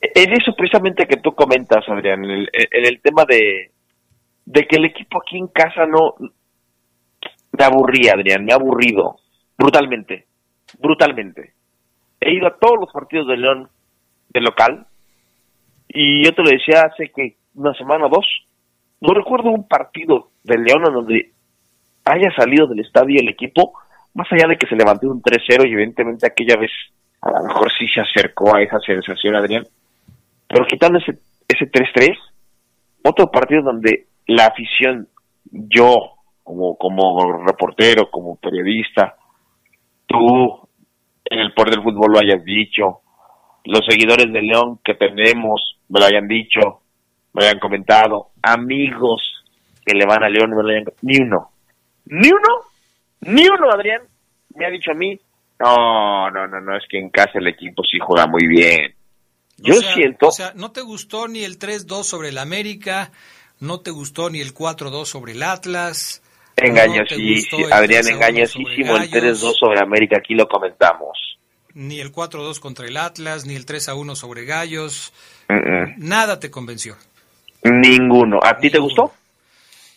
En 0.00 0.32
eso 0.32 0.54
precisamente 0.56 1.08
que 1.08 1.16
tú 1.16 1.34
comentas, 1.34 1.84
Adrián, 1.88 2.24
en 2.24 2.46
el, 2.52 3.00
tema 3.00 3.24
de, 3.24 3.72
de 4.46 4.66
que 4.68 4.76
el 4.76 4.84
equipo 4.84 5.20
aquí 5.20 5.38
en 5.38 5.48
casa 5.48 5.84
no... 5.84 6.14
Me 7.58 7.64
aburría, 7.64 8.12
Adrián, 8.12 8.44
me 8.44 8.52
ha 8.52 8.56
aburrido, 8.56 9.18
brutalmente, 9.56 10.26
brutalmente. 10.78 11.57
He 12.20 12.34
ido 12.34 12.46
a 12.46 12.56
todos 12.58 12.80
los 12.80 12.92
partidos 12.92 13.28
de 13.28 13.36
León 13.36 13.68
de 14.30 14.40
local 14.40 14.86
y 15.88 16.24
yo 16.24 16.34
te 16.34 16.42
lo 16.42 16.50
decía 16.50 16.82
hace 16.82 17.10
que 17.14 17.36
una 17.54 17.72
semana 17.74 18.06
o 18.06 18.08
dos, 18.08 18.26
no 19.00 19.14
recuerdo 19.14 19.50
un 19.50 19.66
partido 19.66 20.30
de 20.44 20.58
León 20.58 20.84
en 20.86 20.94
donde 20.94 21.32
haya 22.04 22.30
salido 22.36 22.66
del 22.66 22.80
estadio 22.80 23.20
el 23.20 23.28
equipo, 23.28 23.72
más 24.14 24.26
allá 24.32 24.48
de 24.48 24.56
que 24.56 24.66
se 24.66 24.76
levantó 24.76 25.08
un 25.08 25.22
3-0 25.22 25.68
y 25.68 25.72
evidentemente 25.72 26.26
aquella 26.26 26.56
vez 26.56 26.70
a 27.20 27.30
lo 27.30 27.48
mejor 27.48 27.70
sí 27.78 27.86
se 27.88 28.00
acercó 28.00 28.54
a 28.54 28.62
esa 28.62 28.78
sensación, 28.80 29.36
Adrián. 29.36 29.64
Pero 30.48 30.66
quitando 30.66 30.98
ese, 30.98 31.18
ese 31.48 31.70
3-3, 31.70 32.16
otro 33.04 33.30
partido 33.30 33.62
donde 33.62 34.06
la 34.26 34.46
afición, 34.46 35.08
yo 35.50 35.94
como, 36.42 36.76
como 36.76 37.44
reportero, 37.44 38.10
como 38.10 38.36
periodista, 38.36 39.16
tú 40.06 40.67
en 41.30 41.38
el 41.40 41.52
poder 41.52 41.74
del 41.74 41.82
fútbol 41.82 42.12
lo 42.12 42.18
hayas 42.18 42.44
dicho, 42.44 43.00
los 43.64 43.84
seguidores 43.86 44.32
de 44.32 44.42
León 44.42 44.80
que 44.84 44.94
tenemos 44.94 45.76
me 45.88 46.00
lo 46.00 46.06
hayan 46.06 46.28
dicho, 46.28 46.80
me 47.32 47.42
lo 47.42 47.48
hayan 47.48 47.60
comentado, 47.60 48.30
amigos 48.42 49.22
que 49.84 49.94
le 49.94 50.06
van 50.06 50.22
a 50.22 50.28
León, 50.28 50.50
me 50.50 50.62
lo 50.62 50.68
hayan, 50.68 50.84
ni 51.02 51.18
uno, 51.18 51.50
ni 52.06 52.28
uno, 52.28 52.64
ni 53.20 53.46
uno, 53.48 53.70
Adrián, 53.70 54.02
me 54.54 54.66
ha 54.66 54.70
dicho 54.70 54.90
a 54.92 54.94
mí, 54.94 55.18
no, 55.58 56.30
no, 56.30 56.46
no, 56.46 56.60
no, 56.60 56.76
es 56.76 56.84
que 56.88 56.98
en 56.98 57.10
casa 57.10 57.38
el 57.38 57.48
equipo 57.48 57.82
sí 57.84 57.98
juega 57.98 58.26
muy 58.26 58.46
bien. 58.46 58.94
Yo 59.58 59.74
siento... 59.74 60.28
O 60.28 60.32
sea, 60.32 60.52
¿no 60.54 60.70
te 60.70 60.82
gustó 60.82 61.26
ni 61.26 61.42
el 61.42 61.58
3-2 61.58 62.04
sobre 62.04 62.28
el 62.28 62.38
América? 62.38 63.10
¿No 63.58 63.80
te 63.80 63.90
gustó 63.90 64.30
ni 64.30 64.40
el 64.40 64.54
4-2 64.54 65.04
sobre 65.04 65.32
el 65.32 65.42
Atlas? 65.42 66.22
Engañosísimo, 66.60 67.66
Adrián, 67.70 68.08
engañosísimo 68.08 68.96
el 68.96 69.10
3-2 69.10 69.54
sobre 69.58 69.80
América, 69.80 70.18
aquí 70.18 70.34
lo 70.34 70.48
comentamos. 70.48 71.38
Ni 71.74 72.00
el 72.00 72.12
4-2 72.12 72.58
contra 72.58 72.86
el 72.86 72.96
Atlas, 72.96 73.46
ni 73.46 73.54
el 73.54 73.64
3-1 73.64 74.16
sobre 74.16 74.44
Gallos. 74.44 75.12
Nada 75.96 76.40
te 76.40 76.50
convenció. 76.50 76.96
Ninguno. 77.62 78.40
¿A 78.42 78.58
ti 78.58 78.70
te 78.70 78.78
gustó? 78.78 79.12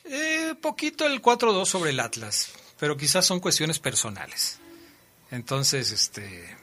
Eh, 0.05 0.55
poquito 0.61 1.05
el 1.05 1.21
4-2 1.21 1.65
sobre 1.65 1.91
el 1.91 1.99
Atlas, 1.99 2.53
pero 2.79 2.97
quizás 2.97 3.25
son 3.25 3.39
cuestiones 3.39 3.79
personales. 3.79 4.59
Entonces, 5.31 5.91
este, 5.91 6.55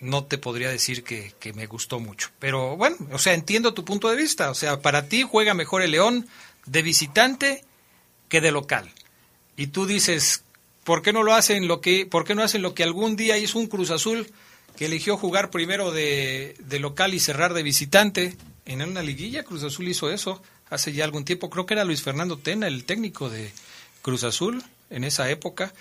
no 0.00 0.24
te 0.24 0.38
podría 0.38 0.68
decir 0.68 1.02
que, 1.02 1.32
que, 1.40 1.52
me 1.52 1.66
gustó 1.66 1.98
mucho. 1.98 2.28
Pero 2.38 2.76
bueno, 2.76 2.96
o 3.12 3.18
sea, 3.18 3.34
entiendo 3.34 3.74
tu 3.74 3.84
punto 3.84 4.10
de 4.10 4.16
vista. 4.16 4.50
O 4.50 4.54
sea, 4.54 4.80
para 4.80 5.08
ti 5.08 5.22
juega 5.22 5.54
mejor 5.54 5.82
el 5.82 5.92
León 5.92 6.26
de 6.66 6.82
visitante 6.82 7.64
que 8.28 8.40
de 8.40 8.52
local. 8.52 8.90
Y 9.60 9.66
tú 9.66 9.84
dices, 9.84 10.42
¿por 10.84 11.02
qué 11.02 11.12
no 11.12 11.22
lo 11.22 11.34
hacen 11.34 11.68
lo 11.68 11.82
que, 11.82 12.06
por 12.06 12.24
qué 12.24 12.34
no 12.34 12.42
hacen 12.42 12.62
lo 12.62 12.72
que 12.72 12.82
algún 12.82 13.14
día 13.14 13.36
hizo 13.36 13.58
un 13.58 13.66
Cruz 13.66 13.90
Azul 13.90 14.26
que 14.74 14.86
eligió 14.86 15.18
jugar 15.18 15.50
primero 15.50 15.92
de, 15.92 16.56
local 16.80 17.12
y 17.12 17.20
cerrar 17.20 17.52
de 17.52 17.62
visitante? 17.62 18.38
en 18.64 18.80
una 18.80 19.02
liguilla 19.02 19.44
Cruz 19.44 19.62
Azul 19.64 19.88
hizo 19.88 20.10
eso 20.10 20.40
hace 20.70 20.94
ya 20.94 21.04
algún 21.04 21.26
tiempo. 21.26 21.50
Creo 21.50 21.66
que 21.66 21.74
era 21.74 21.84
Luis 21.84 22.00
Fernando 22.00 22.38
Tena, 22.38 22.68
el 22.68 22.84
técnico 22.84 23.28
de 23.28 23.52
Cruz 24.00 24.24
Azul 24.24 24.64
en 24.88 25.04
esa 25.04 25.28
época. 25.28 25.74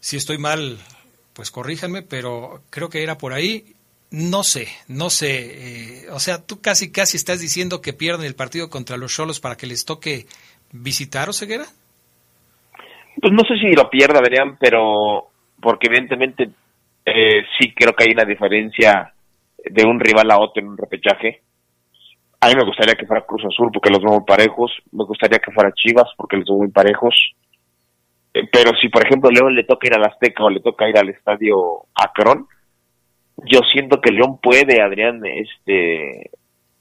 Si 0.00 0.16
estoy 0.16 0.38
mal, 0.38 0.78
pues 1.34 1.50
corríjanme, 1.50 2.00
pero 2.00 2.62
creo 2.70 2.88
que 2.88 3.02
era 3.02 3.18
por 3.18 3.34
ahí. 3.34 3.76
No 4.10 4.42
sé, 4.42 4.68
no 4.88 5.10
sé. 5.10 6.04
Eh, 6.04 6.06
o 6.10 6.18
sea, 6.18 6.40
tú 6.40 6.62
casi, 6.62 6.90
casi 6.90 7.18
estás 7.18 7.40
diciendo 7.40 7.82
que 7.82 7.92
pierden 7.92 8.24
el 8.24 8.36
partido 8.36 8.70
contra 8.70 8.96
los 8.96 9.12
Cholos 9.12 9.38
para 9.38 9.58
que 9.58 9.66
les 9.66 9.84
toque 9.84 10.26
visitar 10.70 11.28
o 11.28 11.34
ceguera. 11.34 11.68
Pues 13.22 13.32
no 13.32 13.44
sé 13.44 13.54
si 13.56 13.72
lo 13.72 13.88
pierda, 13.88 14.20
verían, 14.20 14.58
pero 14.58 15.28
porque 15.58 15.86
evidentemente 15.86 16.50
eh, 17.06 17.44
sí 17.58 17.72
creo 17.72 17.94
que 17.94 18.04
hay 18.04 18.12
una 18.12 18.24
diferencia 18.24 19.14
de 19.64 19.86
un 19.86 19.98
rival 19.98 20.30
a 20.30 20.40
otro 20.40 20.60
en 20.60 20.68
un 20.68 20.76
repechaje 20.76 21.40
a 22.42 22.48
mí 22.48 22.54
me 22.56 22.64
gustaría 22.64 22.96
que 22.96 23.06
fuera 23.06 23.24
Cruz 23.24 23.44
Azul 23.44 23.70
porque 23.72 23.88
los 23.88 24.02
veo 24.02 24.14
muy 24.14 24.24
parejos. 24.26 24.72
Me 24.90 25.04
gustaría 25.04 25.38
que 25.38 25.52
fuera 25.52 25.70
Chivas 25.72 26.08
porque 26.16 26.36
los 26.36 26.46
veo 26.46 26.58
muy 26.58 26.72
parejos. 26.72 27.14
Eh, 28.34 28.48
pero 28.50 28.72
si, 28.80 28.88
por 28.88 29.06
ejemplo, 29.06 29.30
León 29.30 29.54
le 29.54 29.62
toca 29.62 29.86
ir 29.86 29.94
al 29.94 30.04
Azteca 30.04 30.42
o 30.42 30.50
le 30.50 30.58
toca 30.58 30.88
ir 30.88 30.98
al 30.98 31.08
estadio 31.08 31.86
Acron, 31.94 32.48
yo 33.44 33.60
siento 33.72 34.00
que 34.00 34.10
León 34.10 34.40
puede, 34.42 34.82
Adrián, 34.82 35.22
este, 35.24 36.32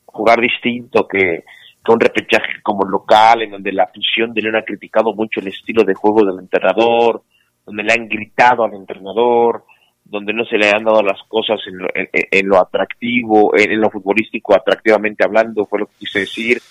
jugar 0.06 0.42
distinto 0.42 1.08
que 1.08 1.44
un 1.90 2.00
repechaje 2.00 2.62
como 2.62 2.88
local, 2.88 3.42
en 3.42 3.52
donde 3.52 3.72
la 3.72 3.84
afición 3.84 4.34
de 4.34 4.42
León 4.42 4.56
ha 4.56 4.64
criticado 4.64 5.14
mucho 5.14 5.40
el 5.40 5.48
estilo 5.48 5.84
de 5.84 5.96
juego 5.96 6.24
del 6.24 6.40
entrenador, 6.40 7.24
donde 7.66 7.84
le 7.84 7.94
han 7.94 8.08
gritado 8.08 8.64
al 8.64 8.74
entrenador, 8.74 9.66
donde 10.04 10.34
no 10.34 10.46
se 10.46 10.58
le 10.58 10.70
han 10.70 10.84
dado 10.84 11.02
las 11.02 11.22
cosas 11.28 11.60
en 11.68 11.78
lo, 11.80 11.88
en, 11.94 12.48
lo 12.48 12.60
atractivo, 12.60 13.58
en, 13.58 13.80
lo 13.80 13.90
futbolístico, 13.90 14.54
atractivamente 14.54 15.24
hablando, 15.24 15.66
fue 15.66 15.80
lo 15.80 15.88
que 15.88 15.96
quise 16.00 16.20
decir. 16.20 16.62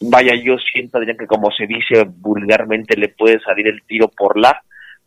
Vaya, 0.00 0.34
yo 0.36 0.56
siento, 0.58 0.98
Adrián, 0.98 1.16
que 1.16 1.26
como 1.26 1.50
se 1.50 1.66
dice 1.66 2.04
vulgarmente, 2.04 2.96
le 2.96 3.08
puede 3.08 3.40
salir 3.40 3.66
el 3.66 3.82
tiro 3.82 4.08
por 4.08 4.38
la 4.38 4.62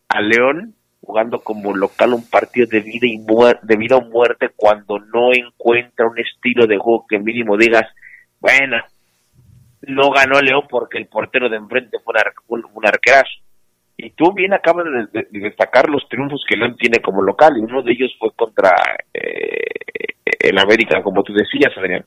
a 0.09 0.21
León, 0.21 0.75
jugando 1.01 1.39
como 1.39 1.73
local 1.73 2.13
un 2.13 2.29
partido 2.29 2.67
de 2.67 2.81
vida, 2.81 3.07
y 3.07 3.23
de 3.63 3.75
vida 3.77 3.95
o 3.95 4.01
muerte 4.01 4.49
cuando 4.55 4.99
no 4.99 5.31
encuentra 5.33 6.07
un 6.07 6.19
estilo 6.19 6.67
de 6.67 6.77
juego 6.77 7.05
que 7.07 7.19
mínimo 7.19 7.57
digas, 7.57 7.85
bueno, 8.39 8.77
no 9.83 10.11
ganó 10.11 10.39
León 10.41 10.63
porque 10.69 10.97
el 10.97 11.07
portero 11.07 11.49
de 11.49 11.57
enfrente 11.57 11.97
fue 12.03 12.13
un, 12.47 12.85
arquerazo. 12.85 13.31
Y 13.97 14.11
tú 14.11 14.33
bien 14.33 14.53
acabas 14.53 14.85
de, 15.11 15.27
destacar 15.31 15.89
los 15.89 16.07
triunfos 16.09 16.43
que 16.47 16.57
León 16.57 16.75
tiene 16.77 16.99
como 16.99 17.21
local, 17.21 17.57
y 17.57 17.61
uno 17.61 17.81
de 17.81 17.91
ellos 17.91 18.15
fue 18.19 18.31
contra 18.35 18.71
eh, 19.13 20.15
el 20.39 20.57
América, 20.57 21.01
como 21.03 21.23
tú 21.23 21.33
decías, 21.33 21.75
Adrián. 21.77 22.05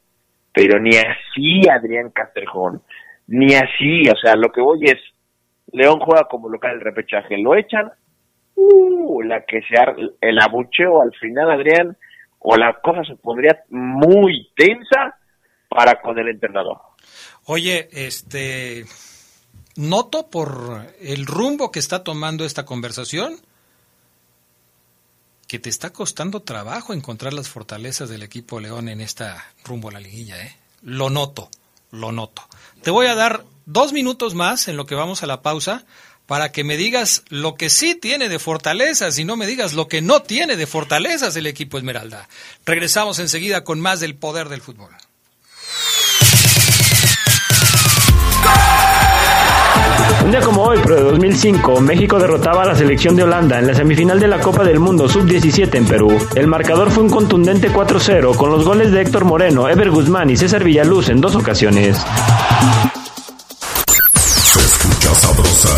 Pero 0.52 0.78
ni 0.78 0.90
así 0.96 1.68
Adrián 1.68 2.10
Castrejón, 2.10 2.82
ni 3.26 3.54
así, 3.54 4.08
o 4.08 4.16
sea, 4.16 4.36
lo 4.36 4.50
que 4.50 4.60
voy 4.60 4.84
es, 4.84 4.98
León 5.72 5.98
juega 6.00 6.24
como 6.24 6.48
local 6.48 6.74
el 6.74 6.80
repechaje, 6.80 7.38
lo 7.38 7.56
echan, 7.56 7.90
uh, 8.54 9.22
la 9.22 9.44
que 9.44 9.62
se 9.62 9.76
el 10.20 10.38
abucheo 10.40 11.02
al 11.02 11.12
final, 11.14 11.50
Adrián, 11.50 11.96
o 12.38 12.56
la 12.56 12.74
cosa 12.74 13.02
se 13.04 13.16
pondría 13.16 13.62
muy 13.70 14.48
tensa 14.54 15.16
para 15.68 16.00
con 16.00 16.18
el 16.18 16.28
entrenador. 16.28 16.78
Oye, 17.46 17.88
este, 17.92 18.86
noto 19.76 20.28
por 20.28 20.94
el 21.00 21.26
rumbo 21.26 21.70
que 21.70 21.78
está 21.78 22.02
tomando 22.02 22.44
esta 22.44 22.64
conversación 22.64 23.40
que 25.46 25.58
te 25.58 25.68
está 25.68 25.92
costando 25.92 26.42
trabajo 26.42 26.94
encontrar 26.94 27.34
las 27.34 27.48
fortalezas 27.48 28.08
del 28.08 28.22
equipo 28.22 28.60
León 28.60 28.88
en 28.88 29.00
esta 29.00 29.44
rumbo 29.64 29.88
a 29.90 29.92
la 29.92 30.00
liguilla, 30.00 30.42
¿eh? 30.42 30.56
Lo 30.82 31.10
noto, 31.10 31.50
lo 31.90 32.12
noto. 32.12 32.42
Te 32.82 32.90
voy 32.90 33.06
a 33.06 33.14
dar 33.14 33.44
dos 33.66 33.92
minutos 33.92 34.34
más 34.34 34.68
en 34.68 34.76
lo 34.76 34.86
que 34.86 34.94
vamos 34.94 35.22
a 35.22 35.26
la 35.26 35.42
pausa 35.42 35.84
para 36.26 36.50
que 36.52 36.64
me 36.64 36.76
digas 36.76 37.22
lo 37.28 37.54
que 37.56 37.68
sí 37.68 37.94
tiene 37.94 38.28
de 38.28 38.38
fortalezas 38.38 39.18
y 39.18 39.24
no 39.24 39.36
me 39.36 39.46
digas 39.46 39.74
lo 39.74 39.88
que 39.88 40.00
no 40.00 40.22
tiene 40.22 40.56
de 40.56 40.66
fortalezas 40.66 41.36
el 41.36 41.46
equipo 41.46 41.76
Esmeralda. 41.76 42.28
Regresamos 42.64 43.18
enseguida 43.18 43.64
con 43.64 43.80
más 43.80 44.00
del 44.00 44.16
poder 44.16 44.48
del 44.48 44.62
fútbol. 44.62 44.90
Un 50.22 50.30
día 50.30 50.40
como 50.40 50.62
hoy, 50.62 50.78
pero 50.82 50.96
de 50.96 51.02
2005, 51.02 51.80
México 51.80 52.18
derrotaba 52.18 52.62
a 52.62 52.66
la 52.66 52.74
selección 52.74 53.14
de 53.16 53.22
Holanda 53.24 53.58
en 53.58 53.66
la 53.66 53.74
semifinal 53.74 54.18
de 54.18 54.28
la 54.28 54.40
Copa 54.40 54.64
del 54.64 54.78
Mundo 54.80 55.08
Sub-17 55.08 55.74
en 55.74 55.86
Perú. 55.86 56.16
El 56.34 56.46
marcador 56.46 56.90
fue 56.90 57.02
un 57.02 57.10
contundente 57.10 57.70
4-0 57.70 58.34
con 58.36 58.50
los 58.50 58.64
goles 58.64 58.92
de 58.92 59.02
Héctor 59.02 59.24
Moreno, 59.24 59.68
Ever 59.68 59.90
Guzmán 59.90 60.30
y 60.30 60.36
César 60.36 60.64
Villaluz 60.64 61.08
en 61.08 61.20
dos 61.20 61.34
ocasiones. 61.34 61.98
Se 64.52 64.60
escucha 64.60 65.14
sabrosa, 65.14 65.68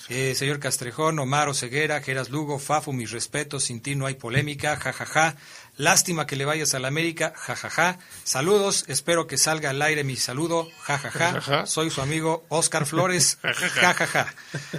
Eh, 0.08 0.36
señor 0.36 0.60
Castrejón, 0.60 1.20
Omar 1.20 1.54
Ceguera, 1.54 2.02
Geras 2.02 2.30
Lugo, 2.30 2.60
Fafu, 2.60 2.94
mis 2.94 3.12
respetos. 3.12 3.66
Sin 3.66 3.82
ti 3.82 3.96
no 3.96 4.06
hay 4.06 4.14
polémica. 4.14 4.78
jajaja. 4.78 5.06
Ja, 5.06 5.32
ja. 5.32 5.38
Lástima 5.76 6.26
que 6.26 6.38
le 6.38 6.46
vayas 6.46 6.74
a 6.76 6.80
la 6.80 6.88
América. 6.88 7.34
jajaja. 7.36 8.00
Saludos. 8.24 8.86
Espero 8.88 9.28
que 9.28 9.38
salga 9.38 9.72
al 9.72 9.82
aire 9.82 10.06
mi 10.06 10.16
saludo. 10.16 10.70
jajaja. 10.84 11.66
Soy 11.66 11.90
su 11.90 12.02
amigo 12.02 12.46
Oscar 12.48 12.86
Flores. 12.86 13.38
jajaja. 13.44 14.34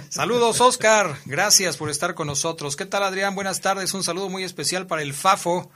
Saludos, 0.09 0.61
Oscar. 0.61 1.15
Gracias 1.25 1.77
por 1.77 1.91
estar 1.91 2.15
con 2.15 2.25
nosotros. 2.25 2.75
¿Qué 2.75 2.87
tal, 2.87 3.03
Adrián? 3.03 3.35
Buenas 3.35 3.61
tardes. 3.61 3.93
Un 3.93 4.03
saludo 4.03 4.29
muy 4.29 4.43
especial 4.43 4.87
para 4.87 5.03
el 5.03 5.13
Fafo. 5.13 5.69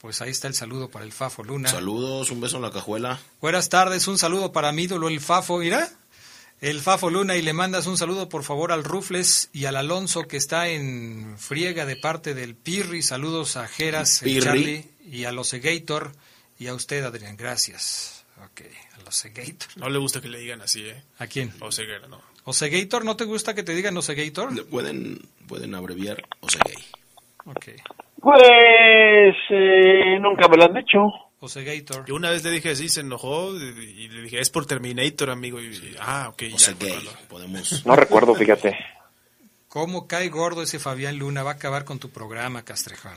Pues 0.00 0.22
ahí 0.22 0.30
está 0.30 0.48
el 0.48 0.54
saludo 0.54 0.88
para 0.88 1.04
el 1.04 1.12
Fafo 1.12 1.44
Luna. 1.44 1.68
Saludos, 1.68 2.30
un 2.30 2.40
beso 2.40 2.56
en 2.56 2.62
la 2.62 2.70
cajuela. 2.70 3.20
Buenas 3.40 3.68
tardes, 3.68 4.08
un 4.08 4.16
saludo 4.16 4.50
para 4.50 4.72
mi 4.72 4.84
ídolo, 4.84 5.08
el 5.08 5.20
Fafo, 5.20 5.58
mira. 5.58 5.90
El 6.60 6.80
Fafo 6.80 7.10
Luna 7.10 7.36
y 7.36 7.42
le 7.42 7.52
mandas 7.52 7.86
un 7.86 7.96
saludo 7.96 8.28
por 8.28 8.44
favor 8.44 8.72
al 8.72 8.84
Rufles 8.84 9.48
y 9.52 9.64
al 9.64 9.76
Alonso 9.76 10.28
que 10.28 10.36
está 10.36 10.68
en 10.68 11.36
friega 11.38 11.86
de 11.86 11.96
parte 11.96 12.34
del 12.34 12.54
Pirri. 12.54 13.02
Saludos 13.02 13.56
a 13.56 13.66
Geras, 13.66 14.22
el 14.22 14.42
Charlie 14.42 14.90
y 15.10 15.24
a 15.24 15.32
los 15.32 15.52
Gator 15.52 16.12
y 16.58 16.66
a 16.66 16.74
usted 16.74 17.04
Adrián. 17.04 17.36
Gracias. 17.36 18.24
Ok, 18.44 18.62
a 18.98 19.02
los 19.02 19.22
Gator. 19.24 19.68
No 19.76 19.88
le 19.88 19.98
gusta 19.98 20.20
que 20.20 20.28
le 20.28 20.38
digan 20.38 20.60
así, 20.60 20.82
¿eh? 20.82 21.02
¿A 21.18 21.26
quién? 21.26 21.52
Oseguera, 21.60 22.08
no. 22.08 22.20
¿Osegator? 22.44 23.04
¿No 23.04 23.16
te 23.16 23.24
gusta 23.24 23.54
que 23.54 23.62
te 23.62 23.74
digan 23.74 23.96
Osegator? 23.96 24.66
Pueden, 24.66 25.20
pueden 25.46 25.74
abreviar 25.74 26.26
Osegay. 26.40 26.84
Ok. 27.44 27.68
Pues 28.20 29.34
eh, 29.50 30.18
nunca 30.20 30.48
me 30.48 30.56
lo 30.56 30.64
han 30.64 30.74
dicho. 30.74 30.98
Osegator. 31.40 32.04
Yo 32.06 32.14
una 32.14 32.30
vez 32.30 32.44
le 32.44 32.50
dije 32.50 32.70
así, 32.70 32.88
se 32.88 33.00
enojó 33.00 33.54
y 33.56 34.08
le 34.08 34.22
dije, 34.22 34.40
es 34.40 34.50
por 34.50 34.66
Terminator, 34.66 35.30
amigo. 35.30 35.60
Y, 35.60 35.96
ah, 35.98 36.28
ok. 36.30 36.42
Ya, 36.42 36.74
podemos. 37.28 37.82
No 37.86 37.96
recuerdo, 37.96 38.34
fíjate. 38.34 38.76
¿Cómo 39.68 40.06
cae 40.06 40.28
gordo 40.28 40.62
ese 40.62 40.78
Fabián 40.78 41.16
Luna? 41.16 41.42
Va 41.42 41.52
a 41.52 41.54
acabar 41.54 41.84
con 41.84 41.98
tu 41.98 42.10
programa, 42.10 42.62
Castrejón. 42.62 43.16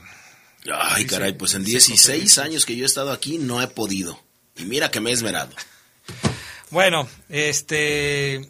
Ay, 0.72 1.04
caray, 1.04 1.34
pues 1.34 1.54
en 1.54 1.64
16 1.64 2.38
años 2.38 2.64
que 2.64 2.76
yo 2.76 2.84
he 2.84 2.86
estado 2.86 3.12
aquí 3.12 3.38
no 3.38 3.60
he 3.60 3.66
podido. 3.66 4.18
Y 4.56 4.64
mira 4.64 4.90
que 4.90 5.00
me 5.00 5.10
he 5.10 5.12
esmerado. 5.12 5.50
Bueno, 6.70 7.06
este 7.28 8.48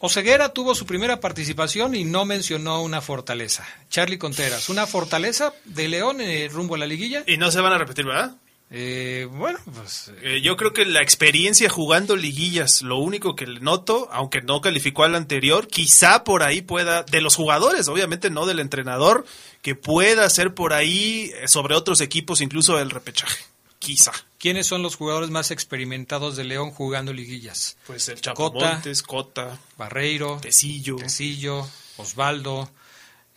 Oseguera 0.00 0.50
tuvo 0.50 0.74
su 0.74 0.86
primera 0.86 1.20
participación 1.20 1.94
y 1.94 2.04
no 2.04 2.24
mencionó 2.24 2.82
una 2.82 3.00
fortaleza. 3.00 3.66
Charlie 3.88 4.18
Conteras, 4.18 4.68
¿una 4.68 4.86
fortaleza 4.86 5.54
de 5.64 5.88
León 5.88 6.20
en 6.20 6.50
rumbo 6.50 6.74
a 6.74 6.78
la 6.78 6.86
liguilla? 6.86 7.24
Y 7.26 7.36
no 7.36 7.50
se 7.50 7.60
van 7.60 7.72
a 7.72 7.78
repetir, 7.78 8.04
¿verdad? 8.04 8.36
Eh, 8.70 9.28
bueno, 9.30 9.58
pues... 9.72 10.10
Eh, 10.22 10.40
yo 10.42 10.56
creo 10.56 10.72
que 10.72 10.84
la 10.84 11.00
experiencia 11.00 11.70
jugando 11.70 12.16
liguillas, 12.16 12.82
lo 12.82 12.98
único 12.98 13.36
que 13.36 13.46
le 13.46 13.60
noto, 13.60 14.08
aunque 14.10 14.42
no 14.42 14.60
calificó 14.60 15.04
al 15.04 15.14
anterior, 15.14 15.68
quizá 15.68 16.24
por 16.24 16.42
ahí 16.42 16.60
pueda, 16.60 17.04
de 17.04 17.20
los 17.20 17.36
jugadores, 17.36 17.86
obviamente 17.88 18.30
no 18.30 18.46
del 18.46 18.58
entrenador, 18.58 19.26
que 19.62 19.74
pueda 19.74 20.28
ser 20.28 20.54
por 20.54 20.72
ahí 20.72 21.30
eh, 21.36 21.46
sobre 21.46 21.76
otros 21.76 22.00
equipos, 22.00 22.40
incluso 22.40 22.78
el 22.80 22.90
repechaje. 22.90 23.44
Quizá. 23.78 24.12
¿Quiénes 24.44 24.66
son 24.66 24.82
los 24.82 24.96
jugadores 24.96 25.30
más 25.30 25.50
experimentados 25.50 26.36
de 26.36 26.44
León 26.44 26.70
jugando 26.70 27.14
liguillas? 27.14 27.78
Pues 27.86 28.10
el 28.10 28.20
Chapo 28.20 28.52
Cota, 28.52 28.82
Cota, 29.06 29.58
Barreiro, 29.78 30.38
Tecillo, 30.38 30.96
Tecillo 30.96 31.66
Osvaldo, 31.96 32.70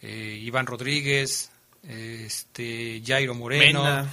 eh, 0.01 0.37
Iván 0.43 0.65
Rodríguez, 0.65 1.49
este 1.81 3.01
Jairo 3.05 3.35
Moreno, 3.35 4.05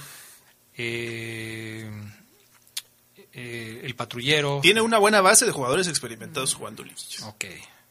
eh, 0.77 1.91
eh, 3.33 3.81
el 3.83 3.95
patrullero. 3.95 4.61
Tiene 4.61 4.79
una 4.79 4.97
buena 4.97 5.19
base 5.19 5.45
de 5.45 5.51
jugadores 5.51 5.89
experimentados 5.89 6.53
jugando 6.53 6.81
liguilla. 6.81 7.27
Ok. 7.27 7.43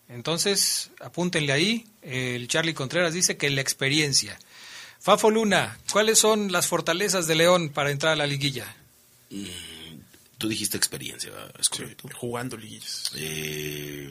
Entonces, 0.09 0.93
apúntenle 1.03 1.53
ahí. 1.53 1.87
El 2.01 2.49
Charlie 2.49 2.73
Contreras 2.73 3.13
dice 3.13 3.37
que 3.37 3.51
la 3.51 3.61
experiencia. 3.61 4.39
Fafo 4.99 5.31
Luna, 5.31 5.79
¿cuáles 5.93 6.19
son 6.19 6.51
las 6.51 6.69
fortalezas 6.69 7.27
de 7.27 7.35
León 7.35 7.69
para 7.69 7.91
entrar 7.91 8.15
a 8.15 8.17
la 8.17 8.27
liguilla? 8.27 8.75
Mm, 9.37 10.01
tú 10.39 10.49
dijiste 10.49 10.77
experiencia, 10.77 11.31
jugando 12.15 12.57
liguillas. 12.57 13.11
Eh, 13.17 14.11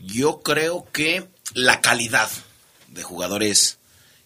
yo 0.00 0.42
creo 0.42 0.86
que 0.92 1.28
la 1.54 1.80
calidad 1.80 2.28
de 2.88 3.02
jugadores 3.02 3.78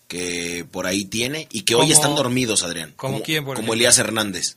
que 0.06 0.66
por 0.70 0.86
ahí 0.86 1.04
tiene 1.04 1.48
y 1.52 1.62
que 1.62 1.74
hoy 1.74 1.82
¿Cómo- 1.88 1.92
están 1.92 2.14
dormidos, 2.14 2.62
Adrián. 2.62 2.94
¿Cómo 2.96 3.22
quién, 3.22 3.44
por 3.44 3.56
Como? 3.56 3.74
Elías 3.74 3.98
Hernández. 3.98 4.56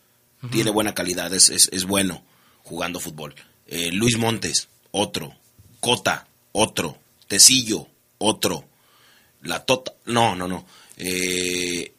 Tiene 0.52 0.72
buena 0.72 0.96
calidad, 0.96 1.32
es, 1.36 1.50
es, 1.50 1.70
es 1.72 1.84
bueno 1.86 2.24
jugando 2.64 3.00
fútbol. 3.00 3.36
Eh, 3.68 3.92
Luis 3.92 4.18
Montes, 4.18 4.70
otro. 4.90 5.36
Cota, 5.80 6.28
otro. 6.52 6.98
Tecillo, 7.28 7.88
otro. 8.18 8.66
La 9.44 9.64
Tota, 9.64 9.94
no, 10.06 10.36
no, 10.36 10.48
no. 10.48 10.66
Eh, 10.98 11.94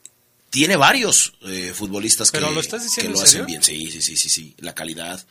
tiene 0.53 0.77
varios 0.77 1.33
eh, 1.47 1.73
futbolistas 1.75 2.31
¿Pero 2.31 2.49
que, 2.49 2.55
lo 2.55 2.61
estás 2.61 2.83
diciendo 2.83 3.13
que 3.13 3.15
lo 3.15 3.21
en 3.21 3.25
hacen 3.25 3.47
bien. 3.47 3.63
Sí, 3.63 3.91
sí, 3.91 4.03
sí, 4.03 4.17
sí, 4.19 4.29
sí. 4.29 4.55
La 4.59 4.75
calidad. 4.75 5.27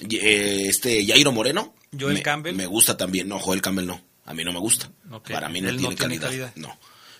Y, 0.00 0.16
eh, 0.16 0.66
este 0.68 1.06
Jairo 1.06 1.30
Moreno. 1.30 1.72
Joel 1.98 2.14
me, 2.14 2.22
Campbell. 2.22 2.56
Me 2.56 2.66
gusta 2.66 2.96
también. 2.96 3.28
No, 3.28 3.38
Joel 3.38 3.62
Campbell 3.62 3.86
no. 3.86 4.02
A 4.24 4.34
mí 4.34 4.42
no 4.42 4.52
me 4.52 4.58
gusta. 4.58 4.90
Para 5.30 5.48
mí 5.48 5.60
no 5.60 5.68
tiene, 5.68 5.82
no 5.82 5.94
tiene 5.94 6.18
calidad. 6.18 6.52
No. 6.56 6.76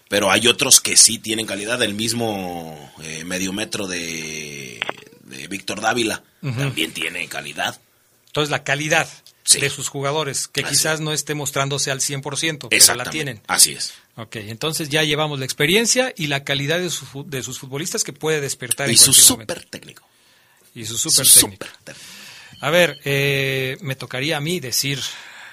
Pero 0.08 0.32
hay 0.32 0.48
otros 0.48 0.80
que 0.80 0.96
sí 0.96 1.18
tienen 1.18 1.46
calidad. 1.46 1.80
El 1.80 1.94
mismo 1.94 2.92
eh, 3.04 3.22
medio 3.24 3.52
metro 3.52 3.86
de, 3.86 4.80
de 5.22 5.46
Víctor 5.46 5.80
Dávila 5.80 6.24
también 6.40 6.90
tiene 6.90 7.28
calidad. 7.28 7.80
Entonces, 8.32 8.50
la 8.50 8.64
calidad 8.64 9.06
de 9.60 9.68
sus 9.68 9.88
jugadores, 9.88 10.48
que 10.48 10.62
quizás 10.62 11.00
no 11.00 11.12
esté 11.12 11.34
mostrándose 11.34 11.90
al 11.90 12.00
100%, 12.00 12.68
pero 12.70 12.94
la 12.94 13.04
tienen. 13.10 13.42
Así 13.46 13.72
es. 13.72 13.92
Ok, 14.16 14.36
entonces 14.36 14.88
ya 14.88 15.02
llevamos 15.02 15.38
la 15.38 15.44
experiencia 15.44 16.14
y 16.16 16.28
la 16.28 16.42
calidad 16.44 16.78
de, 16.78 16.88
sus 16.88 17.08
fu- 17.08 17.24
de 17.28 17.42
sus 17.42 17.58
futbolistas 17.58 18.04
que 18.04 18.12
puede 18.14 18.40
despertar 18.40 18.88
Y 18.88 18.92
en 18.92 18.98
su 18.98 19.12
súper 19.12 19.64
técnico. 19.66 20.06
Y 20.74 20.86
su 20.86 20.96
súper 20.96 21.26
Su 21.26 21.40
técnico. 21.40 21.66
A 22.60 22.70
ver, 22.70 22.98
eh, 23.04 23.76
me 23.82 23.96
tocaría 23.96 24.38
a 24.38 24.40
mí 24.40 24.60
decir 24.60 24.98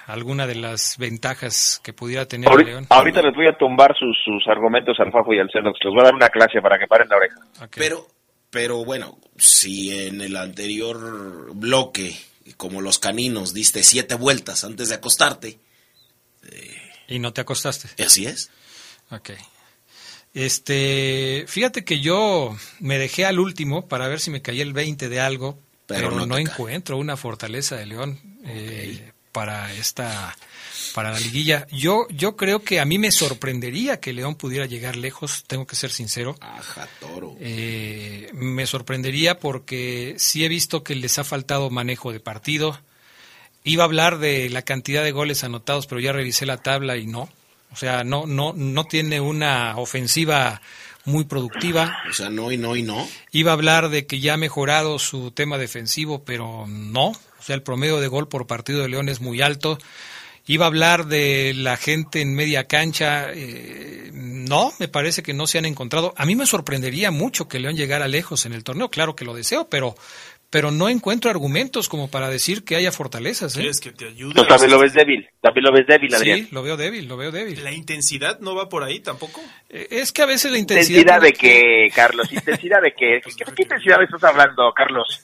alguna 0.07 0.47
de 0.47 0.55
las 0.55 0.97
ventajas 0.97 1.81
que 1.83 1.91
pudiera 1.91 2.25
tener 2.27 2.47
Ahorita, 2.49 2.69
León. 2.69 2.85
ahorita 2.89 3.21
les 3.21 3.33
voy 3.35 3.47
a 3.47 3.57
tumbar 3.57 3.93
sus, 3.97 4.17
sus 4.23 4.47
argumentos 4.47 4.97
al 4.99 5.11
Fafo 5.11 5.33
y 5.33 5.39
al 5.39 5.49
Celox. 5.51 5.77
Les 5.83 5.91
voy 5.93 6.01
a 6.01 6.05
dar 6.05 6.15
una 6.15 6.29
clase 6.29 6.61
para 6.61 6.79
que 6.79 6.87
paren 6.87 7.09
la 7.09 7.17
oreja. 7.17 7.35
Pero, 7.75 8.07
pero 8.49 8.85
bueno, 8.85 9.17
si 9.37 9.91
en 10.07 10.21
el 10.21 10.35
anterior 10.37 11.51
bloque, 11.53 12.15
como 12.57 12.81
los 12.81 12.99
caninos, 12.99 13.53
diste 13.53 13.83
siete 13.83 14.15
vueltas 14.15 14.63
antes 14.63 14.89
de 14.89 14.95
acostarte, 14.95 15.59
Y 17.07 17.19
no 17.19 17.33
te 17.33 17.41
acostaste. 17.41 17.89
así 18.03 18.25
es. 18.25 18.49
Ok. 19.11 19.31
Este, 20.33 21.45
fíjate 21.47 21.83
que 21.83 21.99
yo 21.99 22.55
me 22.79 22.99
dejé 22.99 23.25
al 23.25 23.39
último 23.39 23.87
para 23.87 24.07
ver 24.07 24.19
si 24.19 24.29
me 24.29 24.41
caía 24.41 24.63
el 24.63 24.73
20 24.73 25.09
de 25.09 25.19
algo, 25.19 25.59
Pero 25.87 26.11
pero, 26.11 26.25
no 26.25 26.37
encuentro 26.37 26.97
una 26.97 27.17
fortaleza 27.17 27.75
de 27.77 27.87
León 27.87 28.19
eh, 28.45 29.11
para 29.31 29.73
esta 29.73 30.35
para 30.99 31.13
la 31.13 31.19
liguilla. 31.21 31.65
Yo 31.71 32.07
yo 32.09 32.35
creo 32.35 32.61
que 32.61 32.81
a 32.81 32.85
mí 32.85 32.97
me 32.97 33.13
sorprendería 33.13 34.01
que 34.01 34.11
León 34.11 34.35
pudiera 34.35 34.65
llegar 34.65 34.97
lejos, 34.97 35.45
tengo 35.47 35.65
que 35.65 35.77
ser 35.77 35.91
sincero. 35.91 36.35
Ajá, 36.41 36.89
toro. 36.99 37.37
Eh, 37.39 38.29
me 38.33 38.65
sorprendería 38.67 39.39
porque 39.39 40.15
sí 40.17 40.43
he 40.43 40.49
visto 40.49 40.83
que 40.83 40.95
les 40.95 41.17
ha 41.17 41.23
faltado 41.23 41.69
manejo 41.69 42.11
de 42.11 42.19
partido. 42.19 42.77
Iba 43.63 43.83
a 43.83 43.85
hablar 43.85 44.19
de 44.19 44.49
la 44.49 44.63
cantidad 44.63 45.01
de 45.01 45.13
goles 45.13 45.45
anotados, 45.45 45.87
pero 45.87 46.01
ya 46.01 46.11
revisé 46.11 46.45
la 46.45 46.57
tabla 46.57 46.97
y 46.97 47.07
no. 47.07 47.29
O 47.71 47.77
sea, 47.77 48.03
no, 48.03 48.25
no, 48.25 48.51
no 48.51 48.83
tiene 48.83 49.21
una 49.21 49.77
ofensiva 49.77 50.61
muy 51.05 51.23
productiva. 51.23 51.95
O 52.09 52.13
sea, 52.13 52.29
no 52.29 52.51
y 52.51 52.57
no 52.57 52.75
y 52.75 52.83
no. 52.83 53.07
Iba 53.31 53.51
a 53.51 53.53
hablar 53.53 53.87
de 53.87 54.05
que 54.05 54.19
ya 54.19 54.33
ha 54.33 54.37
mejorado 54.37 54.99
su 54.99 55.31
tema 55.31 55.57
defensivo, 55.57 56.25
pero 56.25 56.65
no. 56.67 57.11
O 57.11 57.41
sea, 57.41 57.55
el 57.55 57.63
promedio 57.63 58.01
de 58.01 58.09
gol 58.09 58.27
por 58.27 58.47
partido 58.47 58.81
de 58.81 58.89
León 58.89 59.07
es 59.07 59.21
muy 59.21 59.41
alto. 59.41 59.79
Iba 60.49 60.65
a 60.65 60.69
hablar 60.69 61.05
de 61.05 61.53
la 61.55 61.77
gente 61.77 62.21
en 62.21 62.33
media 62.33 62.63
cancha. 62.63 63.27
eh, 63.31 64.09
no, 64.11 64.73
me 64.79 64.87
parece 64.87 65.21
que 65.21 65.31
no 65.31 65.45
se 65.45 65.59
han 65.59 65.65
encontrado. 65.65 66.11
A 66.17 66.25
mí 66.25 66.35
me 66.35 66.47
sorprendería 66.47 67.11
mucho 67.11 67.47
que 67.47 67.59
León 67.59 67.75
llegara 67.75 68.07
lejos 68.07 68.47
en 68.47 68.53
el 68.53 68.63
torneo. 68.63 68.89
Claro 68.89 69.15
que 69.15 69.25
lo 69.25 69.35
deseo, 69.35 69.69
pero, 69.69 69.95
pero 70.49 70.71
no 70.71 70.89
encuentro 70.89 71.29
argumentos 71.29 71.89
como 71.89 72.09
para 72.09 72.29
decir 72.29 72.63
que 72.63 72.75
haya 72.75 72.91
fortalezas. 72.91 73.55
¿eh? 73.55 73.59
¿Quieres 73.59 73.79
que 73.79 73.91
te 73.91 74.07
ayude? 74.07 74.33
Tú 74.33 74.45
también 74.45 74.71
lo 74.71 74.79
ves 74.79 74.93
débil. 74.93 75.27
También 75.41 75.63
lo 75.65 75.71
ves 75.71 75.85
débil, 75.87 76.13
Adrián. 76.15 76.39
Sí, 76.39 76.47
lo 76.51 76.63
veo 76.63 76.75
débil, 76.77 77.07
lo 77.07 77.17
veo 77.17 77.31
débil. 77.31 77.63
¿La 77.63 77.71
intensidad 77.71 78.39
no 78.39 78.55
va 78.55 78.67
por 78.69 78.83
ahí 78.83 78.99
tampoco? 78.99 79.41
Eh, 79.69 79.87
Es 79.91 80.11
que 80.11 80.21
a 80.23 80.25
veces 80.25 80.51
la 80.51 80.57
intensidad... 80.57 80.99
¿Intensidad 81.01 81.21
de 81.21 81.33
qué, 81.33 81.91
Carlos? 81.93 82.31
¿Intensidad 82.31 82.81
de 82.81 82.93
qué? 82.97 83.21
¿Qué, 83.37 83.45
qué 83.55 83.61
intensidad 83.63 84.01
estás 84.01 84.23
hablando, 84.23 84.71
Carlos? 84.75 85.21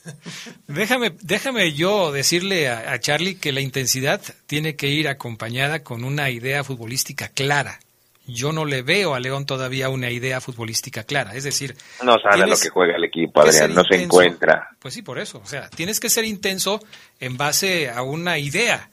Déjame, 0.68 1.12
déjame 1.22 1.72
yo 1.72 2.12
decirle 2.12 2.68
a, 2.68 2.92
a 2.92 3.00
Charlie 3.00 3.36
que 3.36 3.52
la 3.52 3.60
intensidad 3.60 4.20
tiene 4.46 4.76
que 4.76 4.88
ir 4.88 5.08
acompañada 5.08 5.82
con 5.82 6.04
una 6.04 6.30
idea 6.30 6.62
futbolística 6.64 7.28
clara. 7.28 7.80
Yo 8.26 8.52
no 8.52 8.64
le 8.64 8.82
veo 8.82 9.14
a 9.14 9.20
León 9.20 9.46
todavía 9.46 9.88
una 9.88 10.10
idea 10.10 10.40
futbolística 10.40 11.04
clara. 11.04 11.34
Es 11.34 11.44
decir, 11.44 11.76
No 12.02 12.16
sabe 12.18 12.46
lo 12.46 12.56
que 12.56 12.70
juega 12.70 12.96
el 12.96 13.04
equipo, 13.04 13.40
Adrián. 13.40 13.74
No 13.74 13.84
se 13.84 14.02
encuentra. 14.02 14.70
Pues 14.80 14.94
sí, 14.94 15.02
por 15.02 15.18
eso. 15.18 15.38
O 15.38 15.46
sea, 15.46 15.68
tienes 15.70 16.00
que 16.00 16.10
ser 16.10 16.24
intenso 16.24 16.80
en 17.20 17.36
base 17.36 17.88
a 17.88 18.02
una 18.02 18.38
idea. 18.38 18.90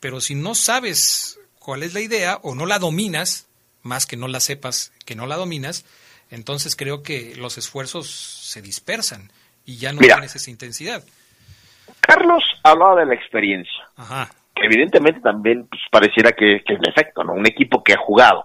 Pero 0.00 0.20
si 0.20 0.34
no 0.34 0.56
sabes 0.56 1.38
cuál 1.60 1.84
es 1.84 1.94
la 1.94 2.00
idea 2.00 2.38
o 2.42 2.56
no 2.56 2.66
la 2.66 2.80
dominas, 2.80 3.48
más 3.82 4.04
que 4.06 4.16
no 4.16 4.26
la 4.26 4.40
sepas 4.40 4.92
que 5.06 5.14
no 5.14 5.26
la 5.26 5.36
dominas, 5.36 5.84
entonces 6.30 6.74
creo 6.74 7.04
que 7.04 7.36
los 7.36 7.58
esfuerzos 7.58 8.10
se 8.10 8.62
dispersan 8.62 9.30
y 9.64 9.76
ya 9.76 9.92
no 9.92 10.00
Mira. 10.00 10.16
tienes 10.16 10.34
esa 10.34 10.50
intensidad. 10.50 11.04
Carlos 12.00 12.42
hablaba 12.64 13.00
de 13.00 13.06
la 13.06 13.14
experiencia. 13.14 13.88
Ajá. 13.96 14.28
que 14.56 14.66
evidentemente 14.66 15.20
también 15.20 15.66
pues, 15.68 15.80
pareciera 15.90 16.32
que, 16.32 16.62
que 16.66 16.74
es 16.74 16.80
un 16.80 16.88
efecto, 16.88 17.22
¿no? 17.22 17.32
Un 17.34 17.46
equipo 17.46 17.82
que 17.84 17.92
ha 17.92 17.98
jugado 17.98 18.44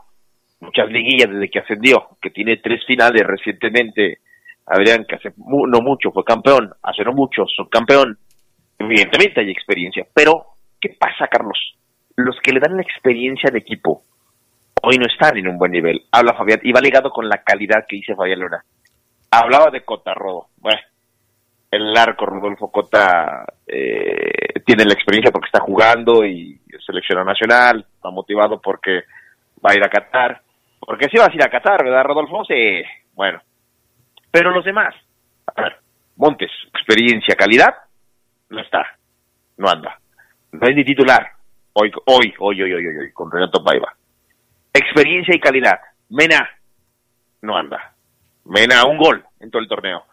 muchas 0.59 0.89
liguillas 0.89 1.29
desde 1.31 1.49
que 1.49 1.59
ascendió, 1.59 2.09
que 2.21 2.29
tiene 2.29 2.57
tres 2.57 2.85
finales 2.85 3.21
recientemente, 3.25 4.19
Adrián, 4.65 5.05
que 5.07 5.15
hace 5.15 5.29
mu- 5.37 5.67
no 5.67 5.79
mucho 5.81 6.11
fue 6.11 6.23
campeón, 6.23 6.71
hace 6.83 7.03
no 7.03 7.13
mucho 7.13 7.43
son 7.47 7.67
campeón, 7.69 8.17
evidentemente 8.79 9.41
hay 9.41 9.49
experiencia, 9.51 10.05
pero 10.13 10.45
¿qué 10.79 10.95
pasa, 10.99 11.27
Carlos? 11.27 11.57
Los 12.15 12.37
que 12.41 12.51
le 12.51 12.59
dan 12.59 12.75
la 12.75 12.81
experiencia 12.81 13.49
de 13.51 13.59
equipo 13.59 14.01
hoy 14.83 14.97
no 14.97 15.05
están 15.05 15.37
en 15.37 15.47
un 15.47 15.57
buen 15.57 15.71
nivel. 15.71 16.03
Habla 16.11 16.33
Fabián, 16.33 16.59
y 16.63 16.71
va 16.71 16.79
ligado 16.81 17.09
con 17.09 17.27
la 17.27 17.43
calidad 17.43 17.85
que 17.87 17.95
dice 17.97 18.15
Fabián 18.15 18.39
Luna. 18.39 18.63
Hablaba 19.31 19.69
de 19.71 19.81
Cotarrodo. 19.83 20.47
Bueno, 20.57 20.79
el 21.71 21.97
arco 21.97 22.25
Rodolfo 22.25 22.71
Cota 22.71 23.45
eh, 23.67 24.59
tiene 24.65 24.85
la 24.85 24.93
experiencia 24.93 25.31
porque 25.31 25.47
está 25.47 25.59
jugando 25.59 26.25
y 26.25 26.59
es 26.67 26.85
seleccionado 26.85 27.25
nacional, 27.27 27.85
está 27.95 28.09
motivado 28.11 28.61
porque 28.61 29.01
va 29.65 29.71
a 29.71 29.75
ir 29.75 29.83
a 29.83 29.89
Qatar. 29.89 30.41
Porque 30.87 31.09
si 31.09 31.17
vas 31.17 31.27
a 31.27 31.35
ir 31.35 31.43
a 31.43 31.49
Qatar, 31.49 31.83
¿verdad, 31.83 32.05
Rodolfo? 32.05 32.45
Sí, 32.45 32.81
bueno. 33.13 33.41
Pero 34.31 34.51
los 34.51 34.63
demás, 34.63 34.95
a 35.53 35.61
ver, 35.61 35.81
Montes, 36.15 36.49
experiencia, 36.73 37.35
calidad, 37.35 37.75
no 38.49 38.61
está, 38.61 38.97
no 39.57 39.67
anda. 39.67 39.99
No 40.53 40.65
es 40.65 40.73
ni 40.73 40.85
titular, 40.85 41.29
hoy, 41.73 41.91
hoy, 42.05 42.33
hoy, 42.39 42.61
hoy, 42.61 42.73
hoy, 42.73 42.87
hoy, 42.87 43.11
con 43.11 43.29
Renato 43.29 43.61
Paiva. 43.61 43.97
Experiencia 44.73 45.35
y 45.35 45.41
calidad, 45.41 45.77
Mena, 46.07 46.49
no 47.41 47.57
anda. 47.57 47.93
Mena, 48.45 48.85
un 48.85 48.97
gol 48.97 49.25
en 49.41 49.51
todo 49.51 49.61
el 49.61 49.67
torneo. 49.67 50.05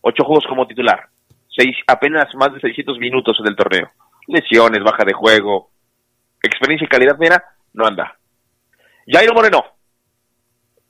Ocho 0.00 0.24
juegos 0.24 0.46
como 0.48 0.66
titular. 0.66 1.06
Seis, 1.56 1.76
apenas 1.86 2.34
más 2.34 2.52
de 2.52 2.58
600 2.58 2.98
minutos 2.98 3.36
en 3.38 3.46
el 3.46 3.54
torneo. 3.54 3.92
Lesiones, 4.26 4.82
baja 4.82 5.04
de 5.04 5.12
juego. 5.12 5.70
Experiencia 6.42 6.84
y 6.84 6.88
calidad, 6.88 7.16
Mena, 7.16 7.40
no 7.74 7.86
anda. 7.86 8.18
Jairo 9.06 9.32
Moreno. 9.32 9.75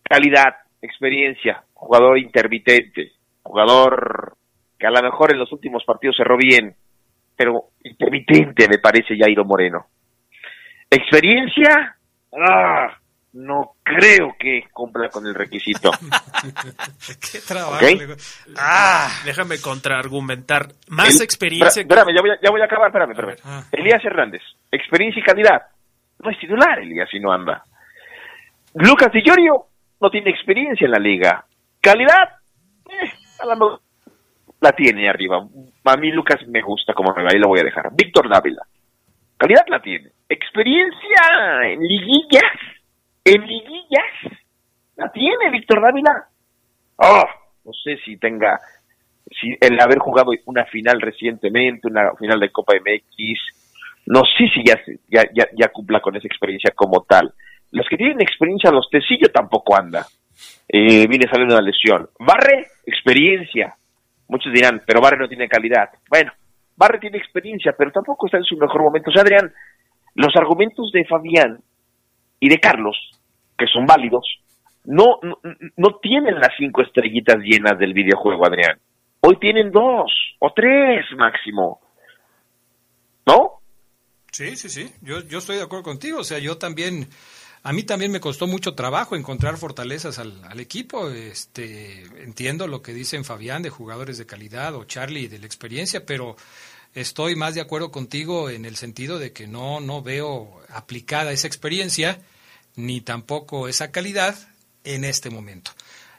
Calidad, 0.09 0.55
experiencia, 0.83 1.63
jugador 1.75 2.19
intermitente, 2.19 3.13
jugador 3.43 4.37
que 4.79 4.87
a 4.87 4.91
lo 4.91 5.03
mejor 5.03 5.33
en 5.33 5.39
los 5.39 5.51
últimos 5.53 5.85
partidos 5.85 6.17
cerró 6.17 6.37
bien, 6.37 6.75
pero 7.37 7.71
intermitente 7.83 8.69
me 8.69 8.79
parece 8.79 9.17
Jairo 9.19 9.45
Moreno. 9.45 9.87
Experiencia, 10.91 11.97
ah, 12.33 12.97
no 13.33 13.73
creo 13.83 14.35
que 14.39 14.65
cumpla 14.73 15.09
con 15.09 15.27
el 15.27 15.35
requisito. 15.35 15.91
Qué 17.33 17.41
trabajo. 17.41 17.77
¿Ok? 17.77 17.83
le- 17.83 18.17
Ah, 18.57 19.09
déjame 19.25 19.61
contraargumentar. 19.61 20.69
Más 20.89 21.17
El- 21.17 21.23
experiencia. 21.23 21.83
Espera- 21.83 22.03
Espérame, 22.03 22.15
ya 22.17 22.21
voy 22.23 22.31
a, 22.31 22.41
ya 22.43 22.51
voy 22.51 22.61
a 22.61 22.65
acabar, 22.65 22.87
espérame, 22.89 23.11
espérame. 23.11 23.37
Ah. 23.45 23.65
Elías 23.73 24.05
Hernández, 24.05 24.43
experiencia 24.71 25.21
y 25.21 25.25
calidad. 25.25 25.63
No 26.23 26.31
es 26.31 26.39
titular, 26.39 26.79
Elías, 26.79 27.09
si 27.11 27.19
no 27.19 27.33
anda. 27.33 27.63
Lucas 28.75 29.13
Di 29.13 29.23
Llorio 29.23 29.67
no 30.01 30.11
tiene 30.11 30.31
experiencia 30.31 30.85
en 30.85 30.91
la 30.91 30.99
liga. 30.99 31.45
Calidad, 31.81 32.31
eh, 32.89 33.11
a 33.41 33.47
la, 33.47 33.79
la 34.61 34.73
tiene 34.73 35.09
arriba. 35.09 35.47
A 35.85 35.97
mí 35.97 36.11
Lucas 36.11 36.47
me 36.49 36.63
gusta 36.63 36.95
como 36.95 37.15
y 37.19 37.39
lo 37.39 37.49
voy 37.49 37.61
a 37.61 37.65
dejar. 37.65 37.91
Víctor 37.95 38.29
Dávila. 38.29 38.63
Calidad 39.37 39.67
la 39.69 39.81
tiene. 39.81 40.11
Experiencia 40.29 41.23
en 41.65 41.81
liguillas. 41.81 42.53
En 43.25 43.47
liguillas. 43.47 44.41
La 44.97 45.11
tiene 45.13 45.51
Víctor 45.51 45.83
Dávila. 45.83 46.29
Oh, 46.97 47.25
no 47.65 47.73
sé 47.73 47.99
si 48.05 48.17
tenga, 48.17 48.59
si 49.31 49.55
el 49.61 49.79
haber 49.81 49.99
jugado 49.99 50.31
una 50.47 50.65
final 50.65 51.01
recientemente, 51.01 51.89
una 51.89 52.15
final 52.15 52.41
de 52.41 52.51
Copa 52.51 52.75
MX, 52.75 53.57
no 54.07 54.23
sé 54.25 54.49
si 54.55 54.65
ya, 54.65 54.81
ya, 55.11 55.49
ya 55.53 55.69
cumpla 55.69 56.01
con 56.01 56.17
esa 56.17 56.27
experiencia 56.27 56.71
como 56.75 57.03
tal. 57.03 57.35
Los 57.73 57.87
que 57.89 57.97
tienen 57.97 58.21
experiencia, 58.21 58.71
los 58.71 58.89
Tecillo 58.91 59.29
tampoco 59.33 59.77
anda. 59.77 60.07
Eh, 60.69 61.07
viene 61.07 61.29
saliendo 61.31 61.55
una 61.55 61.65
lesión. 61.65 62.09
Barre, 62.19 62.69
experiencia. 62.85 63.75
Muchos 64.29 64.53
dirán, 64.53 64.83
pero 64.87 65.01
Barre 65.01 65.19
no 65.19 65.29
tiene 65.29 65.49
calidad. 65.49 65.91
Bueno, 66.09 66.33
Barre 66.77 66.99
tiene 66.99 67.19
experiencia, 67.19 67.75
pero 67.77 67.93
tampoco 67.93 68.27
está 68.27 68.39
en 68.39 68.45
su 68.45 68.57
mejor 68.57 68.83
momento. 68.83 69.11
O 69.11 69.13
sea, 69.13 69.23
Adrián, 69.23 69.53
los 70.15 70.35
argumentos 70.37 70.91
de 70.93 71.05
Fabián 71.05 71.61
y 72.41 72.49
de 72.49 72.59
Carlos, 72.59 72.97
que 73.57 73.67
son 73.67 73.87
válidos, 73.87 74.27
no, 74.85 75.19
no, 75.23 75.39
no 75.77 75.97
tienen 76.01 76.37
las 76.37 76.51
cinco 76.59 76.83
estrellitas 76.83 77.39
llenas 77.39 77.79
del 77.79 77.93
videojuego, 77.93 78.47
Adrián. 78.47 78.79
Hoy 79.21 79.37
tienen 79.41 79.71
dos 79.73 80.13
o 80.39 80.53
tres 80.55 81.05
máximo. 81.17 81.81
¿No? 83.27 83.61
Sí, 84.31 84.55
sí, 84.57 84.69
sí. 84.69 84.93
Yo, 85.03 85.21
yo 85.27 85.39
estoy 85.39 85.57
de 85.57 85.63
acuerdo 85.63 85.85
contigo. 85.85 86.21
O 86.21 86.25
sea, 86.25 86.39
yo 86.39 86.59
también 86.59 87.09
a 87.67 87.73
mí 87.73 87.83
también 87.83 88.13
me 88.13 88.21
costó 88.21 88.47
mucho 88.47 88.75
trabajo 88.77 89.17
encontrar 89.17 89.59
fortalezas 89.59 90.21
al, 90.21 90.61
equipo. 90.61 91.11
Este, 91.11 92.05
entiendo 92.23 92.69
lo 92.69 92.81
que 92.81 92.95
dicen 92.95 93.25
Fabián 93.25 93.61
de 93.63 93.71
jugadores 93.71 94.19
de 94.19 94.25
calidad 94.25 94.77
o 94.77 94.85
Charlie 94.85 95.27
de 95.27 95.41
la 95.41 95.47
experiencia, 95.47 96.07
pero 96.07 96.37
estoy 96.95 97.35
más 97.35 97.57
de 97.57 97.61
acuerdo 97.61 97.91
contigo 97.91 98.51
en 98.51 98.67
el 98.67 98.77
sentido 98.77 99.19
de 99.19 99.33
que 99.33 99.49
no, 99.49 99.81
no 99.81 100.01
veo 100.01 100.63
aplicada 100.69 101.33
esa 101.33 101.49
experiencia 101.49 102.21
ni 102.77 103.01
tampoco 103.01 103.67
esa 103.67 103.91
calidad 103.91 104.39
en 104.85 105.05
este 105.05 105.31
momento. 105.31 105.73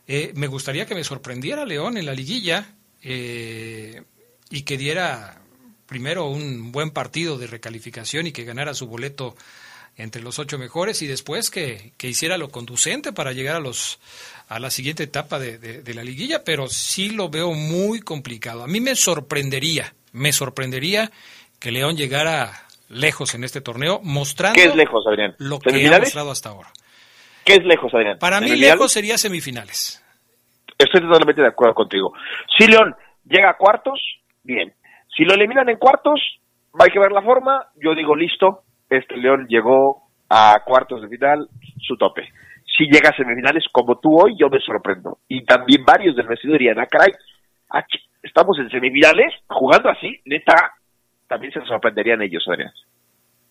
Eh, 0.06 0.34
me 0.36 0.48
gustaría 0.48 0.86
que 0.86 0.96
me 0.96 1.06
sorprendiera 1.06 1.66
León 1.66 1.96
en 1.96 2.08
la 2.08 2.14
liguilla 2.14 2.76
eh, 3.02 4.04
y 4.50 4.64
que 4.64 4.78
diera 4.78 5.42
primero 5.86 6.26
un 6.26 6.74
buen 6.74 6.92
partido 6.92 7.38
de 7.38 7.48
recalificación 7.48 8.28
y 8.28 8.34
que 8.34 8.44
ganara 8.44 8.74
su 8.74 8.88
boleto 8.88 9.38
entre 9.98 10.22
los 10.22 10.40
ocho 10.40 10.58
mejores 10.58 11.02
y 11.02 11.08
después 11.08 11.50
que, 11.50 11.92
que, 11.98 12.08
hiciera 12.08 12.38
lo 12.38 12.50
conducente 12.50 13.12
para 13.12 13.34
llegar 13.34 13.56
a 13.56 13.60
los 13.60 14.00
a 14.48 14.60
la 14.60 14.70
siguiente 14.70 15.04
etapa 15.04 15.40
de, 15.40 15.58
de, 15.58 15.82
de, 15.82 15.94
la 15.94 16.04
liguilla, 16.04 16.44
pero 16.46 16.68
sí 16.68 17.10
lo 17.10 17.30
veo 17.30 17.52
muy 17.52 18.00
complicado. 18.00 18.64
A 18.64 18.68
mí 18.68 18.80
me 18.80 18.96
sorprendería, 18.96 19.94
me 20.14 20.32
sorprendería 20.32 21.12
que 21.60 21.72
León 21.72 21.98
llegara 21.98 22.52
lejos 22.90 23.36
en 23.36 23.44
este 23.44 23.62
torneo, 23.62 24.00
mostrando 24.04 24.62
¿Qué 24.62 24.70
es 24.70 24.76
lejos, 24.76 25.06
Adrián? 25.08 25.36
lo 25.40 25.60
que 25.60 25.88
ha 25.88 26.00
mostrado 26.00 26.32
hasta 26.32 26.50
ahora. 26.50 26.70
¿Qué 27.44 27.56
es 27.56 27.66
lejos, 27.66 27.94
Adrián? 27.94 28.20
Para 28.20 28.40
mí 28.40 28.56
lejos 28.56 28.92
sería 28.92 29.18
semifinales. 29.18 30.04
Estoy 30.78 31.02
totalmente 31.02 31.42
de 31.42 31.48
acuerdo 31.48 31.74
contigo. 31.74 32.14
Si 32.58 32.68
León 32.68 32.96
llega 33.26 33.50
a 33.50 33.58
cuartos, 33.58 34.00
bien. 34.44 34.74
Si 35.16 35.24
lo 35.24 35.34
eliminan 35.34 35.70
en 35.70 35.78
cuartos, 35.78 36.20
hay 36.78 36.90
que 36.92 37.00
ver 37.00 37.12
la 37.12 37.22
forma. 37.22 37.68
Yo 37.76 37.96
digo, 37.96 38.16
listo, 38.16 38.64
este 38.90 39.18
León 39.18 39.48
llegó 39.48 40.04
a 40.30 40.62
cuartos 40.66 41.02
de 41.02 41.10
final, 41.10 41.48
su 41.82 41.96
tope. 41.98 42.30
Si 42.78 42.86
llega 42.86 43.10
a 43.10 43.16
semifinales 43.16 43.64
como 43.72 44.00
tú 44.00 44.20
hoy, 44.20 44.36
yo 44.40 44.50
me 44.50 44.60
sorprendo. 44.60 45.20
Y 45.28 45.44
también 45.44 45.84
varios 45.84 46.16
del 46.16 46.28
vecino 46.28 46.54
dirían, 46.54 46.80
ah, 46.80 46.86
caray, 46.86 47.12
aquí 47.70 47.98
estamos 48.22 48.58
en 48.60 48.70
semifinales, 48.70 49.34
jugando 49.48 49.90
así, 49.90 50.20
neta, 50.26 50.74
también 51.28 51.54
se 51.54 51.62
sorprenderían 51.66 52.22
ellos, 52.22 52.44
Adrián. 52.48 52.72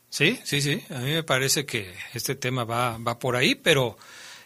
Sí, 0.08 0.38
sí, 0.44 0.60
sí, 0.60 0.82
a 0.94 1.00
mí 1.00 1.12
me 1.12 1.22
parece 1.24 1.66
que 1.66 1.92
este 2.14 2.36
tema 2.36 2.64
va, 2.64 2.96
va 2.98 3.18
por 3.18 3.36
ahí, 3.36 3.54
pero 3.54 3.96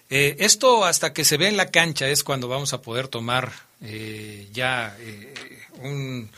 eh, 0.08 0.36
esto 0.40 0.84
hasta 0.84 1.12
que 1.12 1.24
se 1.24 1.36
ve 1.36 1.48
en 1.48 1.56
la 1.56 1.70
cancha 1.70 2.08
es 2.08 2.24
cuando 2.24 2.48
vamos 2.48 2.72
a 2.72 2.80
poder 2.82 3.08
tomar 3.08 3.50
eh, 3.82 4.48
ya 4.52 4.96
eh, 4.98 5.34
un 5.82 6.30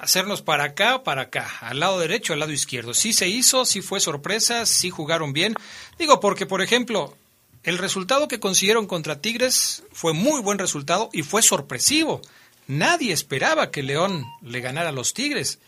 hacernos 0.00 0.40
para 0.42 0.64
acá 0.64 0.96
o 0.96 1.02
para 1.04 1.22
acá, 1.22 1.46
al 1.60 1.80
lado 1.80 2.00
derecho 2.00 2.32
o 2.32 2.34
al 2.34 2.40
lado 2.40 2.52
izquierdo. 2.52 2.94
Sí 2.94 3.12
se 3.12 3.28
hizo, 3.28 3.64
sí 3.64 3.82
fue 3.82 4.00
sorpresa, 4.00 4.66
sí 4.66 4.90
jugaron 4.90 5.32
bien. 5.32 5.54
Digo, 5.98 6.20
porque, 6.20 6.46
por 6.46 6.62
ejemplo, 6.62 7.14
el 7.62 7.78
resultado 7.78 8.26
que 8.26 8.40
consiguieron 8.40 8.86
contra 8.86 9.20
Tigres 9.20 9.86
fue 9.92 10.14
muy 10.14 10.40
buen 10.40 10.58
resultado 10.58 11.10
y 11.12 11.22
fue 11.22 11.42
sorpresivo. 11.42 12.22
Nadie 12.66 13.12
esperaba 13.12 13.70
que 13.70 13.82
León 13.82 14.24
le 14.42 14.60
ganara 14.60 14.88
a 14.88 14.92
los 14.92 15.12
Tigres. 15.12 15.60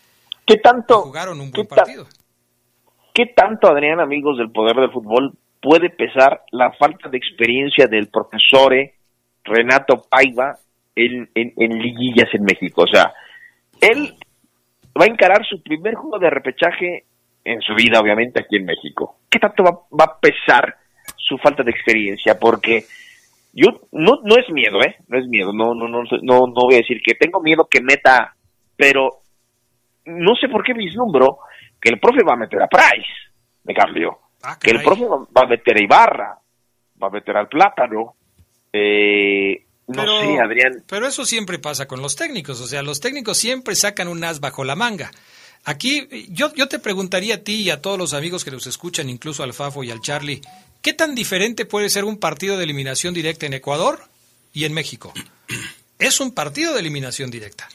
¿Qué 0.46 0.56
tanto? 0.56 1.02
Jugaron 1.02 1.40
un 1.40 1.50
buen 1.50 1.66
partido. 1.66 2.06
¿Qué 3.12 3.26
tanto, 3.26 3.68
Adrián, 3.68 4.00
amigos 4.00 4.38
del 4.38 4.50
poder 4.50 4.76
del 4.76 4.90
fútbol, 4.90 5.34
puede 5.60 5.90
pesar 5.90 6.42
la 6.50 6.72
falta 6.72 7.10
de 7.10 7.18
experiencia 7.18 7.86
del 7.86 8.08
profesor 8.08 8.72
Renato 9.44 10.06
Paiva 10.08 10.56
en, 10.96 11.28
en, 11.34 11.52
en 11.58 11.78
liguillas 11.78 12.28
en 12.32 12.44
México? 12.44 12.84
O 12.84 12.86
sea, 12.86 13.12
él 13.82 14.16
va 14.98 15.04
a 15.04 15.08
encarar 15.08 15.44
su 15.46 15.62
primer 15.62 15.94
juego 15.94 16.18
de 16.18 16.30
repechaje 16.30 17.04
en 17.44 17.60
su 17.60 17.74
vida, 17.74 18.00
obviamente, 18.00 18.40
aquí 18.40 18.56
en 18.56 18.66
México. 18.66 19.18
¿Qué 19.28 19.38
tanto 19.38 19.64
va, 19.64 19.70
va 19.98 20.04
a 20.04 20.20
pesar 20.20 20.76
su 21.16 21.38
falta 21.38 21.62
de 21.62 21.70
experiencia? 21.70 22.38
Porque 22.38 22.84
yo 23.52 23.68
no, 23.92 24.20
no 24.22 24.36
es 24.36 24.48
miedo, 24.50 24.80
¿eh? 24.82 24.96
No 25.08 25.18
es 25.18 25.26
miedo. 25.26 25.52
No, 25.52 25.74
no, 25.74 25.88
no, 25.88 26.02
no, 26.22 26.46
no 26.46 26.52
voy 26.52 26.74
a 26.74 26.78
decir 26.78 27.02
que 27.04 27.14
tengo 27.14 27.40
miedo 27.40 27.68
que 27.70 27.80
meta, 27.80 28.34
pero 28.76 29.22
no 30.06 30.34
sé 30.36 30.48
por 30.48 30.62
qué 30.64 30.72
vislumbro 30.72 31.38
que 31.80 31.90
el 31.90 32.00
profe 32.00 32.22
va 32.22 32.34
a 32.34 32.38
meter 32.38 32.62
a 32.62 32.68
Price, 32.68 33.12
me 33.64 33.74
cambio. 33.74 34.18
Ah, 34.42 34.56
que 34.60 34.70
el 34.70 34.82
profe 34.82 35.04
va 35.06 35.42
a 35.42 35.46
meter 35.46 35.76
a 35.76 35.82
Ibarra, 35.82 36.38
va 37.02 37.06
a 37.06 37.10
meter 37.10 37.36
al 37.36 37.48
Plátano. 37.48 38.14
Eh, 38.72 39.66
no 39.92 40.02
pero, 40.02 40.20
sé, 40.20 40.40
Adrián. 40.40 40.84
Pero 40.86 41.06
eso 41.06 41.24
siempre 41.24 41.58
pasa 41.58 41.86
con 41.86 42.02
los 42.02 42.16
técnicos, 42.16 42.60
o 42.60 42.66
sea, 42.66 42.82
los 42.82 43.00
técnicos 43.00 43.38
siempre 43.38 43.74
sacan 43.76 44.08
un 44.08 44.24
as 44.24 44.40
bajo 44.40 44.64
la 44.64 44.76
manga. 44.76 45.10
Aquí 45.64 46.08
yo, 46.28 46.52
yo 46.54 46.66
te 46.68 46.78
preguntaría 46.78 47.36
a 47.36 47.38
ti 47.38 47.62
y 47.62 47.70
a 47.70 47.80
todos 47.80 47.98
los 47.98 48.14
amigos 48.14 48.44
que 48.44 48.50
nos 48.50 48.66
escuchan, 48.66 49.08
incluso 49.08 49.42
al 49.42 49.54
Fafo 49.54 49.84
y 49.84 49.90
al 49.90 50.00
Charlie, 50.00 50.42
¿qué 50.80 50.92
tan 50.92 51.14
diferente 51.14 51.66
puede 51.66 51.88
ser 51.88 52.04
un 52.04 52.18
partido 52.18 52.56
de 52.56 52.64
eliminación 52.64 53.14
directa 53.14 53.46
en 53.46 53.54
Ecuador 53.54 54.02
y 54.52 54.64
en 54.64 54.72
México? 54.72 55.12
Es 55.98 56.18
un 56.18 56.32
partido 56.32 56.74
de 56.74 56.80
eliminación 56.80 57.30
directa. 57.30 57.68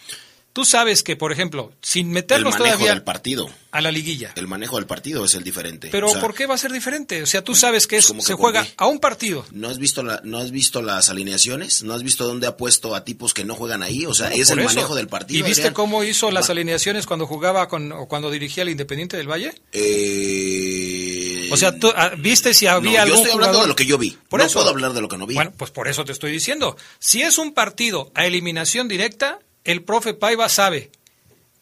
Tú 0.58 0.66
sabes 0.66 1.04
que, 1.04 1.16
por 1.16 1.32
ejemplo, 1.32 1.72
sin 1.84 2.10
meternos 2.10 2.56
el 2.56 2.60
manejo 2.62 2.78
todavía 2.78 2.94
del 2.96 3.04
partido. 3.04 3.48
a 3.72 3.80
la 3.80 3.92
liguilla. 3.92 4.32
El 4.36 4.48
manejo 4.48 4.78
del 4.78 4.88
partido 4.88 5.24
es 5.24 5.36
el 5.36 5.44
diferente. 5.44 5.90
Pero 5.92 6.08
O 6.08 6.12
sea, 6.14 6.20
¿por 6.20 6.34
qué 6.34 6.48
va 6.48 6.56
a 6.56 6.58
ser 6.58 6.72
diferente? 6.72 7.22
O 7.22 7.28
sea, 7.28 7.44
tú 7.44 7.54
sabes 7.54 7.86
que 7.86 7.98
es- 7.98 8.08
¿cómo 8.08 8.22
que 8.22 8.26
se 8.26 8.34
juega 8.34 8.64
qué? 8.66 8.74
a 8.76 8.88
un 8.88 8.98
partido. 8.98 9.46
¿No 9.52 9.70
has 9.70 9.78
visto 9.78 10.02
la, 10.02 10.20
no 10.24 10.40
has 10.40 10.50
visto 10.50 10.82
las 10.82 11.10
alineaciones? 11.12 11.84
¿No 11.84 11.94
has 11.94 12.02
visto 12.02 12.26
dónde 12.26 12.48
ha 12.48 12.58
puesto 12.58 12.96
a 12.96 13.04
tipos 13.06 13.36
que 13.36 13.46
no 13.46 13.54
juegan 13.54 13.84
ahí? 13.84 14.08
O 14.08 14.16
sea, 14.16 14.30
es 14.30 14.50
el 14.50 14.58
eso. 14.58 14.68
manejo 14.70 14.96
del 14.96 15.08
partido. 15.08 15.40
¿Y 15.42 15.44
viste 15.44 15.62
Adrián. 15.62 15.74
cómo 15.76 16.04
hizo 16.04 16.32
las 16.32 16.50
alineaciones 16.50 17.06
cuando 17.06 17.28
jugaba 17.28 17.68
con 17.68 17.92
o 17.92 18.08
cuando 18.08 18.32
dirigía 18.32 18.64
al 18.64 18.70
Independiente 18.70 19.16
del 19.16 19.30
Valle? 19.30 19.54
Eh, 19.72 21.50
O 21.52 21.58
sea, 21.58 21.78
tú, 21.78 21.92
ah, 21.96 22.12
¿viste 22.18 22.54
si 22.54 22.66
no, 22.66 22.72
había 22.72 22.92
yo 22.94 23.02
algún 23.04 23.18
estoy 23.20 23.32
hablando 23.32 23.46
jugador? 23.60 23.64
de 23.64 23.68
lo 23.70 23.76
que 23.76 23.86
yo 23.86 23.98
vi. 23.98 24.18
Por 24.28 24.40
no 24.40 24.46
eso. 24.46 24.56
puedo 24.60 24.70
hablar 24.70 24.94
de 24.94 25.02
lo 25.02 25.08
que 25.08 25.18
no 25.18 25.28
vi. 25.28 25.36
Bueno, 25.36 25.54
pues 25.56 25.72
por 25.72 25.88
eso 25.88 26.04
te 26.04 26.12
estoy 26.12 26.32
diciendo. 26.32 26.76
Si 27.00 27.22
es 27.22 27.38
un 27.38 27.54
partido 27.54 28.12
a 28.16 28.26
eliminación 28.26 28.88
directa, 28.88 29.40
el 29.68 29.84
profe 29.84 30.14
Paiva 30.14 30.50
sabe, 30.50 30.90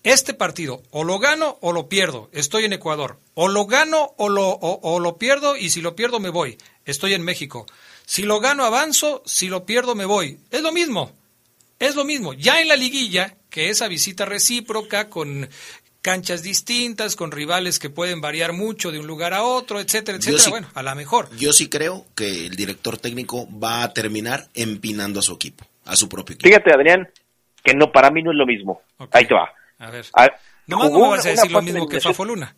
este 0.03 0.33
partido 0.33 0.83
o 0.91 1.03
lo 1.03 1.17
gano 1.19 1.57
o 1.61 1.71
lo 1.73 1.89
pierdo, 1.89 2.29
estoy 2.31 2.65
en 2.65 2.73
Ecuador. 2.73 3.19
O 3.33 3.47
lo 3.47 3.65
gano 3.65 4.13
o 4.17 4.29
lo, 4.29 4.47
o, 4.49 4.79
o 4.81 4.99
lo 4.99 5.17
pierdo 5.17 5.57
y 5.57 5.69
si 5.71 5.81
lo 5.81 5.95
pierdo 5.95 6.19
me 6.19 6.29
voy, 6.29 6.57
estoy 6.85 7.13
en 7.15 7.23
México. 7.23 7.65
Si 8.05 8.21
lo 8.21 8.39
gano 8.39 8.63
avanzo, 8.63 9.23
si 9.25 9.47
lo 9.49 9.65
pierdo 9.65 9.95
me 9.95 10.05
voy. 10.05 10.37
Es 10.51 10.61
lo 10.61 10.71
mismo, 10.71 11.11
es 11.79 11.95
lo 11.95 12.05
mismo. 12.05 12.33
Ya 12.33 12.61
en 12.61 12.67
la 12.67 12.75
liguilla, 12.75 13.35
que 13.49 13.69
esa 13.69 13.87
visita 13.87 14.25
recíproca 14.25 15.09
con 15.09 15.49
canchas 16.03 16.43
distintas, 16.43 17.15
con 17.15 17.31
rivales 17.31 17.79
que 17.79 17.89
pueden 17.89 18.21
variar 18.21 18.53
mucho 18.53 18.91
de 18.91 18.99
un 18.99 19.07
lugar 19.07 19.33
a 19.33 19.41
otro, 19.41 19.79
etcétera, 19.79 20.19
etcétera. 20.19 20.43
sí- 20.43 20.49
Bueno, 20.51 20.69
a 20.75 20.83
la 20.83 20.93
mejor. 20.93 21.35
Yo 21.35 21.51
sí 21.51 21.67
creo 21.67 22.05
que 22.13 22.45
el 22.45 22.55
director 22.55 22.99
técnico 22.99 23.47
va 23.59 23.81
a 23.81 23.91
terminar 23.91 24.47
empinando 24.53 25.19
a 25.19 25.23
su 25.23 25.33
equipo, 25.33 25.65
a 25.83 25.95
su 25.95 26.07
propio 26.07 26.35
equipo. 26.35 26.47
Fíjate, 26.47 26.71
Adrián, 26.71 27.09
que 27.65 27.73
no, 27.73 27.91
para 27.91 28.09
mí 28.11 28.21
no 28.23 28.31
es 28.31 28.37
lo 28.37 28.45
mismo. 28.45 28.81
Ahí 29.11 29.25
te 29.25 29.33
va. 29.33 29.51
A 29.79 29.89
ver. 29.91 30.05
Ah, 30.15 30.29
Nomás 30.67 30.91
no 30.91 30.99
me 30.99 31.09
vas 31.09 31.25
a 31.25 31.29
decir 31.29 31.51
lo 31.51 31.61
mismo 31.61 31.87
que. 31.87 31.99
Fafo 31.99 32.23
Luna. 32.23 32.55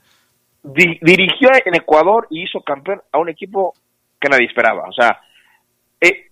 Di- 0.63 0.99
dirigió 1.01 1.49
en 1.65 1.75
Ecuador 1.75 2.27
y 2.29 2.43
hizo 2.43 2.61
campeón 2.61 3.01
a 3.11 3.17
un 3.17 3.29
equipo 3.29 3.73
que 4.19 4.29
nadie 4.29 4.45
esperaba. 4.45 4.83
O 4.87 4.91
sea, 4.91 5.19
eh, 6.01 6.27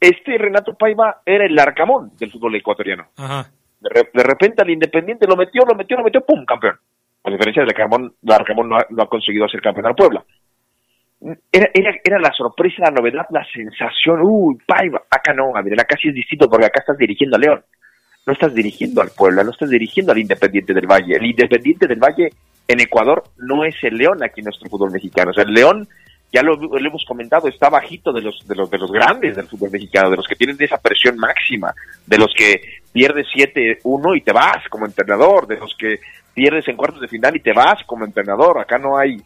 este 0.00 0.38
Renato 0.38 0.74
Paiva 0.74 1.20
era 1.26 1.44
el 1.44 1.58
arcamón 1.58 2.12
del 2.18 2.30
fútbol 2.30 2.54
ecuatoriano. 2.56 3.08
Ajá. 3.16 3.50
De, 3.80 3.88
re- 3.90 4.10
de 4.14 4.22
repente 4.22 4.62
al 4.62 4.70
Independiente 4.70 5.26
lo 5.26 5.36
metió, 5.36 5.62
lo 5.68 5.74
metió, 5.74 5.96
lo 5.96 6.04
metió, 6.04 6.20
¡pum! 6.24 6.44
campeón. 6.44 6.78
A 7.24 7.30
diferencia 7.30 7.62
del 7.62 7.70
Arcamón, 7.70 8.14
el 8.22 8.32
Arcamón 8.32 8.68
no 8.68 8.76
ha, 8.76 8.86
no 8.90 9.02
ha 9.02 9.08
conseguido 9.08 9.46
hacer 9.46 9.60
campeón 9.62 9.86
al 9.86 9.94
Puebla. 9.94 10.22
era, 11.52 11.70
era, 11.72 11.94
era 12.04 12.18
la 12.18 12.30
sorpresa, 12.32 12.82
la 12.84 12.90
novedad, 12.90 13.26
la 13.30 13.44
sensación. 13.52 14.20
Uy, 14.22 14.58
paiva. 14.66 15.02
Acá 15.10 15.32
no, 15.32 15.56
Adrián, 15.56 15.80
acá 15.80 15.96
sí 16.00 16.08
es 16.08 16.14
distinto 16.14 16.48
porque 16.50 16.66
acá 16.66 16.80
estás 16.80 16.98
dirigiendo 16.98 17.36
a 17.36 17.40
León. 17.40 17.64
No 18.26 18.32
estás 18.32 18.54
dirigiendo 18.54 19.02
al 19.02 19.10
Puebla, 19.10 19.44
no 19.44 19.50
estás 19.50 19.68
dirigiendo 19.68 20.12
al 20.12 20.18
Independiente 20.18 20.72
del 20.72 20.86
Valle. 20.86 21.16
El 21.16 21.26
Independiente 21.26 21.86
del 21.86 21.98
Valle 21.98 22.30
en 22.66 22.80
Ecuador 22.80 23.22
no 23.36 23.64
es 23.64 23.74
el 23.82 23.98
León 23.98 24.22
aquí 24.22 24.40
en 24.40 24.44
nuestro 24.44 24.70
fútbol 24.70 24.92
mexicano. 24.92 25.30
O 25.30 25.34
sea, 25.34 25.44
el 25.44 25.52
León, 25.52 25.86
ya 26.32 26.42
lo, 26.42 26.54
hemos 26.54 27.04
comentado, 27.04 27.48
está 27.48 27.68
bajito 27.68 28.14
de 28.14 28.22
los, 28.22 28.48
de 28.48 28.54
los, 28.54 28.70
de 28.70 28.78
los 28.78 28.90
grandes 28.90 29.36
del 29.36 29.46
fútbol 29.46 29.72
mexicano, 29.72 30.08
de 30.08 30.16
los 30.16 30.26
que 30.26 30.36
tienen 30.36 30.56
esa 30.58 30.78
presión 30.78 31.18
máxima, 31.18 31.74
de 32.06 32.16
los 32.16 32.32
que 32.34 32.80
pierdes 32.92 33.26
7-1 33.36 34.16
y 34.16 34.22
te 34.22 34.32
vas 34.32 34.66
como 34.70 34.86
entrenador, 34.86 35.46
de 35.46 35.58
los 35.58 35.74
que 35.78 36.00
pierdes 36.32 36.66
en 36.68 36.76
cuartos 36.76 37.02
de 37.02 37.08
final 37.08 37.36
y 37.36 37.40
te 37.40 37.52
vas 37.52 37.84
como 37.84 38.06
entrenador. 38.06 38.58
Acá 38.58 38.78
no 38.78 38.96
hay 38.96 39.18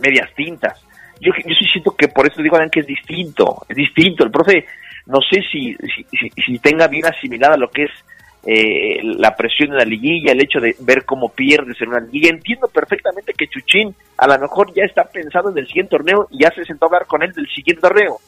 medias 0.00 0.34
tintas. 0.34 0.84
Yo, 1.20 1.30
yo 1.36 1.54
sí 1.56 1.66
siento 1.70 1.94
que 1.94 2.08
por 2.08 2.26
eso 2.26 2.42
digo 2.42 2.58
que 2.72 2.80
es 2.80 2.86
distinto, 2.86 3.64
es 3.68 3.76
distinto. 3.76 4.24
El 4.24 4.32
profe, 4.32 4.66
no 5.06 5.20
sé 5.20 5.40
si, 5.52 5.76
si, 6.10 6.28
si 6.44 6.58
tenga 6.58 6.88
bien 6.88 7.06
asimilada 7.06 7.56
lo 7.56 7.70
que 7.70 7.84
es 7.84 7.90
eh, 8.46 9.00
la 9.02 9.34
presión 9.34 9.70
de 9.70 9.76
la 9.76 9.84
liguilla, 9.84 10.32
el 10.32 10.42
hecho 10.42 10.60
de 10.60 10.76
ver 10.80 11.04
cómo 11.04 11.30
pierdes 11.30 11.80
en 11.80 11.88
una 11.88 12.00
liguilla. 12.00 12.30
Entiendo 12.30 12.68
perfectamente 12.68 13.32
que 13.32 13.48
Chuchín 13.48 13.94
a 14.18 14.26
lo 14.26 14.38
mejor 14.38 14.72
ya 14.74 14.84
está 14.84 15.04
pensando 15.04 15.50
en 15.50 15.58
el 15.58 15.66
siguiente 15.66 15.96
torneo 15.96 16.28
y 16.30 16.42
ya 16.42 16.50
se 16.50 16.64
sentó 16.64 16.86
a 16.86 16.88
hablar 16.88 17.06
con 17.06 17.22
él 17.22 17.32
del 17.32 17.48
siguiente 17.48 17.80
torneo. 17.80 18.18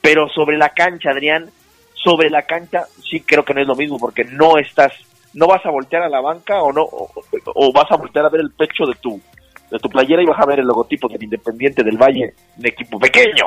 Pero 0.00 0.28
sobre 0.28 0.56
la 0.56 0.70
cancha, 0.70 1.10
Adrián, 1.10 1.50
sobre 1.94 2.30
la 2.30 2.42
cancha 2.42 2.84
sí 3.08 3.20
creo 3.20 3.44
que 3.44 3.54
no 3.54 3.62
es 3.62 3.68
lo 3.68 3.76
mismo 3.76 3.98
porque 3.98 4.24
no 4.24 4.58
estás, 4.58 4.92
no 5.34 5.46
vas 5.46 5.64
a 5.64 5.70
voltear 5.70 6.02
a 6.02 6.08
la 6.08 6.20
banca 6.20 6.60
o 6.62 6.72
no, 6.72 6.82
o, 6.82 7.10
o 7.54 7.72
vas 7.72 7.90
a 7.90 7.96
voltear 7.96 8.26
a 8.26 8.30
ver 8.30 8.40
el 8.40 8.50
pecho 8.50 8.84
de 8.84 8.94
tu, 9.00 9.20
de 9.70 9.78
tu 9.78 9.88
playera 9.88 10.22
y 10.22 10.26
vas 10.26 10.40
a 10.40 10.46
ver 10.46 10.60
el 10.60 10.66
logotipo 10.66 11.08
del 11.08 11.22
Independiente 11.22 11.82
del 11.82 11.96
Valle, 11.96 12.34
un 12.58 12.66
equipo 12.66 12.98
pequeño. 12.98 13.46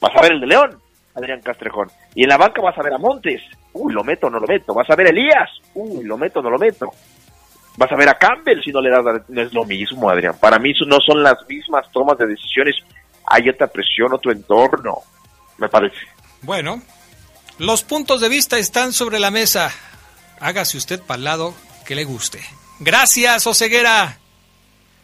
Vas 0.00 0.16
a 0.16 0.22
ver 0.22 0.32
el 0.32 0.40
de 0.40 0.46
León, 0.46 0.78
Adrián 1.14 1.40
Castrejón. 1.40 1.88
Y 2.14 2.24
en 2.24 2.28
la 2.28 2.36
banca 2.36 2.60
vas 2.60 2.78
a 2.78 2.82
ver 2.82 2.92
a 2.92 2.98
Montes. 2.98 3.42
Uy, 3.72 3.92
lo 3.92 4.02
meto 4.02 4.26
o 4.26 4.30
no 4.30 4.40
lo 4.40 4.46
meto. 4.46 4.74
Vas 4.74 4.88
a 4.90 4.96
ver 4.96 5.08
a 5.08 5.10
Elías. 5.10 5.50
Uy, 5.74 6.04
lo 6.04 6.16
meto 6.16 6.40
o 6.40 6.42
no 6.42 6.50
lo 6.50 6.58
meto. 6.58 6.90
Vas 7.76 7.92
a 7.92 7.96
ver 7.96 8.08
a 8.08 8.18
Campbell 8.18 8.62
si 8.62 8.72
no 8.72 8.80
le 8.80 8.90
das. 8.90 9.22
No 9.28 9.42
es 9.42 9.52
lo 9.52 9.64
mismo, 9.64 10.10
Adrián. 10.10 10.36
Para 10.40 10.58
mí 10.58 10.72
no 10.86 10.98
son 11.00 11.22
las 11.22 11.36
mismas 11.48 11.90
tomas 11.92 12.18
de 12.18 12.26
decisiones. 12.26 12.76
Hay 13.26 13.48
otra 13.48 13.66
presión, 13.66 14.12
otro 14.12 14.32
entorno, 14.32 14.98
me 15.58 15.68
parece. 15.68 15.96
Bueno, 16.42 16.82
los 17.58 17.82
puntos 17.82 18.20
de 18.20 18.28
vista 18.28 18.58
están 18.58 18.92
sobre 18.92 19.18
la 19.18 19.30
mesa. 19.30 19.70
Hágase 20.40 20.76
usted 20.76 21.00
para 21.00 21.18
el 21.18 21.24
lado 21.24 21.54
que 21.84 21.94
le 21.94 22.04
guste. 22.04 22.40
Gracias, 22.80 23.46
Oseguera. 23.46 24.18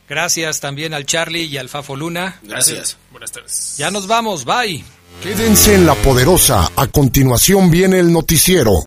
Gracias 0.08 0.60
también 0.60 0.94
al 0.94 1.06
Charlie 1.06 1.44
y 1.44 1.56
al 1.56 1.68
Fafo 1.68 1.96
Luna. 1.96 2.38
Gracias. 2.42 2.98
Buenas 3.10 3.32
tardes. 3.32 3.76
Ya 3.78 3.90
nos 3.90 4.06
vamos, 4.06 4.44
bye. 4.44 4.84
Quédense 5.22 5.74
en 5.74 5.86
la 5.86 5.94
poderosa. 5.94 6.70
A 6.76 6.86
continuación 6.86 7.70
viene 7.70 7.98
el 7.98 8.12
noticiero. 8.12 8.82